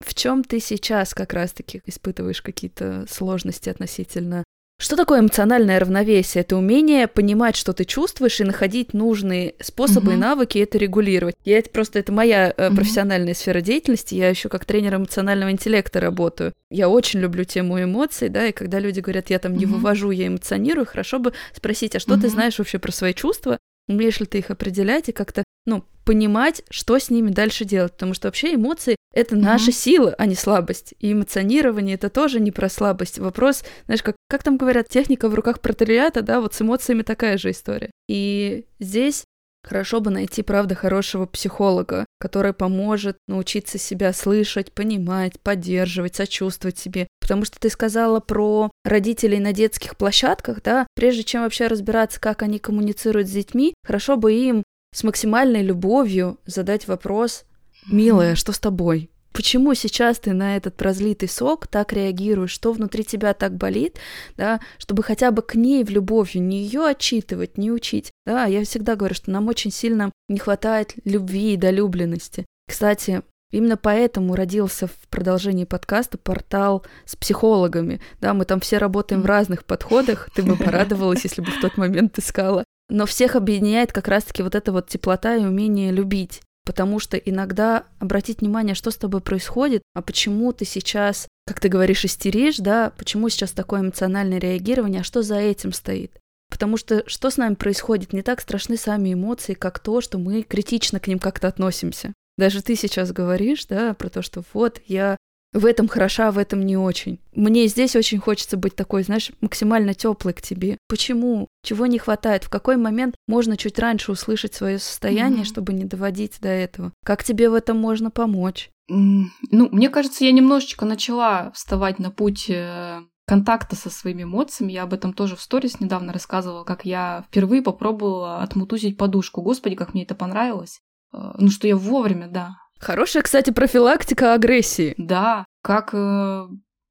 В 0.00 0.14
чем 0.14 0.42
ты 0.42 0.58
сейчас 0.60 1.14
как 1.14 1.32
раз-таки 1.32 1.80
испытываешь 1.86 2.42
какие-то 2.42 3.06
сложности 3.08 3.68
относительно 3.68 4.44
что 4.82 4.96
такое 4.96 5.20
эмоциональное 5.20 5.78
равновесие? 5.78 6.40
Это 6.40 6.56
умение 6.56 7.06
понимать, 7.06 7.54
что 7.54 7.72
ты 7.72 7.84
чувствуешь, 7.84 8.40
и 8.40 8.44
находить 8.44 8.94
нужные 8.94 9.54
способы 9.60 10.08
угу. 10.08 10.16
и 10.16 10.16
навыки 10.16 10.58
это 10.58 10.76
регулировать. 10.76 11.36
Я 11.44 11.58
это 11.58 11.70
просто 11.70 12.00
это 12.00 12.10
моя 12.10 12.52
э, 12.56 12.70
профессиональная 12.74 13.32
угу. 13.32 13.38
сфера 13.38 13.60
деятельности. 13.60 14.16
Я 14.16 14.28
еще 14.28 14.48
как 14.48 14.64
тренер 14.64 14.96
эмоционального 14.96 15.52
интеллекта 15.52 16.00
работаю. 16.00 16.52
Я 16.68 16.88
очень 16.88 17.20
люблю 17.20 17.44
тему 17.44 17.80
эмоций, 17.80 18.28
да, 18.28 18.48
и 18.48 18.52
когда 18.52 18.80
люди 18.80 18.98
говорят, 18.98 19.30
я 19.30 19.38
там 19.38 19.56
не 19.56 19.66
угу. 19.66 19.74
вывожу, 19.74 20.10
я 20.10 20.26
эмоционирую, 20.26 20.84
хорошо 20.84 21.20
бы 21.20 21.32
спросить, 21.54 21.94
а 21.94 22.00
что 22.00 22.14
угу. 22.14 22.22
ты 22.22 22.28
знаешь 22.28 22.58
вообще 22.58 22.80
про 22.80 22.90
свои 22.90 23.14
чувства? 23.14 23.58
Умеешь 23.88 24.18
ли 24.18 24.26
ты 24.26 24.38
их 24.38 24.50
определять 24.50 25.08
и 25.08 25.12
как-то 25.12 25.44
ну, 25.66 25.84
понимать, 26.04 26.62
что 26.70 26.98
с 26.98 27.10
ними 27.10 27.30
дальше 27.30 27.64
делать, 27.64 27.92
потому 27.92 28.14
что 28.14 28.28
вообще 28.28 28.54
эмоции— 28.54 28.96
это 29.14 29.36
наша 29.36 29.70
mm-hmm. 29.70 29.74
сила, 29.74 30.14
а 30.18 30.26
не 30.26 30.34
слабость. 30.34 30.94
И 30.98 31.12
эмоционирование— 31.12 31.94
это 31.96 32.10
тоже 32.10 32.40
не 32.40 32.50
про 32.50 32.68
слабость. 32.68 33.18
Вопрос, 33.18 33.64
знаешь, 33.86 34.02
как, 34.02 34.16
как 34.28 34.42
там 34.42 34.56
говорят, 34.56 34.88
техника 34.88 35.28
в 35.28 35.34
руках 35.34 35.60
протериата, 35.60 36.22
да, 36.22 36.40
вот 36.40 36.54
с 36.54 36.62
эмоциями 36.62 37.02
такая 37.02 37.38
же 37.38 37.50
история. 37.50 37.90
И 38.08 38.66
здесь 38.80 39.24
Хорошо 39.64 40.00
бы 40.00 40.10
найти, 40.10 40.42
правда, 40.42 40.74
хорошего 40.74 41.24
психолога, 41.24 42.04
который 42.18 42.52
поможет 42.52 43.18
научиться 43.28 43.78
себя 43.78 44.12
слышать, 44.12 44.72
понимать, 44.72 45.38
поддерживать, 45.40 46.16
сочувствовать 46.16 46.78
себе. 46.78 47.06
Потому 47.20 47.44
что 47.44 47.60
ты 47.60 47.70
сказала 47.70 48.18
про 48.18 48.72
родителей 48.84 49.38
на 49.38 49.52
детских 49.52 49.96
площадках, 49.96 50.62
да, 50.62 50.86
прежде 50.96 51.22
чем 51.22 51.42
вообще 51.42 51.68
разбираться, 51.68 52.20
как 52.20 52.42
они 52.42 52.58
коммуницируют 52.58 53.28
с 53.28 53.32
детьми, 53.32 53.74
хорошо 53.86 54.16
бы 54.16 54.32
им 54.32 54.64
с 54.92 55.04
максимальной 55.04 55.62
любовью 55.62 56.38
задать 56.46 56.86
вопрос 56.86 57.44
«Милая, 57.86 58.34
что 58.34 58.52
с 58.52 58.58
тобой?» 58.58 59.10
Почему 59.32 59.72
сейчас 59.72 60.18
ты 60.18 60.34
на 60.34 60.56
этот 60.56 60.76
прозлитый 60.76 61.28
сок 61.28 61.66
так 61.66 61.92
реагируешь? 61.94 62.50
Что 62.50 62.72
внутри 62.72 63.02
тебя 63.02 63.32
так 63.32 63.56
болит? 63.56 63.98
Да, 64.36 64.60
чтобы 64.76 65.02
хотя 65.02 65.30
бы 65.30 65.40
к 65.40 65.54
ней 65.54 65.84
в 65.84 65.90
любовью 65.90 66.42
не 66.42 66.62
ее 66.62 66.86
отчитывать, 66.86 67.56
не 67.56 67.72
учить. 67.72 68.10
Да, 68.26 68.44
я 68.44 68.62
всегда 68.64 68.94
говорю, 68.94 69.14
что 69.14 69.30
нам 69.30 69.48
очень 69.48 69.70
сильно 69.70 70.12
не 70.28 70.38
хватает 70.38 70.94
любви 71.04 71.54
и 71.54 71.56
долюбленности. 71.56 72.44
Кстати, 72.68 73.22
Именно 73.52 73.76
поэтому 73.76 74.34
родился 74.34 74.86
в 74.86 74.96
продолжении 75.10 75.66
подкаста 75.66 76.16
портал 76.16 76.86
с 77.04 77.14
психологами. 77.16 78.00
Да, 78.18 78.32
мы 78.32 78.46
там 78.46 78.60
все 78.60 78.78
работаем 78.78 79.20
в 79.20 79.26
разных 79.26 79.64
подходах. 79.64 80.30
Ты 80.34 80.42
бы 80.42 80.56
порадовалась, 80.64 81.24
если 81.24 81.42
бы 81.42 81.52
в 81.52 81.60
тот 81.60 81.76
момент 81.76 82.18
искала. 82.18 82.64
Но 82.92 83.06
всех 83.06 83.36
объединяет 83.36 83.90
как 83.90 84.06
раз-таки 84.06 84.42
вот 84.42 84.54
эта 84.54 84.70
вот 84.70 84.86
теплота 84.86 85.34
и 85.34 85.44
умение 85.44 85.90
любить. 85.90 86.42
Потому 86.66 87.00
что 87.00 87.16
иногда 87.16 87.84
обратить 87.98 88.42
внимание, 88.42 88.74
что 88.74 88.90
с 88.90 88.96
тобой 88.96 89.22
происходит, 89.22 89.82
а 89.94 90.02
почему 90.02 90.52
ты 90.52 90.66
сейчас, 90.66 91.26
как 91.46 91.58
ты 91.58 91.70
говоришь, 91.70 92.04
истеришь, 92.04 92.58
да, 92.58 92.92
почему 92.98 93.30
сейчас 93.30 93.52
такое 93.52 93.80
эмоциональное 93.80 94.38
реагирование, 94.38 95.00
а 95.00 95.04
что 95.04 95.22
за 95.22 95.36
этим 95.36 95.72
стоит. 95.72 96.12
Потому 96.50 96.76
что 96.76 97.02
что 97.06 97.30
с 97.30 97.38
нами 97.38 97.54
происходит, 97.54 98.12
не 98.12 98.20
так 98.20 98.42
страшны 98.42 98.76
сами 98.76 99.14
эмоции, 99.14 99.54
как 99.54 99.78
то, 99.78 100.02
что 100.02 100.18
мы 100.18 100.42
критично 100.42 101.00
к 101.00 101.06
ним 101.06 101.18
как-то 101.18 101.48
относимся. 101.48 102.12
Даже 102.36 102.62
ты 102.62 102.76
сейчас 102.76 103.10
говоришь, 103.10 103.64
да, 103.64 103.94
про 103.94 104.10
то, 104.10 104.20
что 104.20 104.42
вот 104.52 104.82
я 104.86 105.16
в 105.52 105.66
этом 105.66 105.86
хороша, 105.88 106.30
в 106.30 106.38
этом 106.38 106.64
не 106.64 106.76
очень. 106.76 107.18
Мне 107.34 107.66
здесь 107.66 107.94
очень 107.94 108.18
хочется 108.18 108.56
быть 108.56 108.74
такой, 108.74 109.02
знаешь, 109.02 109.30
максимально 109.40 109.94
теплой 109.94 110.32
к 110.32 110.42
тебе. 110.42 110.78
Почему? 110.88 111.48
Чего 111.62 111.86
не 111.86 111.98
хватает? 111.98 112.44
В 112.44 112.48
какой 112.48 112.76
момент 112.76 113.14
можно 113.28 113.56
чуть 113.56 113.78
раньше 113.78 114.12
услышать 114.12 114.54
свое 114.54 114.78
состояние, 114.78 115.42
mm-hmm. 115.42 115.46
чтобы 115.46 115.72
не 115.74 115.84
доводить 115.84 116.40
до 116.40 116.48
этого? 116.48 116.92
Как 117.04 117.22
тебе 117.22 117.50
в 117.50 117.54
этом 117.54 117.78
можно 117.78 118.10
помочь? 118.10 118.70
Mm, 118.90 119.24
ну, 119.50 119.68
мне 119.70 119.90
кажется, 119.90 120.24
я 120.24 120.32
немножечко 120.32 120.86
начала 120.86 121.50
вставать 121.52 121.98
на 121.98 122.10
путь 122.10 122.48
э, 122.48 123.02
контакта 123.26 123.76
со 123.76 123.90
своими 123.90 124.22
эмоциями. 124.22 124.72
Я 124.72 124.84
об 124.84 124.94
этом 124.94 125.12
тоже 125.12 125.36
в 125.36 125.42
сторис 125.42 125.80
недавно 125.80 126.12
рассказывала, 126.12 126.64
как 126.64 126.84
я 126.84 127.24
впервые 127.28 127.62
попробовала 127.62 128.42
отмутузить 128.42 128.96
подушку. 128.96 129.42
Господи, 129.42 129.76
как 129.76 129.94
мне 129.94 130.04
это 130.04 130.14
понравилось. 130.14 130.80
Э, 131.12 131.32
ну, 131.38 131.48
что 131.48 131.68
я 131.68 131.76
вовремя, 131.76 132.28
да, 132.28 132.56
Хорошая, 132.82 133.22
кстати, 133.22 133.50
профилактика 133.50 134.34
агрессии. 134.34 134.94
Да, 134.98 135.44
как... 135.62 135.90
Э, 135.94 136.48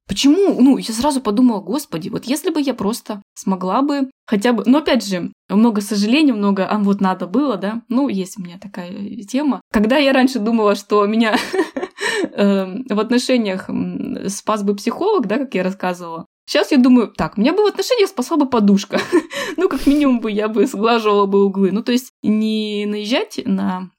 почему? 0.08 0.58
Ну, 0.58 0.78
я 0.78 0.94
сразу 0.94 1.20
подумала, 1.20 1.60
господи, 1.60 2.08
вот 2.08 2.24
если 2.24 2.48
бы 2.48 2.62
я 2.62 2.72
просто 2.72 3.20
смогла 3.34 3.82
бы 3.82 4.10
хотя 4.26 4.54
бы... 4.54 4.62
Но 4.64 4.78
опять 4.78 5.06
же, 5.06 5.30
много 5.50 5.82
сожалений, 5.82 6.32
много... 6.32 6.66
А 6.66 6.78
вот 6.78 7.02
надо 7.02 7.26
было, 7.26 7.58
да? 7.58 7.82
Ну, 7.90 8.08
есть 8.08 8.38
у 8.38 8.42
меня 8.42 8.58
такая 8.58 8.90
тема. 9.28 9.60
Когда 9.70 9.98
я 9.98 10.14
раньше 10.14 10.38
думала, 10.38 10.76
что 10.76 11.04
меня 11.04 11.36
эм, 12.32 12.86
в 12.88 12.98
отношениях 12.98 13.68
спас 14.28 14.62
бы 14.62 14.74
психолог, 14.74 15.26
да, 15.26 15.36
как 15.36 15.54
я 15.54 15.62
рассказывала, 15.62 16.24
Сейчас 16.44 16.72
я 16.72 16.78
думаю, 16.78 17.08
так, 17.08 17.36
меня 17.36 17.52
бы 17.52 17.62
в 17.62 17.66
отношениях 17.66 18.08
спасла 18.08 18.36
бы 18.36 18.48
подушка. 18.48 18.98
ну, 19.56 19.68
как 19.68 19.86
минимум 19.86 20.20
бы 20.20 20.30
я 20.30 20.48
бы 20.48 20.66
сглаживала 20.66 21.26
бы 21.26 21.44
углы. 21.44 21.70
Ну, 21.70 21.82
то 21.82 21.92
есть 21.92 22.10
не 22.22 22.84
наезжать 22.86 23.40
на 23.44 23.90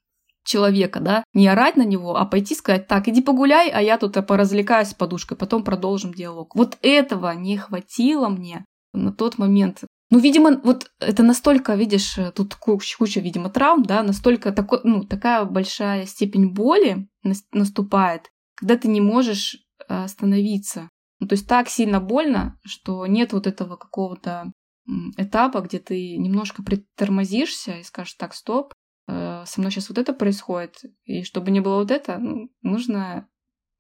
человека, 0.44 1.00
да, 1.00 1.24
не 1.34 1.48
орать 1.48 1.76
на 1.76 1.84
него, 1.84 2.16
а 2.16 2.26
пойти 2.26 2.56
сказать, 2.56 2.88
так, 2.88 3.08
иди 3.08 3.22
погуляй, 3.22 3.70
а 3.70 3.82
я 3.82 3.98
тут 3.98 4.14
поразвлекаюсь 4.26 4.90
с 4.90 4.94
подушкой, 4.94 5.38
потом 5.38 5.64
продолжим 5.64 6.14
диалог. 6.14 6.56
Вот 6.56 6.78
этого 6.82 7.34
не 7.34 7.58
хватило 7.58 8.30
мне 8.30 8.66
на 8.94 9.12
тот 9.12 9.38
момент. 9.38 9.84
Ну, 10.10 10.20
видимо, 10.20 10.62
вот 10.64 10.92
это 11.00 11.24
настолько, 11.24 11.74
видишь, 11.74 12.20
тут 12.36 12.56
куча, 12.56 12.98
куча 12.98 13.20
видимо, 13.20 13.50
травм, 13.50 13.84
да, 13.84 14.04
настолько 14.04 14.52
такой, 14.52 14.82
ну, 14.84 15.04
такая 15.04 15.46
большая 15.46 16.06
степень 16.06 16.54
боли 16.54 17.08
наступает, 17.52 18.30
когда 18.56 18.78
ты 18.78 18.90
не 18.90 19.02
можешь 19.02 19.56
э, 19.88 20.04
остановиться. 20.04 20.90
Ну, 21.20 21.28
то 21.28 21.34
есть 21.34 21.48
так 21.48 21.68
сильно 21.68 22.00
больно, 22.00 22.60
что 22.64 23.08
нет 23.08 23.34
вот 23.34 23.48
этого 23.48 23.76
какого-то 23.76 24.52
этапа, 25.18 25.62
где 25.62 25.80
ты 25.80 26.18
немножко 26.18 26.62
притормозишься 26.64 27.78
и 27.78 27.84
скажешь, 27.84 28.14
так, 28.14 28.34
стоп, 28.34 28.74
со 29.46 29.60
мной 29.60 29.72
сейчас 29.72 29.90
вот 29.90 29.98
это 29.98 30.14
происходит, 30.14 30.82
и 31.06 31.24
чтобы 31.24 31.52
не 31.52 31.60
было 31.60 31.78
вот 31.78 31.92
это, 31.92 32.18
ну, 32.18 32.50
нужно... 32.62 33.28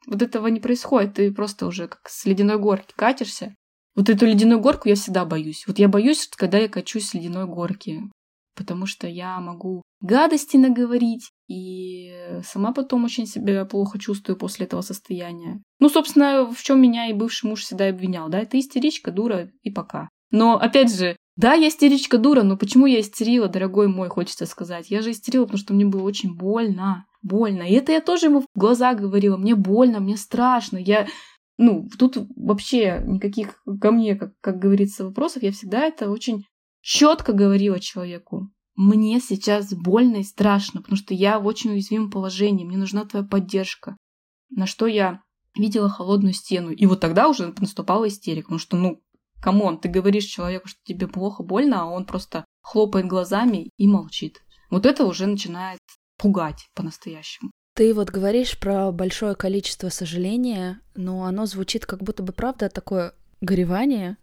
Вот 0.06 0.22
этого 0.22 0.48
не 0.48 0.60
происходит, 0.60 1.14
ты 1.14 1.32
просто 1.32 1.66
уже 1.66 1.88
как 1.88 2.10
с 2.10 2.26
ледяной 2.26 2.60
горки 2.60 2.94
катишься. 2.96 3.56
Вот 3.96 4.10
эту 4.10 4.26
ледяную 4.26 4.60
горку 4.60 4.90
я 4.90 4.96
всегда 4.96 5.24
боюсь. 5.24 5.66
Вот 5.66 5.80
я 5.80 5.88
боюсь, 5.88 6.28
когда 6.36 6.58
я 6.58 6.68
качусь 6.68 7.10
с 7.10 7.14
ледяной 7.14 7.46
горки, 7.46 8.02
потому 8.56 8.86
что 8.86 9.08
я 9.08 9.40
могу 9.40 9.82
гадости 10.02 10.58
наговорить, 10.58 11.30
и 11.48 12.12
сама 12.44 12.74
потом 12.74 13.06
очень 13.06 13.26
себя 13.26 13.64
плохо 13.64 13.98
чувствую 13.98 14.38
после 14.38 14.66
этого 14.66 14.82
состояния. 14.82 15.62
Ну, 15.80 15.88
собственно, 15.88 16.52
в 16.52 16.62
чем 16.62 16.82
меня 16.82 17.08
и 17.08 17.14
бывший 17.14 17.46
муж 17.46 17.62
всегда 17.62 17.88
обвинял, 17.88 18.28
да, 18.28 18.44
ты 18.44 18.60
истеричка, 18.60 19.12
дура 19.12 19.50
и 19.62 19.72
пока. 19.72 20.10
Но, 20.32 20.58
опять 20.58 20.94
же, 20.94 21.16
да, 21.36 21.54
я 21.54 21.68
истеричка 21.68 22.18
дура, 22.18 22.44
но 22.44 22.58
почему 22.58 22.86
я 22.86 23.00
истерила, 23.00 23.48
дорогой 23.48 23.88
мой, 23.88 24.10
хочется 24.10 24.46
сказать. 24.46 24.92
Я 24.92 25.02
же 25.02 25.12
истерила, 25.12 25.46
потому 25.46 25.60
что 25.60 25.74
мне 25.74 25.86
было 25.86 26.04
очень 26.04 26.36
больно. 26.36 27.06
Больно. 27.22 27.64
И 27.64 27.74
это 27.74 27.92
я 27.92 28.02
тоже 28.02 28.28
ему 28.28 28.42
в 28.42 28.46
глаза 28.56 28.94
говорила. 28.94 29.38
Мне 29.38 29.56
больно, 29.56 30.00
мне 30.00 30.18
страшно. 30.18 30.78
Я 30.78 31.08
ну, 31.58 31.88
тут 31.98 32.18
вообще 32.36 33.02
никаких 33.06 33.62
ко 33.80 33.92
мне, 33.92 34.16
как, 34.16 34.34
как 34.42 34.60
говорится, 34.60 35.06
вопросов. 35.06 35.44
Я 35.44 35.52
всегда 35.52 35.86
это 35.86 36.10
очень 36.10 36.46
четко 36.82 37.34
говорила 37.34 37.80
человеку. 37.80 38.50
Мне 38.76 39.20
сейчас 39.20 39.74
больно 39.74 40.18
и 40.18 40.24
страшно, 40.24 40.82
потому 40.82 40.98
что 40.98 41.14
я 41.14 41.40
в 41.40 41.46
очень 41.46 41.72
уязвимом 41.72 42.10
положении, 42.10 42.66
мне 42.66 42.78
нужна 42.78 43.06
твоя 43.06 43.24
поддержка. 43.24 43.96
На 44.50 44.66
что 44.66 44.88
я 44.88 45.22
видела 45.56 45.90
холодную 45.90 46.34
стену. 46.34 46.72
И 46.72 46.86
вот 46.88 47.00
тогда 47.00 47.28
уже 47.28 47.54
наступала 47.60 48.08
истерика, 48.08 48.46
потому 48.46 48.60
что, 48.60 48.78
ну, 48.78 49.02
come 49.44 49.63
on, 49.63 49.78
ты 49.78 49.90
говоришь 49.90 50.24
человеку, 50.24 50.70
что 50.70 50.80
тебе 50.86 51.06
плохо, 51.06 51.44
больно, 51.44 51.82
а 51.82 51.86
он 51.86 52.06
просто 52.06 52.46
хлопает 52.62 53.08
глазами 53.08 53.72
и 53.78 53.88
молчит. 53.88 54.42
Вот 54.70 54.86
это 54.86 55.04
уже 55.06 55.28
начинает 55.28 55.80
пугать 56.18 56.70
по-настоящему. 56.74 57.52
Ты 57.76 57.94
вот 57.94 58.10
говоришь 58.10 58.58
про 58.58 58.94
большое 58.94 59.36
количество 59.36 59.90
сожаления, 59.90 60.80
но 60.96 61.26
оно 61.26 61.46
звучит 61.46 61.86
как 61.86 62.02
будто 62.02 62.24
бы, 62.24 62.32
правда, 62.32 62.70
такое 62.70 63.16
горевание, 63.42 64.16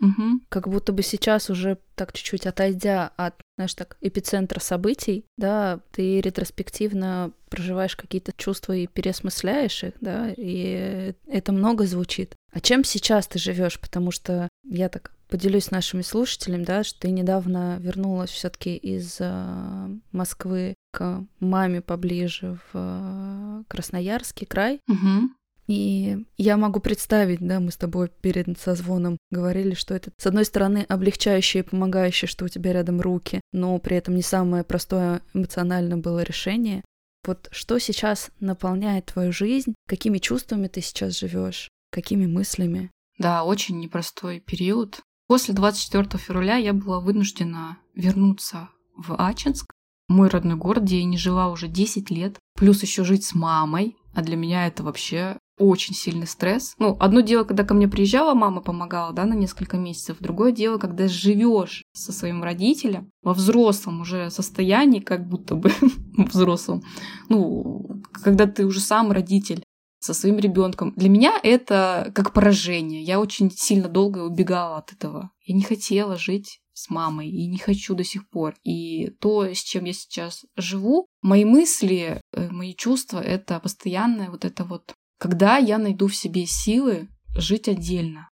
Угу. 0.00 0.40
Как 0.48 0.68
будто 0.68 0.92
бы 0.92 1.02
сейчас 1.02 1.50
уже 1.50 1.78
так 1.94 2.12
чуть-чуть 2.12 2.46
отойдя 2.46 3.12
от, 3.16 3.34
знаешь, 3.56 3.74
так, 3.74 3.96
эпицентра 4.00 4.60
событий, 4.60 5.24
да, 5.36 5.80
ты 5.92 6.20
ретроспективно 6.20 7.32
проживаешь 7.48 7.96
какие-то 7.96 8.32
чувства 8.32 8.74
и 8.74 8.86
переосмысляешь 8.86 9.82
их, 9.82 9.94
да, 10.00 10.32
и 10.36 11.14
это 11.26 11.52
много 11.52 11.86
звучит. 11.86 12.34
А 12.52 12.60
чем 12.60 12.84
сейчас 12.84 13.26
ты 13.26 13.38
живешь? 13.38 13.80
Потому 13.80 14.10
что 14.10 14.48
я 14.64 14.88
так 14.88 15.12
поделюсь 15.28 15.64
с 15.64 15.70
нашими 15.70 16.02
слушателями, 16.02 16.64
да, 16.64 16.84
что 16.84 17.00
ты 17.00 17.10
недавно 17.10 17.78
вернулась 17.80 18.30
все-таки 18.30 18.76
из 18.76 19.18
э, 19.20 19.88
Москвы 20.12 20.74
к 20.90 21.24
маме 21.38 21.82
поближе 21.82 22.58
в 22.72 22.74
э, 22.74 23.62
Красноярский 23.68 24.46
край. 24.46 24.80
Угу. 24.88 25.30
И 25.68 26.24
я 26.38 26.56
могу 26.56 26.80
представить, 26.80 27.40
да, 27.40 27.60
мы 27.60 27.70
с 27.70 27.76
тобой 27.76 28.10
перед 28.22 28.58
созвоном 28.58 29.18
говорили, 29.30 29.74
что 29.74 29.94
это, 29.94 30.10
с 30.16 30.26
одной 30.26 30.46
стороны, 30.46 30.86
облегчающее 30.88 31.62
и 31.62 31.66
помогающее, 31.66 32.26
что 32.26 32.46
у 32.46 32.48
тебя 32.48 32.72
рядом 32.72 33.02
руки, 33.02 33.42
но 33.52 33.78
при 33.78 33.98
этом 33.98 34.16
не 34.16 34.22
самое 34.22 34.64
простое 34.64 35.20
эмоционально 35.34 35.98
было 35.98 36.22
решение. 36.22 36.82
Вот 37.26 37.48
что 37.52 37.78
сейчас 37.78 38.30
наполняет 38.40 39.06
твою 39.06 39.30
жизнь? 39.30 39.74
Какими 39.86 40.16
чувствами 40.18 40.68
ты 40.68 40.80
сейчас 40.80 41.18
живешь? 41.18 41.68
Какими 41.92 42.26
мыслями? 42.26 42.90
Да, 43.18 43.44
очень 43.44 43.78
непростой 43.78 44.40
период. 44.40 45.00
После 45.26 45.52
24 45.52 46.18
февраля 46.18 46.56
я 46.56 46.72
была 46.72 47.00
вынуждена 47.00 47.76
вернуться 47.94 48.70
в 48.96 49.14
Ачинск, 49.18 49.70
мой 50.08 50.28
родной 50.28 50.56
город, 50.56 50.84
где 50.84 51.00
я 51.00 51.04
не 51.04 51.18
жила 51.18 51.50
уже 51.50 51.68
10 51.68 52.10
лет, 52.10 52.38
плюс 52.54 52.80
еще 52.80 53.04
жить 53.04 53.24
с 53.24 53.34
мамой, 53.34 53.98
а 54.14 54.22
для 54.22 54.36
меня 54.36 54.66
это 54.66 54.82
вообще 54.82 55.36
очень 55.58 55.94
сильный 55.94 56.26
стресс. 56.26 56.74
Ну, 56.78 56.96
одно 57.00 57.20
дело, 57.20 57.44
когда 57.44 57.64
ко 57.64 57.74
мне 57.74 57.88
приезжала 57.88 58.34
мама, 58.34 58.60
помогала, 58.60 59.12
да, 59.12 59.24
на 59.24 59.34
несколько 59.34 59.76
месяцев. 59.76 60.16
Другое 60.20 60.52
дело, 60.52 60.78
когда 60.78 61.08
живешь 61.08 61.84
со 61.92 62.12
своим 62.12 62.42
родителем 62.42 63.10
во 63.22 63.34
взрослом 63.34 64.00
уже 64.00 64.30
состоянии, 64.30 65.00
как 65.00 65.28
будто 65.28 65.54
бы 65.54 65.70
взрослом. 66.16 66.82
Ну, 67.28 68.02
когда 68.12 68.46
ты 68.46 68.64
уже 68.64 68.80
сам 68.80 69.12
родитель 69.12 69.62
со 70.00 70.14
своим 70.14 70.38
ребенком. 70.38 70.92
Для 70.96 71.08
меня 71.08 71.38
это 71.42 72.12
как 72.14 72.32
поражение. 72.32 73.02
Я 73.02 73.20
очень 73.20 73.50
сильно 73.50 73.88
долго 73.88 74.18
убегала 74.18 74.78
от 74.78 74.92
этого. 74.92 75.32
Я 75.44 75.54
не 75.54 75.62
хотела 75.62 76.16
жить 76.16 76.60
с 76.72 76.90
мамой 76.90 77.28
и 77.28 77.48
не 77.48 77.58
хочу 77.58 77.94
до 77.94 78.04
сих 78.04 78.28
пор. 78.28 78.54
И 78.62 79.10
то, 79.20 79.44
с 79.44 79.58
чем 79.58 79.84
я 79.84 79.92
сейчас 79.92 80.44
живу, 80.56 81.06
мои 81.22 81.44
мысли, 81.44 82.20
э, 82.32 82.48
мои 82.50 82.74
чувства, 82.74 83.18
это 83.18 83.58
постоянное 83.58 84.30
вот 84.30 84.44
это 84.44 84.64
вот 84.64 84.94
когда 85.18 85.58
я 85.58 85.78
найду 85.78 86.06
в 86.06 86.16
себе 86.16 86.46
силы 86.46 87.08
жить 87.34 87.68
отдельно? 87.68 88.30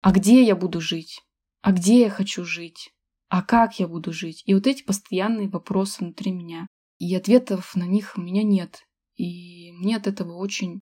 А 0.00 0.12
где 0.12 0.42
я 0.42 0.56
буду 0.56 0.80
жить? 0.80 1.20
А 1.60 1.72
где 1.72 2.00
я 2.00 2.10
хочу 2.10 2.44
жить? 2.44 2.90
А 3.28 3.42
как 3.42 3.78
я 3.78 3.88
буду 3.88 4.12
жить? 4.12 4.42
И 4.46 4.54
вот 4.54 4.66
эти 4.66 4.82
постоянные 4.82 5.48
вопросы 5.48 6.02
внутри 6.04 6.32
меня. 6.32 6.66
И 6.98 7.14
ответов 7.14 7.74
на 7.74 7.84
них 7.84 8.14
у 8.16 8.20
меня 8.20 8.42
нет. 8.42 8.84
И 9.16 9.72
мне 9.72 9.96
от 9.96 10.06
этого 10.06 10.36
очень 10.36 10.80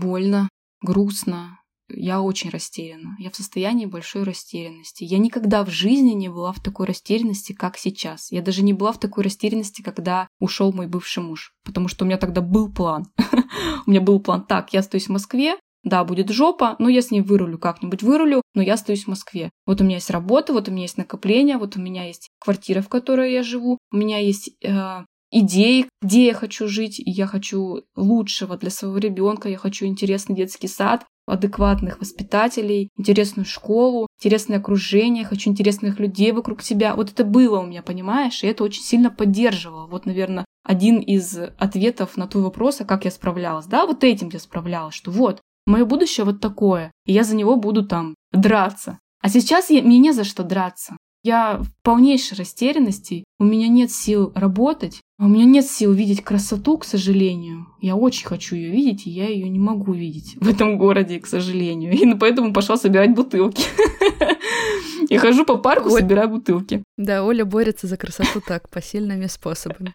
больно, 0.00 0.48
грустно. 0.82 1.58
Я 1.88 2.22
очень 2.22 2.50
растеряна. 2.50 3.16
Я 3.18 3.30
в 3.30 3.36
состоянии 3.36 3.86
большой 3.86 4.22
растерянности. 4.22 5.04
Я 5.04 5.18
никогда 5.18 5.64
в 5.64 5.70
жизни 5.70 6.12
не 6.12 6.28
была 6.28 6.52
в 6.52 6.62
такой 6.62 6.86
растерянности, 6.86 7.52
как 7.52 7.76
сейчас. 7.76 8.32
Я 8.32 8.42
даже 8.42 8.62
не 8.62 8.72
была 8.72 8.92
в 8.92 8.98
такой 8.98 9.24
растерянности, 9.24 9.82
когда 9.82 10.28
ушел 10.40 10.72
мой 10.72 10.86
бывший 10.86 11.22
муж. 11.22 11.52
Потому 11.64 11.88
что 11.88 12.04
у 12.04 12.08
меня 12.08 12.16
тогда 12.16 12.40
был 12.40 12.72
план. 12.72 13.06
У 13.86 13.90
меня 13.90 14.00
был 14.00 14.18
план, 14.20 14.46
так, 14.46 14.72
я 14.72 14.80
остаюсь 14.80 15.06
в 15.06 15.12
Москве, 15.12 15.56
да, 15.84 16.02
будет 16.04 16.30
жопа, 16.30 16.76
но 16.78 16.88
я 16.88 17.02
с 17.02 17.10
ней 17.10 17.20
вырулю, 17.20 17.58
как-нибудь 17.58 18.02
вырулю, 18.02 18.40
но 18.54 18.62
я 18.62 18.74
остаюсь 18.74 19.04
в 19.04 19.08
Москве. 19.08 19.50
Вот 19.66 19.80
у 19.80 19.84
меня 19.84 19.96
есть 19.96 20.10
работа, 20.10 20.54
вот 20.54 20.68
у 20.68 20.72
меня 20.72 20.82
есть 20.82 20.96
накопление, 20.96 21.58
вот 21.58 21.76
у 21.76 21.80
меня 21.80 22.06
есть 22.06 22.30
квартира, 22.40 22.80
в 22.80 22.88
которой 22.88 23.32
я 23.32 23.42
живу, 23.42 23.78
у 23.92 23.96
меня 23.96 24.18
есть 24.18 24.50
э, 24.62 25.04
идеи, 25.34 25.86
где 26.00 26.26
я 26.26 26.34
хочу 26.34 26.68
жить, 26.68 27.02
я 27.04 27.26
хочу 27.26 27.82
лучшего 27.96 28.56
для 28.56 28.70
своего 28.70 28.98
ребенка, 28.98 29.48
я 29.48 29.58
хочу 29.58 29.84
интересный 29.84 30.36
детский 30.36 30.68
сад, 30.68 31.04
адекватных 31.26 32.00
воспитателей, 32.00 32.90
интересную 32.96 33.46
школу, 33.46 34.06
интересное 34.18 34.58
окружение, 34.58 35.24
хочу 35.24 35.50
интересных 35.50 35.98
людей 35.98 36.32
вокруг 36.32 36.62
себя. 36.62 36.94
Вот 36.94 37.10
это 37.10 37.24
было 37.24 37.60
у 37.60 37.66
меня, 37.66 37.82
понимаешь? 37.82 38.44
И 38.44 38.46
это 38.46 38.62
очень 38.62 38.82
сильно 38.82 39.10
поддерживало. 39.10 39.86
Вот, 39.86 40.06
наверное, 40.06 40.44
один 40.62 40.98
из 40.98 41.36
ответов 41.58 42.16
на 42.16 42.26
твой 42.26 42.44
вопрос, 42.44 42.80
а 42.80 42.84
как 42.84 43.04
я 43.04 43.10
справлялась. 43.10 43.66
Да, 43.66 43.86
вот 43.86 44.04
этим 44.04 44.28
я 44.32 44.38
справлялась, 44.38 44.94
что 44.94 45.10
вот, 45.10 45.40
мое 45.66 45.84
будущее 45.84 46.24
вот 46.24 46.40
такое, 46.40 46.92
и 47.06 47.12
я 47.12 47.24
за 47.24 47.34
него 47.34 47.56
буду 47.56 47.86
там 47.86 48.14
драться. 48.32 48.98
А 49.20 49.28
сейчас 49.30 49.70
я, 49.70 49.82
мне 49.82 49.98
не 49.98 50.12
за 50.12 50.24
что 50.24 50.42
драться. 50.42 50.96
Я 51.24 51.56
в 51.56 51.68
полнейшей 51.82 52.36
растерянности, 52.36 53.24
у 53.38 53.44
меня 53.44 53.68
нет 53.68 53.90
сил 53.90 54.30
работать, 54.34 55.00
у 55.18 55.26
меня 55.26 55.46
нет 55.46 55.64
сил 55.64 55.90
видеть 55.92 56.22
красоту, 56.22 56.76
к 56.76 56.84
сожалению. 56.84 57.66
Я 57.80 57.96
очень 57.96 58.26
хочу 58.26 58.54
ее 58.54 58.70
видеть, 58.70 59.06
и 59.06 59.10
я 59.10 59.28
ее 59.28 59.48
не 59.48 59.58
могу 59.58 59.94
видеть 59.94 60.36
в 60.38 60.46
этом 60.46 60.76
городе, 60.76 61.18
к 61.18 61.26
сожалению. 61.26 61.94
И 61.94 62.14
поэтому 62.18 62.52
пошла 62.52 62.76
собирать 62.76 63.14
бутылки. 63.14 63.64
Я 65.10 65.18
хожу 65.18 65.44
по 65.44 65.56
парку, 65.56 65.90
собираю 65.90 66.28
бутылки. 66.28 66.82
Да, 66.96 67.24
Оля 67.24 67.44
борется 67.44 67.86
за 67.86 67.96
красоту 67.96 68.40
так, 68.46 68.70
посильными 68.70 69.26
способами. 69.26 69.94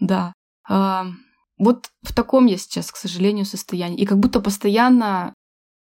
Да. 0.00 0.34
А, 0.68 1.06
вот 1.58 1.88
в 2.02 2.14
таком 2.14 2.46
я 2.46 2.56
сейчас, 2.58 2.90
к 2.90 2.96
сожалению, 2.96 3.46
состоянии. 3.46 3.98
И 3.98 4.06
как 4.06 4.18
будто 4.18 4.40
постоянно 4.40 5.34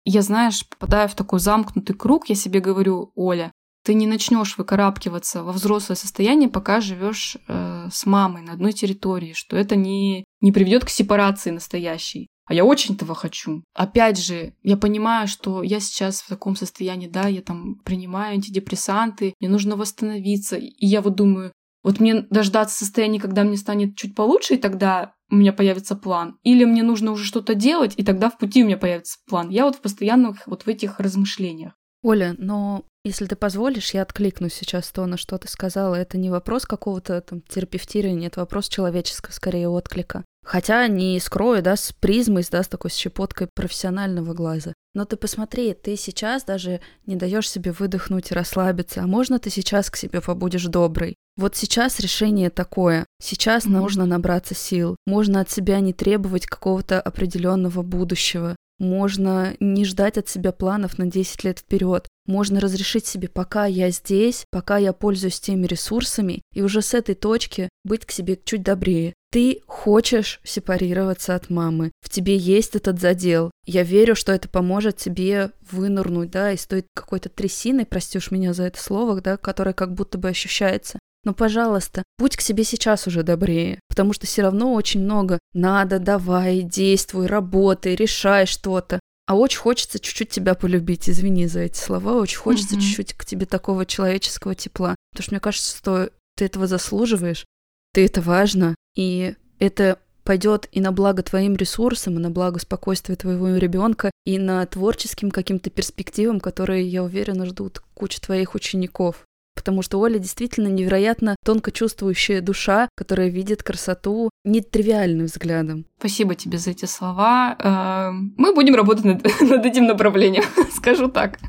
я, 0.05 0.21
знаешь, 0.21 0.67
попадаю 0.67 1.09
в 1.09 1.15
такой 1.15 1.39
замкнутый 1.39 1.95
круг, 1.95 2.29
я 2.29 2.35
себе 2.35 2.59
говорю, 2.59 3.11
Оля, 3.15 3.51
ты 3.83 3.93
не 3.93 4.07
начнешь 4.07 4.57
выкарабкиваться 4.57 5.43
во 5.43 5.51
взрослое 5.51 5.95
состояние, 5.95 6.49
пока 6.49 6.81
живешь 6.81 7.37
э, 7.47 7.87
с 7.91 8.05
мамой 8.05 8.41
на 8.41 8.53
одной 8.53 8.73
территории, 8.73 9.33
что 9.33 9.57
это 9.57 9.75
не, 9.75 10.23
не 10.39 10.51
приведет 10.51 10.85
к 10.85 10.89
сепарации 10.89 11.49
настоящей. 11.49 12.27
А 12.45 12.53
я 12.53 12.65
очень 12.65 12.95
этого 12.95 13.15
хочу. 13.15 13.63
Опять 13.73 14.17
же, 14.17 14.53
я 14.61 14.75
понимаю, 14.75 15.27
что 15.27 15.63
я 15.63 15.79
сейчас 15.79 16.21
в 16.21 16.27
таком 16.27 16.55
состоянии, 16.55 17.07
да, 17.07 17.27
я 17.27 17.41
там 17.41 17.75
принимаю 17.85 18.33
антидепрессанты, 18.33 19.33
мне 19.39 19.49
нужно 19.49 19.75
восстановиться. 19.75 20.57
И 20.57 20.85
я 20.85 21.01
вот 21.01 21.15
думаю, 21.15 21.53
вот 21.83 21.99
мне 21.99 22.21
дождаться 22.29 22.77
состояния, 22.77 23.19
когда 23.19 23.43
мне 23.43 23.57
станет 23.57 23.95
чуть 23.95 24.15
получше, 24.15 24.55
и 24.55 24.57
тогда 24.57 25.13
у 25.29 25.35
меня 25.35 25.53
появится 25.53 25.95
план. 25.95 26.37
Или 26.43 26.65
мне 26.65 26.83
нужно 26.83 27.11
уже 27.11 27.23
что-то 27.23 27.55
делать, 27.55 27.93
и 27.97 28.03
тогда 28.03 28.29
в 28.29 28.37
пути 28.37 28.63
у 28.63 28.65
меня 28.67 28.77
появится 28.77 29.17
план. 29.27 29.49
Я 29.49 29.65
вот 29.65 29.77
в 29.77 29.81
постоянных 29.81 30.45
вот 30.45 30.63
в 30.63 30.67
этих 30.67 30.99
размышлениях. 30.99 31.73
Оля, 32.03 32.35
но 32.37 32.83
если 33.03 33.25
ты 33.25 33.35
позволишь, 33.35 33.93
я 33.93 34.03
откликнусь 34.03 34.53
сейчас 34.53 34.91
то, 34.91 35.05
на 35.05 35.17
что 35.17 35.37
ты 35.37 35.47
сказала. 35.47 35.95
Это 35.95 36.17
не 36.17 36.29
вопрос 36.29 36.65
какого-то 36.65 37.21
там 37.21 37.41
терапевтирования, 37.41 38.27
это 38.27 38.41
вопрос 38.41 38.67
человеческого, 38.69 39.31
скорее, 39.31 39.69
отклика. 39.69 40.23
Хотя 40.43 40.87
не 40.87 41.19
скрою, 41.19 41.61
да, 41.61 41.75
с 41.75 41.93
призмой, 41.93 42.43
да, 42.49 42.63
с 42.63 42.67
такой 42.67 42.89
щепоткой 42.89 43.47
профессионального 43.53 44.33
глаза. 44.33 44.73
Но 44.93 45.05
ты 45.05 45.15
посмотри, 45.15 45.73
ты 45.73 45.95
сейчас 45.95 46.43
даже 46.43 46.81
не 47.05 47.15
даешь 47.15 47.49
себе 47.49 47.71
выдохнуть 47.71 48.31
и 48.31 48.33
расслабиться. 48.33 49.03
А 49.03 49.07
можно 49.07 49.39
ты 49.39 49.49
сейчас 49.49 49.89
к 49.89 49.95
себе 49.95 50.19
побудешь 50.19 50.65
добрый? 50.65 51.15
Вот 51.37 51.55
сейчас 51.55 51.99
решение 51.99 52.49
такое. 52.49 53.05
Сейчас 53.21 53.65
mm-hmm. 53.65 53.69
нужно 53.69 54.05
набраться 54.05 54.55
сил. 54.55 54.95
Можно 55.05 55.41
от 55.41 55.49
себя 55.49 55.79
не 55.79 55.93
требовать 55.93 56.45
какого-то 56.45 56.99
определенного 56.99 57.83
будущего. 57.83 58.55
Можно 58.79 59.55
не 59.59 59.85
ждать 59.85 60.17
от 60.17 60.27
себя 60.27 60.51
планов 60.51 60.97
на 60.97 61.05
10 61.05 61.43
лет 61.43 61.59
вперед. 61.59 62.07
Можно 62.25 62.59
разрешить 62.59 63.07
себе, 63.07 63.27
пока 63.27 63.65
я 63.65 63.89
здесь, 63.89 64.45
пока 64.51 64.77
я 64.77 64.93
пользуюсь 64.93 65.39
теми 65.39 65.65
ресурсами, 65.65 66.41
и 66.53 66.61
уже 66.61 66.81
с 66.81 66.93
этой 66.93 67.15
точки 67.15 67.69
быть 67.83 68.05
к 68.05 68.11
себе 68.11 68.39
чуть 68.43 68.63
добрее. 68.63 69.13
Ты 69.31 69.61
хочешь 69.65 70.41
сепарироваться 70.43 71.35
от 71.35 71.49
мамы, 71.49 71.91
в 72.01 72.09
тебе 72.09 72.35
есть 72.35 72.75
этот 72.75 72.99
задел. 72.99 73.49
Я 73.65 73.83
верю, 73.83 74.15
что 74.15 74.33
это 74.33 74.49
поможет 74.49 74.97
тебе 74.97 75.51
вынырнуть, 75.71 76.31
да, 76.31 76.51
из 76.51 76.65
той 76.65 76.85
какой-то 76.93 77.29
трясины, 77.29 77.85
прости 77.85 78.17
уж 78.17 78.29
меня 78.29 78.53
за 78.53 78.63
это 78.63 78.81
слово, 78.81 79.21
да, 79.21 79.37
которая 79.37 79.73
как 79.73 79.93
будто 79.93 80.17
бы 80.17 80.29
ощущается. 80.29 80.99
Но, 81.23 81.33
пожалуйста, 81.33 82.03
будь 82.17 82.35
к 82.35 82.41
себе 82.41 82.63
сейчас 82.63 83.05
уже 83.07 83.23
добрее, 83.23 83.79
потому 83.87 84.11
что 84.13 84.25
все 84.25 84.41
равно 84.41 84.73
очень 84.73 85.01
много 85.01 85.39
надо, 85.53 85.99
давай, 85.99 86.61
действуй, 86.61 87.27
работай, 87.27 87.95
решай 87.95 88.45
что-то. 88.47 88.99
А 89.27 89.35
очень 89.35 89.59
хочется 89.59 89.99
чуть-чуть 89.99 90.29
тебя 90.29 90.55
полюбить, 90.55 91.09
извини 91.09 91.47
за 91.47 91.61
эти 91.61 91.77
слова, 91.77 92.15
очень 92.17 92.37
хочется 92.37 92.75
угу. 92.75 92.81
чуть-чуть 92.81 93.13
к 93.13 93.25
тебе 93.25 93.45
такого 93.45 93.85
человеческого 93.85 94.55
тепла. 94.55 94.95
Потому 95.11 95.23
что 95.23 95.33
мне 95.33 95.39
кажется, 95.39 95.77
что 95.77 96.11
ты 96.35 96.45
этого 96.45 96.67
заслуживаешь, 96.67 97.45
ты 97.93 98.05
это 98.05 98.21
важно, 98.21 98.75
и 98.95 99.35
это 99.59 99.99
пойдет 100.23 100.67
и 100.71 100.81
на 100.81 100.91
благо 100.91 101.23
твоим 101.23 101.55
ресурсам, 101.55 102.15
и 102.15 102.19
на 102.19 102.29
благо 102.29 102.59
спокойствия 102.59 103.15
твоего 103.15 103.55
ребенка, 103.57 104.11
и 104.25 104.37
на 104.37 104.65
творческим 104.65 105.31
каким-то 105.31 105.69
перспективам, 105.69 106.39
которые, 106.39 106.87
я 106.87 107.03
уверена, 107.03 107.45
ждут 107.45 107.81
кучу 107.93 108.19
твоих 108.21 108.55
учеников 108.55 109.25
потому 109.55 109.81
что 109.81 109.99
Оля 109.99 110.19
действительно 110.19 110.67
невероятно 110.67 111.35
тонко 111.43 111.71
чувствующая 111.71 112.41
душа, 112.41 112.89
которая 112.95 113.29
видит 113.29 113.63
красоту 113.63 114.29
нетривиальным 114.43 115.25
взглядом. 115.25 115.85
Спасибо 115.99 116.35
тебе 116.35 116.57
за 116.57 116.71
эти 116.71 116.85
слова. 116.85 117.55
Эм, 117.59 118.33
мы 118.37 118.53
будем 118.53 118.75
работать 118.75 119.05
над, 119.05 119.23
над 119.41 119.65
этим 119.65 119.85
направлением, 119.85 120.43
скажу 120.71 121.07
так. 121.07 121.39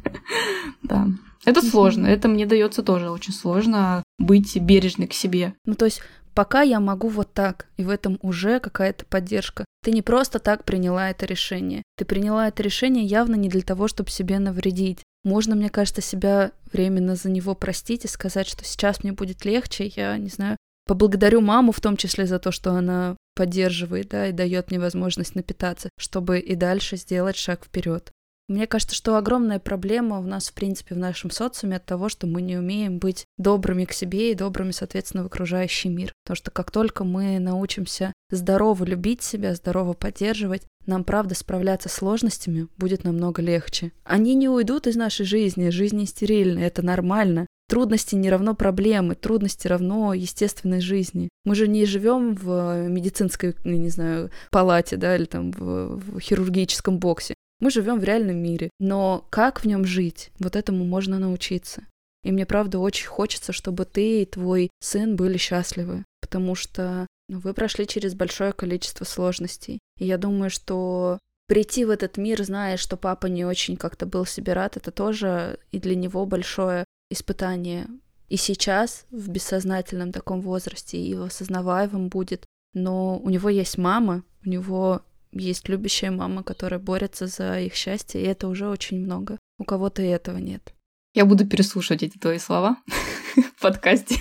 Да. 0.82 1.08
Это 1.44 1.60
сложно, 1.60 2.06
это 2.06 2.28
мне 2.28 2.46
дается 2.46 2.82
тоже 2.82 3.10
очень 3.10 3.32
сложно 3.32 4.04
быть 4.18 4.56
бережной 4.56 5.08
к 5.08 5.12
себе. 5.12 5.54
Ну, 5.64 5.74
то 5.74 5.86
есть 5.86 6.00
пока 6.34 6.62
я 6.62 6.78
могу 6.80 7.08
вот 7.08 7.32
так, 7.32 7.66
и 7.76 7.84
в 7.84 7.90
этом 7.90 8.18
уже 8.22 8.60
какая-то 8.60 9.04
поддержка. 9.06 9.64
Ты 9.82 9.90
не 9.90 10.02
просто 10.02 10.38
так 10.38 10.64
приняла 10.64 11.10
это 11.10 11.26
решение. 11.26 11.82
Ты 11.96 12.04
приняла 12.04 12.48
это 12.48 12.62
решение 12.62 13.04
явно 13.04 13.34
не 13.34 13.48
для 13.48 13.62
того, 13.62 13.88
чтобы 13.88 14.10
себе 14.10 14.38
навредить. 14.38 15.02
Можно, 15.24 15.54
мне 15.54 15.70
кажется, 15.70 16.00
себя 16.00 16.52
временно 16.72 17.14
за 17.14 17.30
него 17.30 17.54
простить 17.54 18.04
и 18.04 18.08
сказать, 18.08 18.48
что 18.48 18.64
сейчас 18.64 19.02
мне 19.02 19.12
будет 19.12 19.44
легче. 19.44 19.92
Я, 19.94 20.16
не 20.16 20.28
знаю, 20.28 20.56
поблагодарю 20.86 21.40
маму 21.40 21.72
в 21.72 21.80
том 21.80 21.96
числе 21.96 22.26
за 22.26 22.38
то, 22.38 22.50
что 22.50 22.72
она 22.72 23.16
поддерживает, 23.34 24.08
да, 24.08 24.28
и 24.28 24.32
дает 24.32 24.70
мне 24.70 24.80
возможность 24.80 25.34
напитаться, 25.34 25.88
чтобы 25.98 26.38
и 26.40 26.54
дальше 26.54 26.96
сделать 26.96 27.36
шаг 27.36 27.64
вперед. 27.64 28.10
Мне 28.52 28.66
кажется, 28.66 28.94
что 28.94 29.16
огромная 29.16 29.58
проблема 29.58 30.18
у 30.18 30.22
нас, 30.24 30.50
в 30.50 30.52
принципе, 30.52 30.94
в 30.94 30.98
нашем 30.98 31.30
социуме 31.30 31.76
от 31.76 31.86
того, 31.86 32.10
что 32.10 32.26
мы 32.26 32.42
не 32.42 32.58
умеем 32.58 32.98
быть 32.98 33.24
добрыми 33.38 33.86
к 33.86 33.94
себе 33.94 34.30
и 34.30 34.34
добрыми, 34.34 34.72
соответственно, 34.72 35.22
в 35.22 35.26
окружающий 35.28 35.88
мир. 35.88 36.12
Потому 36.22 36.36
что 36.36 36.50
как 36.50 36.70
только 36.70 37.02
мы 37.02 37.38
научимся 37.38 38.12
здорово 38.30 38.84
любить 38.84 39.22
себя, 39.22 39.54
здорово 39.54 39.94
поддерживать, 39.94 40.64
нам, 40.84 41.02
правда, 41.02 41.34
справляться 41.34 41.88
с 41.88 41.94
сложностями 41.94 42.68
будет 42.76 43.04
намного 43.04 43.40
легче. 43.40 43.92
Они 44.04 44.34
не 44.34 44.50
уйдут 44.50 44.86
из 44.86 44.96
нашей 44.96 45.24
жизни, 45.24 45.70
жизнь 45.70 45.96
не 45.96 46.04
стерильна, 46.06 46.58
это 46.58 46.82
нормально. 46.82 47.46
трудности 47.70 48.16
не 48.16 48.28
равно 48.28 48.54
проблемы, 48.54 49.14
трудности 49.14 49.66
равно 49.66 50.12
естественной 50.12 50.82
жизни. 50.82 51.30
Мы 51.46 51.54
же 51.54 51.68
не 51.68 51.86
живем 51.86 52.34
в 52.34 52.86
медицинской, 52.86 53.56
не 53.64 53.88
знаю, 53.88 54.30
палате, 54.50 54.98
да, 54.98 55.16
или 55.16 55.24
там 55.24 55.52
в, 55.52 55.96
в 55.96 56.20
хирургическом 56.20 56.98
боксе. 56.98 57.32
Мы 57.62 57.70
живем 57.70 58.00
в 58.00 58.04
реальном 58.04 58.38
мире. 58.38 58.70
Но 58.80 59.24
как 59.30 59.60
в 59.60 59.66
нем 59.66 59.84
жить? 59.84 60.32
Вот 60.40 60.56
этому 60.56 60.84
можно 60.84 61.20
научиться. 61.20 61.86
И 62.24 62.32
мне, 62.32 62.44
правда, 62.44 62.80
очень 62.80 63.06
хочется, 63.06 63.52
чтобы 63.52 63.84
ты 63.84 64.22
и 64.22 64.26
твой 64.26 64.70
сын 64.80 65.14
были 65.14 65.36
счастливы, 65.36 66.04
потому 66.20 66.56
что 66.56 67.06
ну, 67.28 67.38
вы 67.38 67.54
прошли 67.54 67.86
через 67.86 68.14
большое 68.14 68.52
количество 68.52 69.04
сложностей. 69.04 69.78
И 70.00 70.06
я 70.06 70.18
думаю, 70.18 70.50
что 70.50 71.20
прийти 71.46 71.84
в 71.84 71.90
этот 71.90 72.16
мир, 72.16 72.42
зная, 72.42 72.76
что 72.76 72.96
папа 72.96 73.26
не 73.26 73.44
очень 73.44 73.76
как-то 73.76 74.06
был 74.06 74.26
себе 74.26 74.54
рад, 74.54 74.76
это 74.76 74.90
тоже 74.90 75.60
и 75.70 75.78
для 75.78 75.94
него 75.94 76.26
большое 76.26 76.84
испытание. 77.10 77.86
И 78.28 78.36
сейчас, 78.36 79.06
в 79.12 79.28
бессознательном 79.28 80.10
таком 80.10 80.40
возрасте, 80.40 80.98
и 80.98 81.14
в 81.14 81.22
осознаваемом 81.22 82.08
будет. 82.08 82.44
Но 82.74 83.18
у 83.18 83.30
него 83.30 83.50
есть 83.50 83.78
мама, 83.78 84.24
у 84.44 84.48
него 84.48 85.02
есть 85.32 85.68
любящая 85.68 86.10
мама, 86.10 86.42
которая 86.42 86.80
борется 86.80 87.26
за 87.26 87.60
их 87.60 87.74
счастье, 87.74 88.22
и 88.22 88.26
это 88.26 88.48
уже 88.48 88.68
очень 88.68 89.00
много. 89.00 89.38
У 89.58 89.64
кого-то 89.64 90.02
и 90.02 90.06
этого 90.06 90.38
нет. 90.38 90.74
Я 91.14 91.26
буду 91.26 91.46
переслушивать 91.46 92.02
эти 92.02 92.18
твои 92.18 92.38
слова 92.38 92.76
в 93.56 93.60
подкасте. 93.60 94.16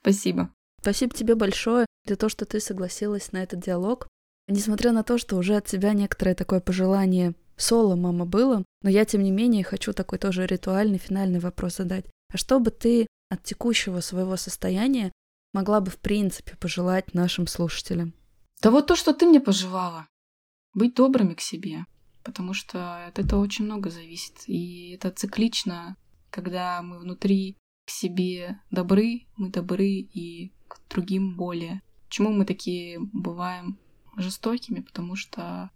Спасибо. 0.00 0.50
Спасибо 0.80 1.14
тебе 1.14 1.34
большое 1.34 1.86
за 2.06 2.16
то, 2.16 2.28
что 2.28 2.44
ты 2.44 2.60
согласилась 2.60 3.32
на 3.32 3.42
этот 3.42 3.60
диалог. 3.60 4.06
Несмотря 4.48 4.92
на 4.92 5.02
то, 5.02 5.18
что 5.18 5.36
уже 5.36 5.56
от 5.56 5.66
тебя 5.66 5.92
некоторое 5.92 6.34
такое 6.34 6.60
пожелание 6.60 7.34
соло 7.56 7.96
мама 7.96 8.26
было, 8.26 8.64
но 8.82 8.90
я, 8.90 9.04
тем 9.04 9.22
не 9.22 9.32
менее, 9.32 9.64
хочу 9.64 9.92
такой 9.92 10.18
тоже 10.18 10.46
ритуальный 10.46 10.98
финальный 10.98 11.40
вопрос 11.40 11.76
задать. 11.76 12.04
А 12.32 12.36
что 12.36 12.60
бы 12.60 12.70
ты 12.70 13.06
от 13.30 13.42
текущего 13.42 14.00
своего 14.00 14.36
состояния 14.36 15.10
могла 15.52 15.80
бы 15.80 15.90
в 15.90 15.98
принципе 15.98 16.54
пожелать 16.56 17.14
нашим 17.14 17.46
слушателям? 17.46 18.14
Да 18.62 18.70
вот 18.70 18.86
то, 18.86 18.96
что 18.96 19.12
ты 19.12 19.26
мне 19.26 19.40
пожелала. 19.40 20.08
Быть 20.74 20.94
добрыми 20.94 21.34
к 21.34 21.40
себе, 21.40 21.86
потому 22.22 22.52
что 22.52 23.06
от 23.06 23.18
этого 23.18 23.40
очень 23.40 23.64
много 23.64 23.90
зависит. 23.90 24.44
И 24.46 24.90
это 24.90 25.10
циклично, 25.10 25.96
когда 26.30 26.82
мы 26.82 26.98
внутри 26.98 27.56
к 27.86 27.90
себе 27.90 28.60
добры, 28.70 29.26
мы 29.36 29.50
добры 29.50 29.86
и 29.86 30.52
к 30.68 30.80
другим 30.90 31.36
более. 31.36 31.82
Почему 32.08 32.32
мы 32.32 32.44
такие 32.44 32.98
бываем 33.00 33.78
жестокими? 34.16 34.80
Потому 34.80 35.16
что 35.16 35.70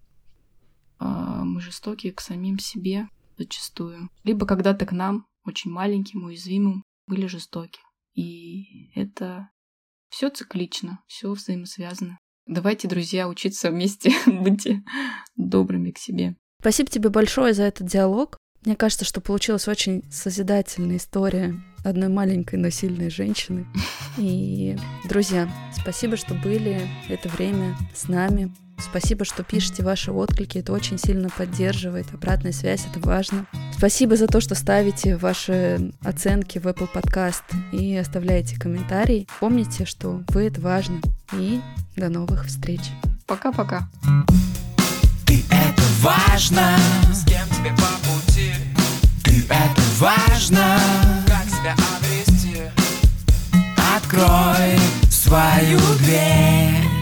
э, 0.98 1.04
мы 1.04 1.60
жестоки 1.60 2.10
к 2.10 2.20
самим 2.20 2.58
себе 2.58 3.08
зачастую. 3.38 4.10
Либо 4.24 4.46
когда-то 4.46 4.86
к 4.86 4.92
нам, 4.92 5.26
очень 5.44 5.70
маленьким, 5.70 6.24
уязвимым, 6.24 6.84
были 7.06 7.26
жестоки. 7.26 7.80
И 8.14 8.90
это 8.94 9.50
все 10.08 10.30
циклично, 10.30 11.02
все 11.06 11.30
взаимосвязано. 11.32 12.18
Давайте, 12.46 12.88
друзья, 12.88 13.28
учиться 13.28 13.70
вместе 13.70 14.12
быть 14.26 14.66
добрыми 15.36 15.90
к 15.90 15.98
себе. 15.98 16.36
Спасибо 16.60 16.90
тебе 16.90 17.08
большое 17.08 17.54
за 17.54 17.64
этот 17.64 17.86
диалог. 17.86 18.38
Мне 18.64 18.76
кажется, 18.76 19.06
что 19.06 19.20
получилась 19.22 19.68
очень 19.68 20.02
созидательная 20.10 20.98
история 20.98 21.54
одной 21.82 22.08
маленькой, 22.08 22.58
но 22.58 22.68
сильной 22.70 23.08
женщины. 23.08 23.66
И, 24.18 24.76
друзья, 25.08 25.50
спасибо, 25.72 26.16
что 26.16 26.34
были 26.34 26.86
это 27.08 27.28
время 27.30 27.76
с 27.94 28.08
нами. 28.08 28.52
Спасибо, 28.80 29.24
что 29.24 29.42
пишете 29.42 29.82
ваши 29.82 30.10
отклики, 30.10 30.58
это 30.58 30.72
очень 30.72 30.98
сильно 30.98 31.28
поддерживает, 31.28 32.06
обратная 32.12 32.52
связь, 32.52 32.86
это 32.90 33.00
важно. 33.06 33.46
Спасибо 33.76 34.16
за 34.16 34.26
то, 34.26 34.40
что 34.40 34.54
ставите 34.54 35.16
ваши 35.16 35.92
оценки 36.02 36.58
в 36.58 36.66
Apple 36.66 36.88
Podcast 36.92 37.42
и 37.72 37.96
оставляете 37.96 38.58
комментарии. 38.58 39.26
Помните, 39.38 39.84
что 39.84 40.22
вы 40.28 40.46
это 40.46 40.60
важно. 40.60 41.00
И 41.32 41.60
до 41.96 42.08
новых 42.08 42.46
встреч. 42.46 42.80
Пока-пока. 43.26 43.88
Ты 45.26 45.44
это 45.50 45.82
важно. 46.00 46.76
С 47.12 47.24
кем 47.24 47.46
тебе 47.56 47.70
по 47.76 48.08
пути. 48.08 48.52
Ты 49.22 49.44
это 49.48 49.82
важно. 49.98 50.78
Как 51.26 51.44
себя 51.44 51.74
обрести. 51.96 52.62
Открой 53.96 54.78
свою 55.10 55.78
дверь. 55.98 56.99